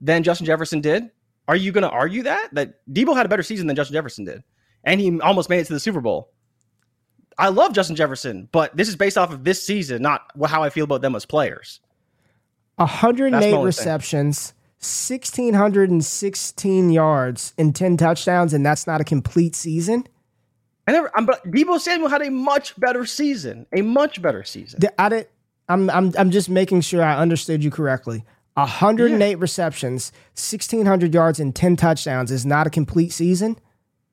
than 0.00 0.24
Justin 0.24 0.46
Jefferson 0.46 0.80
did. 0.80 1.10
Are 1.46 1.54
you 1.54 1.70
going 1.70 1.82
to 1.82 1.90
argue 1.90 2.24
that 2.24 2.48
that 2.54 2.80
Deebo 2.92 3.14
had 3.16 3.24
a 3.26 3.28
better 3.28 3.42
season 3.44 3.66
than 3.68 3.76
Justin 3.76 3.94
Jefferson 3.94 4.24
did, 4.24 4.42
and 4.82 5.00
he 5.00 5.20
almost 5.20 5.48
made 5.48 5.60
it 5.60 5.66
to 5.66 5.72
the 5.74 5.78
Super 5.80 6.00
Bowl? 6.00 6.32
I 7.38 7.48
love 7.48 7.72
Justin 7.72 7.96
Jefferson, 7.96 8.48
but 8.52 8.76
this 8.76 8.88
is 8.88 8.96
based 8.96 9.18
off 9.18 9.32
of 9.32 9.44
this 9.44 9.62
season, 9.64 10.02
not 10.02 10.22
how 10.46 10.62
I 10.62 10.70
feel 10.70 10.84
about 10.84 11.02
them 11.02 11.14
as 11.16 11.26
players. 11.26 11.80
108 12.76 13.30
That's 13.30 13.42
my 13.42 13.46
only 13.46 13.58
thing. 13.58 13.64
receptions, 13.64 14.52
1,616 14.80 16.90
yards, 16.90 17.54
and 17.56 17.74
10 17.74 17.96
touchdowns, 17.96 18.52
and 18.52 18.66
that's 18.66 18.86
not 18.86 19.00
a 19.00 19.04
complete 19.04 19.54
season. 19.54 20.06
I 20.86 20.92
never, 20.92 21.10
I'm, 21.16 21.24
but 21.24 21.42
Deebo 21.50 21.80
Samuel 21.80 22.10
had 22.10 22.22
a 22.22 22.30
much 22.30 22.78
better 22.78 23.06
season, 23.06 23.66
a 23.72 23.82
much 23.82 24.20
better 24.20 24.44
season. 24.44 24.80
I 24.98 25.08
did, 25.08 25.28
I'm, 25.68 25.88
I'm, 25.90 26.12
I'm 26.18 26.30
just 26.30 26.50
making 26.50 26.82
sure 26.82 27.02
I 27.02 27.16
understood 27.16 27.64
you 27.64 27.70
correctly. 27.70 28.24
108 28.54 29.36
receptions, 29.36 30.12
1,600 30.34 31.14
yards, 31.14 31.40
and 31.40 31.54
10 31.54 31.76
touchdowns 31.76 32.30
is 32.30 32.46
not 32.46 32.66
a 32.66 32.70
complete 32.70 33.12
season. 33.12 33.58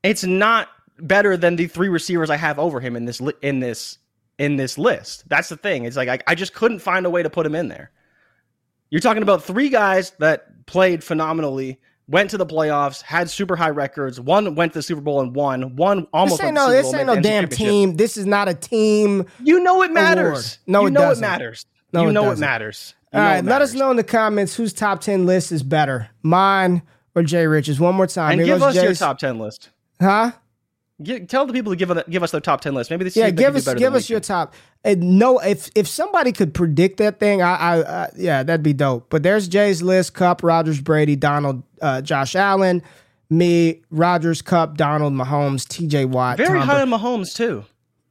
It's 0.03 0.23
not 0.23 0.69
better 0.99 1.37
than 1.37 1.57
the 1.57 1.67
three 1.67 1.89
receivers 1.89 2.29
I 2.29 2.37
have 2.37 2.57
over 2.57 2.79
him 2.79 2.95
in 2.95 3.05
this 3.05 3.21
li- 3.21 3.33
in 3.41 3.59
this 3.59 3.97
in 4.39 4.55
this 4.55 4.77
list. 4.77 5.27
That's 5.29 5.49
the 5.49 5.57
thing. 5.57 5.85
It's 5.85 5.95
like 5.95 6.09
I, 6.09 6.19
I 6.25 6.35
just 6.35 6.53
couldn't 6.53 6.79
find 6.79 7.05
a 7.05 7.09
way 7.09 7.21
to 7.21 7.29
put 7.29 7.45
him 7.45 7.53
in 7.53 7.67
there. 7.67 7.91
You're 8.91 9.01
talking 9.01 9.23
about 9.23 9.43
three 9.43 9.69
guys 9.69 10.11
that 10.19 10.67
played 10.67 11.03
phenomenally, 11.03 11.79
went 12.07 12.29
to 12.31 12.37
the 12.37 12.45
playoffs, 12.45 13.01
had 13.01 13.29
super 13.29 13.55
high 13.55 13.69
records. 13.69 14.19
One 14.19 14.53
went 14.53 14.73
to 14.73 14.79
the 14.79 14.83
Super 14.83 15.01
Bowl 15.01 15.21
and 15.21 15.33
won. 15.35 15.75
One 15.75 16.05
almost 16.13 16.39
This 16.41 16.45
ain't 16.47 16.55
no, 16.55 16.69
this 16.69 16.83
Bowl, 16.83 16.97
ain't 16.97 17.07
no 17.07 17.19
damn 17.19 17.47
team. 17.47 17.95
This 17.95 18.17
is 18.17 18.25
not 18.27 18.47
a 18.47 18.53
team. 18.53 19.25
You 19.41 19.61
know 19.61 19.81
it 19.81 19.91
matters. 19.91 20.59
No, 20.67 20.81
you 20.81 20.87
it 20.87 20.91
know 20.91 21.01
doesn't. 21.01 21.23
it 21.23 21.27
matters. 21.27 21.65
No, 21.93 22.03
you 22.03 22.09
it 22.09 22.11
know 22.11 22.23
doesn't. 22.25 22.43
it 22.43 22.47
matters. 22.47 22.93
You 23.13 23.19
All 23.19 23.41
know 23.41 23.49
let 23.51 23.61
us 23.61 23.73
know 23.73 23.91
in 23.91 23.97
the 23.97 24.03
comments 24.03 24.55
whose 24.55 24.71
top 24.71 25.01
10 25.01 25.25
list 25.25 25.51
is 25.51 25.63
better, 25.63 26.09
mine 26.21 26.83
or 27.15 27.23
Jay 27.23 27.47
Rich's. 27.47 27.79
One 27.79 27.95
more 27.95 28.07
time. 28.07 28.31
And 28.33 28.41
Here 28.41 28.55
give 28.55 28.63
us 28.63 28.75
your 28.75 28.93
top 28.93 29.19
ten 29.19 29.39
list. 29.39 29.69
Huh? 29.99 30.31
Gi- 31.03 31.25
tell 31.25 31.45
the 31.45 31.53
people 31.53 31.71
to 31.71 31.75
give 31.75 31.91
give 32.09 32.23
us 32.23 32.31
their 32.31 32.41
top 32.41 32.61
ten 32.61 32.73
list. 32.73 32.89
Maybe 32.89 33.09
see 33.09 33.19
Yeah, 33.19 33.29
give 33.29 33.55
us 33.55 33.71
give 33.73 33.95
us 33.95 34.09
your 34.09 34.19
top. 34.19 34.53
And 34.83 35.19
no, 35.19 35.39
if 35.39 35.69
if 35.75 35.87
somebody 35.87 36.31
could 36.31 36.53
predict 36.53 36.97
that 36.97 37.19
thing, 37.19 37.41
I, 37.41 37.55
I 37.55 37.79
uh, 37.79 38.07
yeah, 38.17 38.43
that'd 38.43 38.63
be 38.63 38.73
dope. 38.73 39.07
But 39.09 39.23
there's 39.23 39.47
Jay's 39.47 39.81
list: 39.81 40.13
Kupp, 40.13 40.43
Rodgers, 40.43 40.81
Brady, 40.81 41.15
Donald, 41.15 41.63
uh, 41.81 42.01
Josh 42.01 42.35
Allen, 42.35 42.81
me, 43.29 43.81
Rodgers, 43.91 44.41
Kupp, 44.41 44.77
Donald, 44.77 45.13
Mahomes, 45.13 45.67
T.J. 45.67 46.05
Watt. 46.05 46.37
Very 46.37 46.59
Tom 46.59 46.67
high 46.67 46.81
on 46.81 46.89
Mahomes 46.89 47.33
too. 47.35 47.63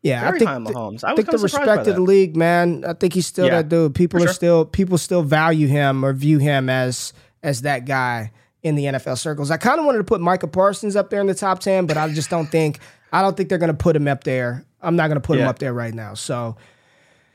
yeah, 0.02 0.20
very 0.20 0.36
I 0.36 0.38
think 0.38 0.48
high 0.48 0.54
on 0.56 0.64
Mahomes. 0.66 1.04
I 1.04 1.12
I 1.12 1.14
think 1.14 1.26
the 1.26 1.32
kinda 1.32 1.48
surprised 1.48 1.66
by 1.66 1.72
respect 1.74 1.88
of 1.88 1.94
the 1.96 2.02
league, 2.02 2.36
man. 2.36 2.84
I 2.86 2.92
think 2.94 3.14
he's 3.14 3.26
still 3.26 3.46
Yeah, 3.46 3.56
that 3.56 3.68
dude. 3.68 3.94
People 3.94 4.18
are 4.22 4.26
sure. 4.26 4.32
still 4.34 4.64
people 4.64 4.98
still 4.98 5.22
value 5.22 5.66
him 5.66 6.04
or 6.04 6.12
view 6.12 6.38
him 6.38 6.68
as 6.68 7.12
as 7.42 7.62
that 7.62 7.84
guy 7.84 8.30
in 8.62 8.74
the 8.74 8.84
NFL 8.84 9.18
circles. 9.18 9.50
I 9.50 9.56
kind 9.56 9.78
of 9.78 9.86
wanted 9.86 9.98
to 9.98 10.04
put 10.04 10.20
Micah 10.20 10.48
Parsons 10.48 10.96
up 10.96 11.10
there 11.10 11.20
in 11.20 11.26
the 11.26 11.34
top 11.34 11.60
ten, 11.60 11.86
but 11.86 11.96
I 11.96 12.12
just 12.12 12.30
don't 12.30 12.46
think 12.46 12.80
I 13.12 13.22
don't 13.22 13.36
think 13.36 13.48
they're 13.48 13.58
going 13.58 13.68
to 13.72 13.74
put 13.74 13.96
him 13.96 14.08
up 14.08 14.24
there. 14.24 14.64
I'm 14.82 14.96
not 14.96 15.08
going 15.08 15.20
to 15.20 15.26
put 15.26 15.38
him 15.38 15.48
up 15.48 15.58
there 15.58 15.72
right 15.72 15.94
now. 15.94 16.14
So. 16.14 16.56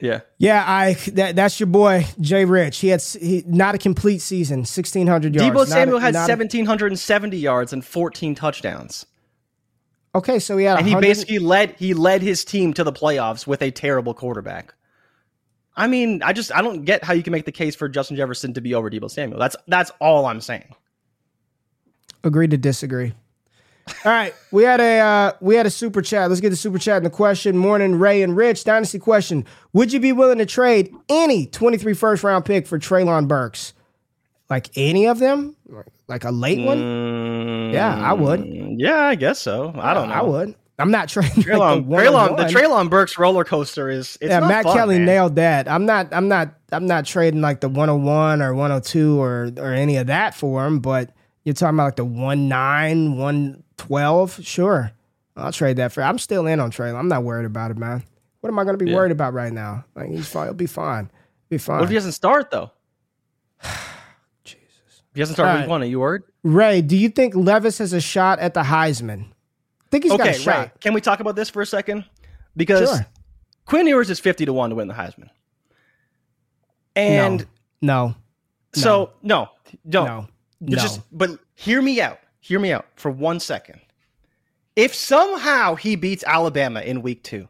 Yeah. 0.01 0.21
Yeah, 0.37 0.63
I 0.67 0.93
that, 1.13 1.37
that's 1.37 1.57
your 1.57 1.67
boy 1.67 2.05
Jay 2.19 2.43
Rich. 2.43 2.79
He 2.79 2.89
had 2.89 3.01
he, 3.01 3.43
not 3.47 3.75
a 3.75 3.77
complete 3.77 4.19
season, 4.19 4.65
sixteen 4.65 5.07
hundred 5.07 5.33
yards. 5.33 5.49
Deebo 5.49 5.59
Not 5.59 5.67
a- 5.67 5.71
Samuel 5.71 5.99
had 5.99 6.13
not 6.13 6.29
a- 6.29 6.33
1770 6.33 7.37
yards 7.37 7.71
and 7.71 7.83
14 7.83 8.35
touchdowns. 8.35 9.05
okay, 10.13 10.37
so 10.37 10.57
he 10.57 10.65
had 10.65 10.79
And 10.79 10.87
he 10.87 10.95
basically 10.95 11.39
led 11.39 11.75
he 11.79 11.93
led 11.93 12.21
his 12.21 12.43
team 12.43 12.73
to 12.73 12.83
the 12.83 12.91
playoffs 12.91 13.47
with 13.47 13.61
a 13.61 13.71
terrible 13.71 14.13
quarterback. 14.13 14.73
I 15.77 15.87
mean, 15.87 16.21
I 16.23 16.33
just 16.33 16.53
I 16.53 16.61
don't 16.61 16.83
get 16.83 17.03
how 17.03 17.13
you 17.13 17.23
can 17.23 17.31
make 17.31 17.45
the 17.45 17.51
case 17.53 17.73
for 17.73 17.87
Justin 17.87 18.17
Jefferson 18.17 18.53
to 18.53 18.61
be 18.61 18.73
over 18.75 18.91
Deebo 18.91 19.09
Samuel. 19.09 19.39
That's 19.39 19.55
that's 19.67 19.91
all 20.01 20.25
I'm 20.25 20.41
saying. 20.41 20.75
Agree 22.25 22.47
to 22.47 22.57
disagree. 22.57 23.13
All 24.03 24.11
right, 24.11 24.33
we 24.51 24.63
had 24.63 24.81
a 24.81 24.99
uh, 24.99 25.31
we 25.41 25.55
had 25.55 25.67
a 25.67 25.69
super 25.69 26.01
chat. 26.01 26.27
Let's 26.29 26.41
get 26.41 26.49
the 26.49 26.55
super 26.55 26.79
chat 26.79 26.97
and 26.97 27.05
the 27.05 27.09
question. 27.11 27.55
Morning, 27.55 27.99
Ray 27.99 28.23
and 28.23 28.35
Rich. 28.35 28.63
Dynasty 28.63 28.97
question: 28.97 29.45
Would 29.73 29.93
you 29.93 29.99
be 29.99 30.11
willing 30.11 30.39
to 30.39 30.45
trade 30.47 30.91
any 31.07 31.45
23 31.45 31.93
first 31.93 32.23
round 32.23 32.45
pick 32.45 32.65
for 32.65 32.79
Treylon 32.79 33.27
Burks? 33.27 33.73
Like 34.49 34.69
any 34.75 35.05
of 35.07 35.19
them? 35.19 35.55
Like 36.07 36.23
a 36.23 36.31
late 36.31 36.65
one? 36.65 37.71
Yeah, 37.73 37.95
I 37.95 38.13
would. 38.13 38.39
Mm, 38.41 38.75
Yeah, 38.79 39.01
I 39.05 39.15
guess 39.15 39.39
so. 39.39 39.71
I 39.77 39.93
don't 39.93 40.09
know. 40.09 40.15
I 40.15 40.21
would. 40.23 40.55
I'm 40.77 40.91
not 40.91 41.07
trading 41.07 41.31
like, 41.35 41.45
Treylon, 41.45 41.89
the 41.89 41.95
Treylon, 41.95 42.37
the. 42.37 42.43
Traylon 42.45 42.89
Burks 42.89 43.17
roller 43.17 43.43
coaster 43.45 43.89
is 43.89 44.17
it's 44.19 44.29
yeah, 44.29 44.39
Matt 44.41 44.63
fun, 44.65 44.75
Kelly 44.75 44.97
man. 44.97 45.05
nailed 45.05 45.35
that. 45.35 45.67
I'm 45.69 45.85
not 45.85 46.11
I'm 46.11 46.27
not 46.27 46.53
I'm 46.71 46.85
not 46.87 47.05
trading 47.05 47.41
like 47.41 47.61
the 47.61 47.69
101 47.69 48.41
or 48.41 48.53
102 48.53 49.21
or 49.21 49.51
or 49.57 49.73
any 49.73 49.97
of 49.97 50.07
that 50.07 50.35
for 50.35 50.65
him, 50.65 50.79
but 50.79 51.11
you're 51.45 51.53
talking 51.53 51.75
about 51.75 51.85
like 51.85 51.95
the 51.95 52.03
19, 52.05 53.17
112, 53.17 54.39
sure. 54.43 54.91
I'll 55.37 55.51
trade 55.51 55.77
that 55.77 55.91
for 55.93 56.01
I'm 56.03 56.17
still 56.19 56.47
in 56.47 56.59
on 56.59 56.71
Treylon. 56.71 56.95
I'm 56.97 57.07
not 57.07 57.23
worried 57.23 57.45
about 57.45 57.71
it, 57.71 57.77
man. 57.77 58.03
What 58.41 58.49
am 58.49 58.59
I 58.59 58.63
gonna 58.65 58.77
be 58.77 58.89
Yeah. 58.89 58.95
worried 58.95 59.11
about 59.11 59.33
right 59.33 59.51
now? 59.53 59.85
Like 59.95 60.09
he's 60.09 60.27
fine, 60.27 60.45
he'll 60.47 60.53
be 60.53 60.65
fine. 60.65 61.09
Be 61.49 61.57
fine. 61.57 61.77
What 61.77 61.83
if 61.85 61.89
he 61.89 61.95
doesn't 61.95 62.11
start 62.13 62.51
though? 62.51 62.71
Jesus. 64.43 64.59
If 64.87 65.15
he 65.15 65.19
doesn't 65.21 65.35
start 65.35 65.49
All 65.49 65.59
week 65.61 65.69
one, 65.69 65.81
are 65.81 65.85
you 65.85 65.99
worried? 65.99 66.23
Ray, 66.43 66.81
do 66.81 66.95
you 66.95 67.09
think 67.09 67.35
Levis 67.35 67.77
has 67.79 67.93
a 67.93 68.01
shot 68.01 68.39
at 68.39 68.53
the 68.53 68.61
Heisman? 68.63 69.23
I 69.25 69.87
think 69.91 70.03
he's 70.03 70.11
got 70.13 70.21
a 70.27 70.29
Okay, 70.31 70.37
shot. 70.39 70.57
right. 70.57 70.81
Can 70.81 70.93
we 70.93 71.01
talk 71.01 71.19
about 71.19 71.35
this 71.35 71.49
for 71.49 71.61
a 71.61 71.65
second? 71.65 72.05
Because 72.57 72.89
Sure. 72.89 73.05
Quinn 73.65 73.87
Ewers 73.87 74.09
is 74.09 74.19
50 74.19 74.45
to 74.45 74.53
1 74.53 74.69
to 74.71 74.75
win 74.75 74.87
the 74.87 74.93
Heisman. 74.93 75.29
And 76.95 77.45
No. 77.81 78.15
so 78.73 79.11
no, 79.21 79.49
don't. 79.87 80.05
No. 80.05 80.27
But 80.61 80.69
No. 80.75 80.81
Just 80.81 81.01
but 81.11 81.39
hear 81.55 81.81
me 81.81 82.01
out. 82.01 82.19
Hear 82.39 82.59
me 82.59 82.71
out 82.71 82.85
for 82.95 83.09
one 83.09 83.39
second. 83.39 83.81
If 84.75 84.93
somehow 84.93 85.75
he 85.75 85.95
beats 85.95 86.23
Alabama 86.25 86.81
in 86.81 87.01
week 87.01 87.23
2, 87.23 87.47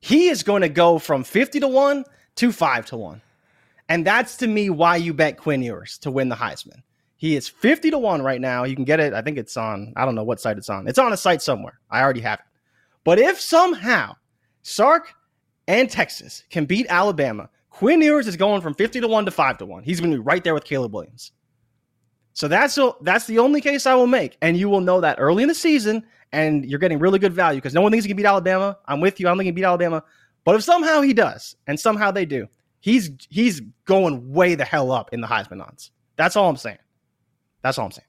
he 0.00 0.28
is 0.28 0.42
going 0.42 0.62
to 0.62 0.68
go 0.68 0.98
from 0.98 1.24
50 1.24 1.60
to 1.60 1.68
1 1.68 2.04
to 2.36 2.52
5 2.52 2.86
to 2.86 2.96
1. 2.96 3.20
And 3.88 4.06
that's 4.06 4.36
to 4.36 4.46
me 4.46 4.70
why 4.70 4.96
you 4.96 5.12
bet 5.12 5.38
Quinn 5.38 5.62
Ewers 5.62 5.98
to 5.98 6.10
win 6.10 6.28
the 6.28 6.36
Heisman. 6.36 6.82
He 7.16 7.34
is 7.34 7.48
50 7.48 7.90
to 7.90 7.98
1 7.98 8.22
right 8.22 8.40
now. 8.40 8.62
You 8.62 8.76
can 8.76 8.84
get 8.84 9.00
it. 9.00 9.12
I 9.12 9.22
think 9.22 9.38
it's 9.38 9.56
on, 9.56 9.92
I 9.96 10.04
don't 10.04 10.14
know 10.14 10.22
what 10.22 10.40
site 10.40 10.56
it's 10.56 10.68
on. 10.68 10.86
It's 10.86 11.00
on 11.00 11.12
a 11.12 11.16
site 11.16 11.42
somewhere. 11.42 11.80
I 11.90 12.00
already 12.00 12.20
have 12.20 12.38
it. 12.38 12.44
But 13.02 13.18
if 13.18 13.40
somehow 13.40 14.14
Sark 14.62 15.14
and 15.66 15.90
Texas 15.90 16.44
can 16.48 16.64
beat 16.64 16.86
Alabama, 16.88 17.48
Quinn 17.70 18.02
Ewers 18.02 18.28
is 18.28 18.36
going 18.36 18.60
from 18.60 18.74
50 18.74 19.00
to 19.00 19.08
1 19.08 19.24
to 19.24 19.30
5 19.32 19.58
to 19.58 19.66
1. 19.66 19.82
He's 19.82 19.98
going 19.98 20.12
to 20.12 20.18
be 20.18 20.22
right 20.22 20.44
there 20.44 20.54
with 20.54 20.64
Caleb 20.64 20.94
Williams. 20.94 21.32
So 22.38 22.46
that's 22.46 22.78
that's 23.00 23.26
the 23.26 23.40
only 23.40 23.60
case 23.60 23.84
I 23.84 23.96
will 23.96 24.06
make, 24.06 24.38
and 24.40 24.56
you 24.56 24.68
will 24.68 24.80
know 24.80 25.00
that 25.00 25.16
early 25.18 25.42
in 25.42 25.48
the 25.48 25.56
season, 25.56 26.04
and 26.30 26.64
you're 26.64 26.78
getting 26.78 27.00
really 27.00 27.18
good 27.18 27.32
value 27.32 27.58
because 27.60 27.74
no 27.74 27.80
one 27.80 27.90
thinks 27.90 28.04
he 28.04 28.08
can 28.08 28.16
beat 28.16 28.26
Alabama. 28.26 28.78
I'm 28.86 29.00
with 29.00 29.18
you. 29.18 29.26
i'm 29.26 29.36
not 29.36 29.40
think 29.40 29.46
he 29.46 29.50
beat 29.50 29.64
Alabama, 29.64 30.04
but 30.44 30.54
if 30.54 30.62
somehow 30.62 31.00
he 31.00 31.12
does, 31.12 31.56
and 31.66 31.80
somehow 31.80 32.12
they 32.12 32.24
do, 32.24 32.46
he's 32.78 33.10
he's 33.28 33.60
going 33.86 34.32
way 34.32 34.54
the 34.54 34.64
hell 34.64 34.92
up 34.92 35.12
in 35.12 35.20
the 35.20 35.26
Heisman 35.26 35.60
odds. 35.60 35.90
That's 36.14 36.36
all 36.36 36.48
I'm 36.48 36.56
saying. 36.56 36.78
That's 37.62 37.76
all 37.76 37.86
I'm 37.86 37.90
saying. 37.90 38.06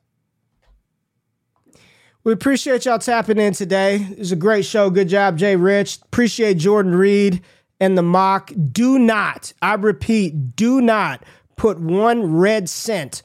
We 2.23 2.31
appreciate 2.31 2.85
y'all 2.85 2.99
tapping 2.99 3.39
in 3.39 3.53
today. 3.53 3.95
It 4.11 4.19
was 4.19 4.31
a 4.31 4.35
great 4.35 4.63
show. 4.63 4.91
Good 4.91 5.09
job, 5.09 5.39
Jay 5.39 5.55
Rich. 5.55 6.01
Appreciate 6.03 6.59
Jordan 6.59 6.93
Reid 6.93 7.41
and 7.79 7.97
the 7.97 8.03
mock. 8.03 8.51
Do 8.71 8.99
not, 8.99 9.53
I 9.63 9.73
repeat, 9.73 10.55
do 10.55 10.81
not 10.81 11.23
put 11.55 11.79
one 11.79 12.31
red 12.31 12.69
cent 12.69 13.23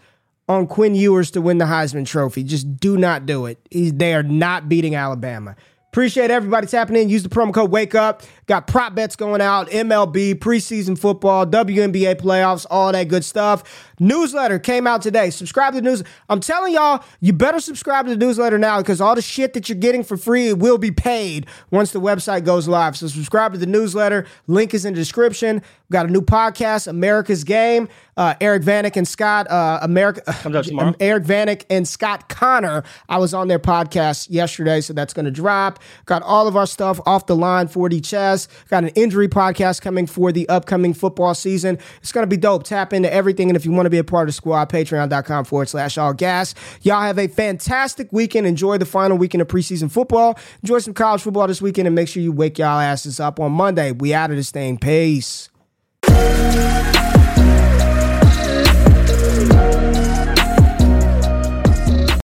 on 0.49 0.67
Quinn 0.67 0.95
Ewers 0.95 1.31
to 1.33 1.41
win 1.41 1.59
the 1.59 1.65
Heisman 1.65 2.07
Trophy. 2.07 2.43
Just 2.45 2.77
do 2.79 2.97
not 2.97 3.27
do 3.27 3.47
it. 3.47 3.59
He's, 3.71 3.93
they 3.93 4.15
are 4.15 4.23
not 4.23 4.69
beating 4.69 4.95
Alabama. 4.95 5.57
Appreciate 5.95 6.29
everybody 6.29 6.67
tapping 6.67 6.97
in. 6.97 7.09
Use 7.09 7.23
the 7.23 7.29
promo 7.29 7.55
code 7.55 7.71
Wake 7.71 7.95
Up. 7.95 8.25
Got 8.47 8.67
prop 8.67 8.97
bets 8.97 9.15
going 9.15 9.41
out, 9.41 9.71
MLB, 9.71 10.35
preseason 10.35 10.99
football, 10.99 11.47
WNBA 11.47 12.17
playoffs, 12.17 12.67
all 12.69 12.91
that 12.91 13.07
good 13.07 13.25
stuff. 13.25 13.93
Newsletter 14.01 14.59
came 14.59 14.89
out 14.89 15.03
today. 15.03 15.31
Subscribe 15.31 15.73
to 15.73 15.81
the 15.81 15.89
news. 15.89 16.03
I'm 16.29 16.41
telling 16.41 16.75
y'all, 16.75 17.05
you 17.21 17.33
better 17.33 17.61
subscribe 17.61 18.07
to 18.07 18.11
the 18.11 18.19
newsletter 18.19 18.59
now 18.59 18.79
because 18.79 19.01
all 19.01 19.15
the 19.15 19.23
shit 19.23 19.55
that 19.55 19.69
you're 19.69 19.79
getting 19.79 20.03
for 20.03 20.17
free 20.17 20.53
will 20.53 20.79
be 20.79 20.91
paid 20.91 21.47
once 21.71 21.93
the 21.93 22.01
website 22.01 22.45
goes 22.45 22.67
live. 22.67 22.97
So 22.97 23.07
subscribe 23.07 23.53
to 23.53 23.59
the 23.59 23.67
newsletter. 23.67 24.27
Link 24.49 24.75
is 24.75 24.85
in 24.85 24.95
the 24.95 25.01
description. 25.01 25.63
Got 25.95 26.07
a 26.07 26.11
new 26.11 26.23
podcast, 26.23 26.89
America's 26.89 27.45
Game. 27.45 27.89
Uh, 28.17 28.35
Eric 28.41 28.65
Vanek 28.65 28.97
and 28.97 29.07
Scott, 29.07 29.49
uh, 29.49 29.79
America, 29.81 30.23
Comes 30.27 30.57
out 30.57 30.65
tomorrow. 30.65 30.93
Eric 30.99 31.23
Vanek 31.23 31.65
and 31.71 31.87
Scott 31.87 32.29
Connor. 32.29 32.83
I 33.09 33.19
was 33.19 33.33
on 33.33 33.47
their 33.47 33.61
podcast 33.61 34.29
yesterday, 34.29 34.81
so 34.81 34.93
that's 34.93 35.15
going 35.15 35.27
to 35.27 35.31
drop. 35.31 35.79
Got 36.07 36.23
all 36.25 36.49
of 36.49 36.57
our 36.57 36.67
stuff 36.67 36.99
off 37.07 37.27
the 37.27 37.37
line 37.37 37.69
4D 37.69 38.05
chess. 38.05 38.49
Got 38.71 38.83
an 38.83 38.89
injury 38.97 39.29
podcast 39.29 39.83
coming 39.83 40.09
for 40.09 40.33
the 40.33 40.49
upcoming 40.49 40.95
football 40.95 41.33
season. 41.33 41.79
It's 42.01 42.11
going 42.11 42.25
to 42.25 42.29
be 42.29 42.37
dope. 42.37 42.65
Tap 42.65 42.93
into 42.93 43.13
everything. 43.15 43.49
And 43.49 43.57
if 43.57 43.65
you 43.65 43.71
want 43.71 43.87
to 43.87 43.91
be 43.91 43.99
a 43.99 44.05
part 44.05 44.25
of 44.25 44.31
the 44.31 44.33
squad, 44.33 44.71
patreon.com 44.71 45.45
forward 45.45 45.69
slash 45.69 45.97
all 45.97 46.13
gas. 46.13 46.57
Y'all 46.83 47.03
have 47.03 47.21
a 47.21 47.29
fantastic 47.29 48.13
weekend. 48.13 48.49
Enjoy 48.49 48.79
the 48.79 48.85
final 48.85 49.17
weekend 49.17 49.43
of 49.43 49.47
preseason 49.47 49.89
football. 49.89 50.37
Enjoy 50.61 50.81
some 50.81 50.93
college 50.93 51.23
football 51.23 51.47
this 51.47 51.63
weekend 51.63 51.87
and 51.87 51.95
make 51.95 52.09
sure 52.09 52.21
you 52.21 52.33
wake 52.33 52.59
y'all 52.59 52.81
asses 52.81 53.21
up 53.21 53.39
on 53.39 53.53
Monday. 53.53 53.93
We 53.93 54.13
out 54.13 54.31
of 54.31 54.37
this 54.37 54.51
thing. 54.51 54.77
Peace. 54.77 55.51
Música 56.15 56.74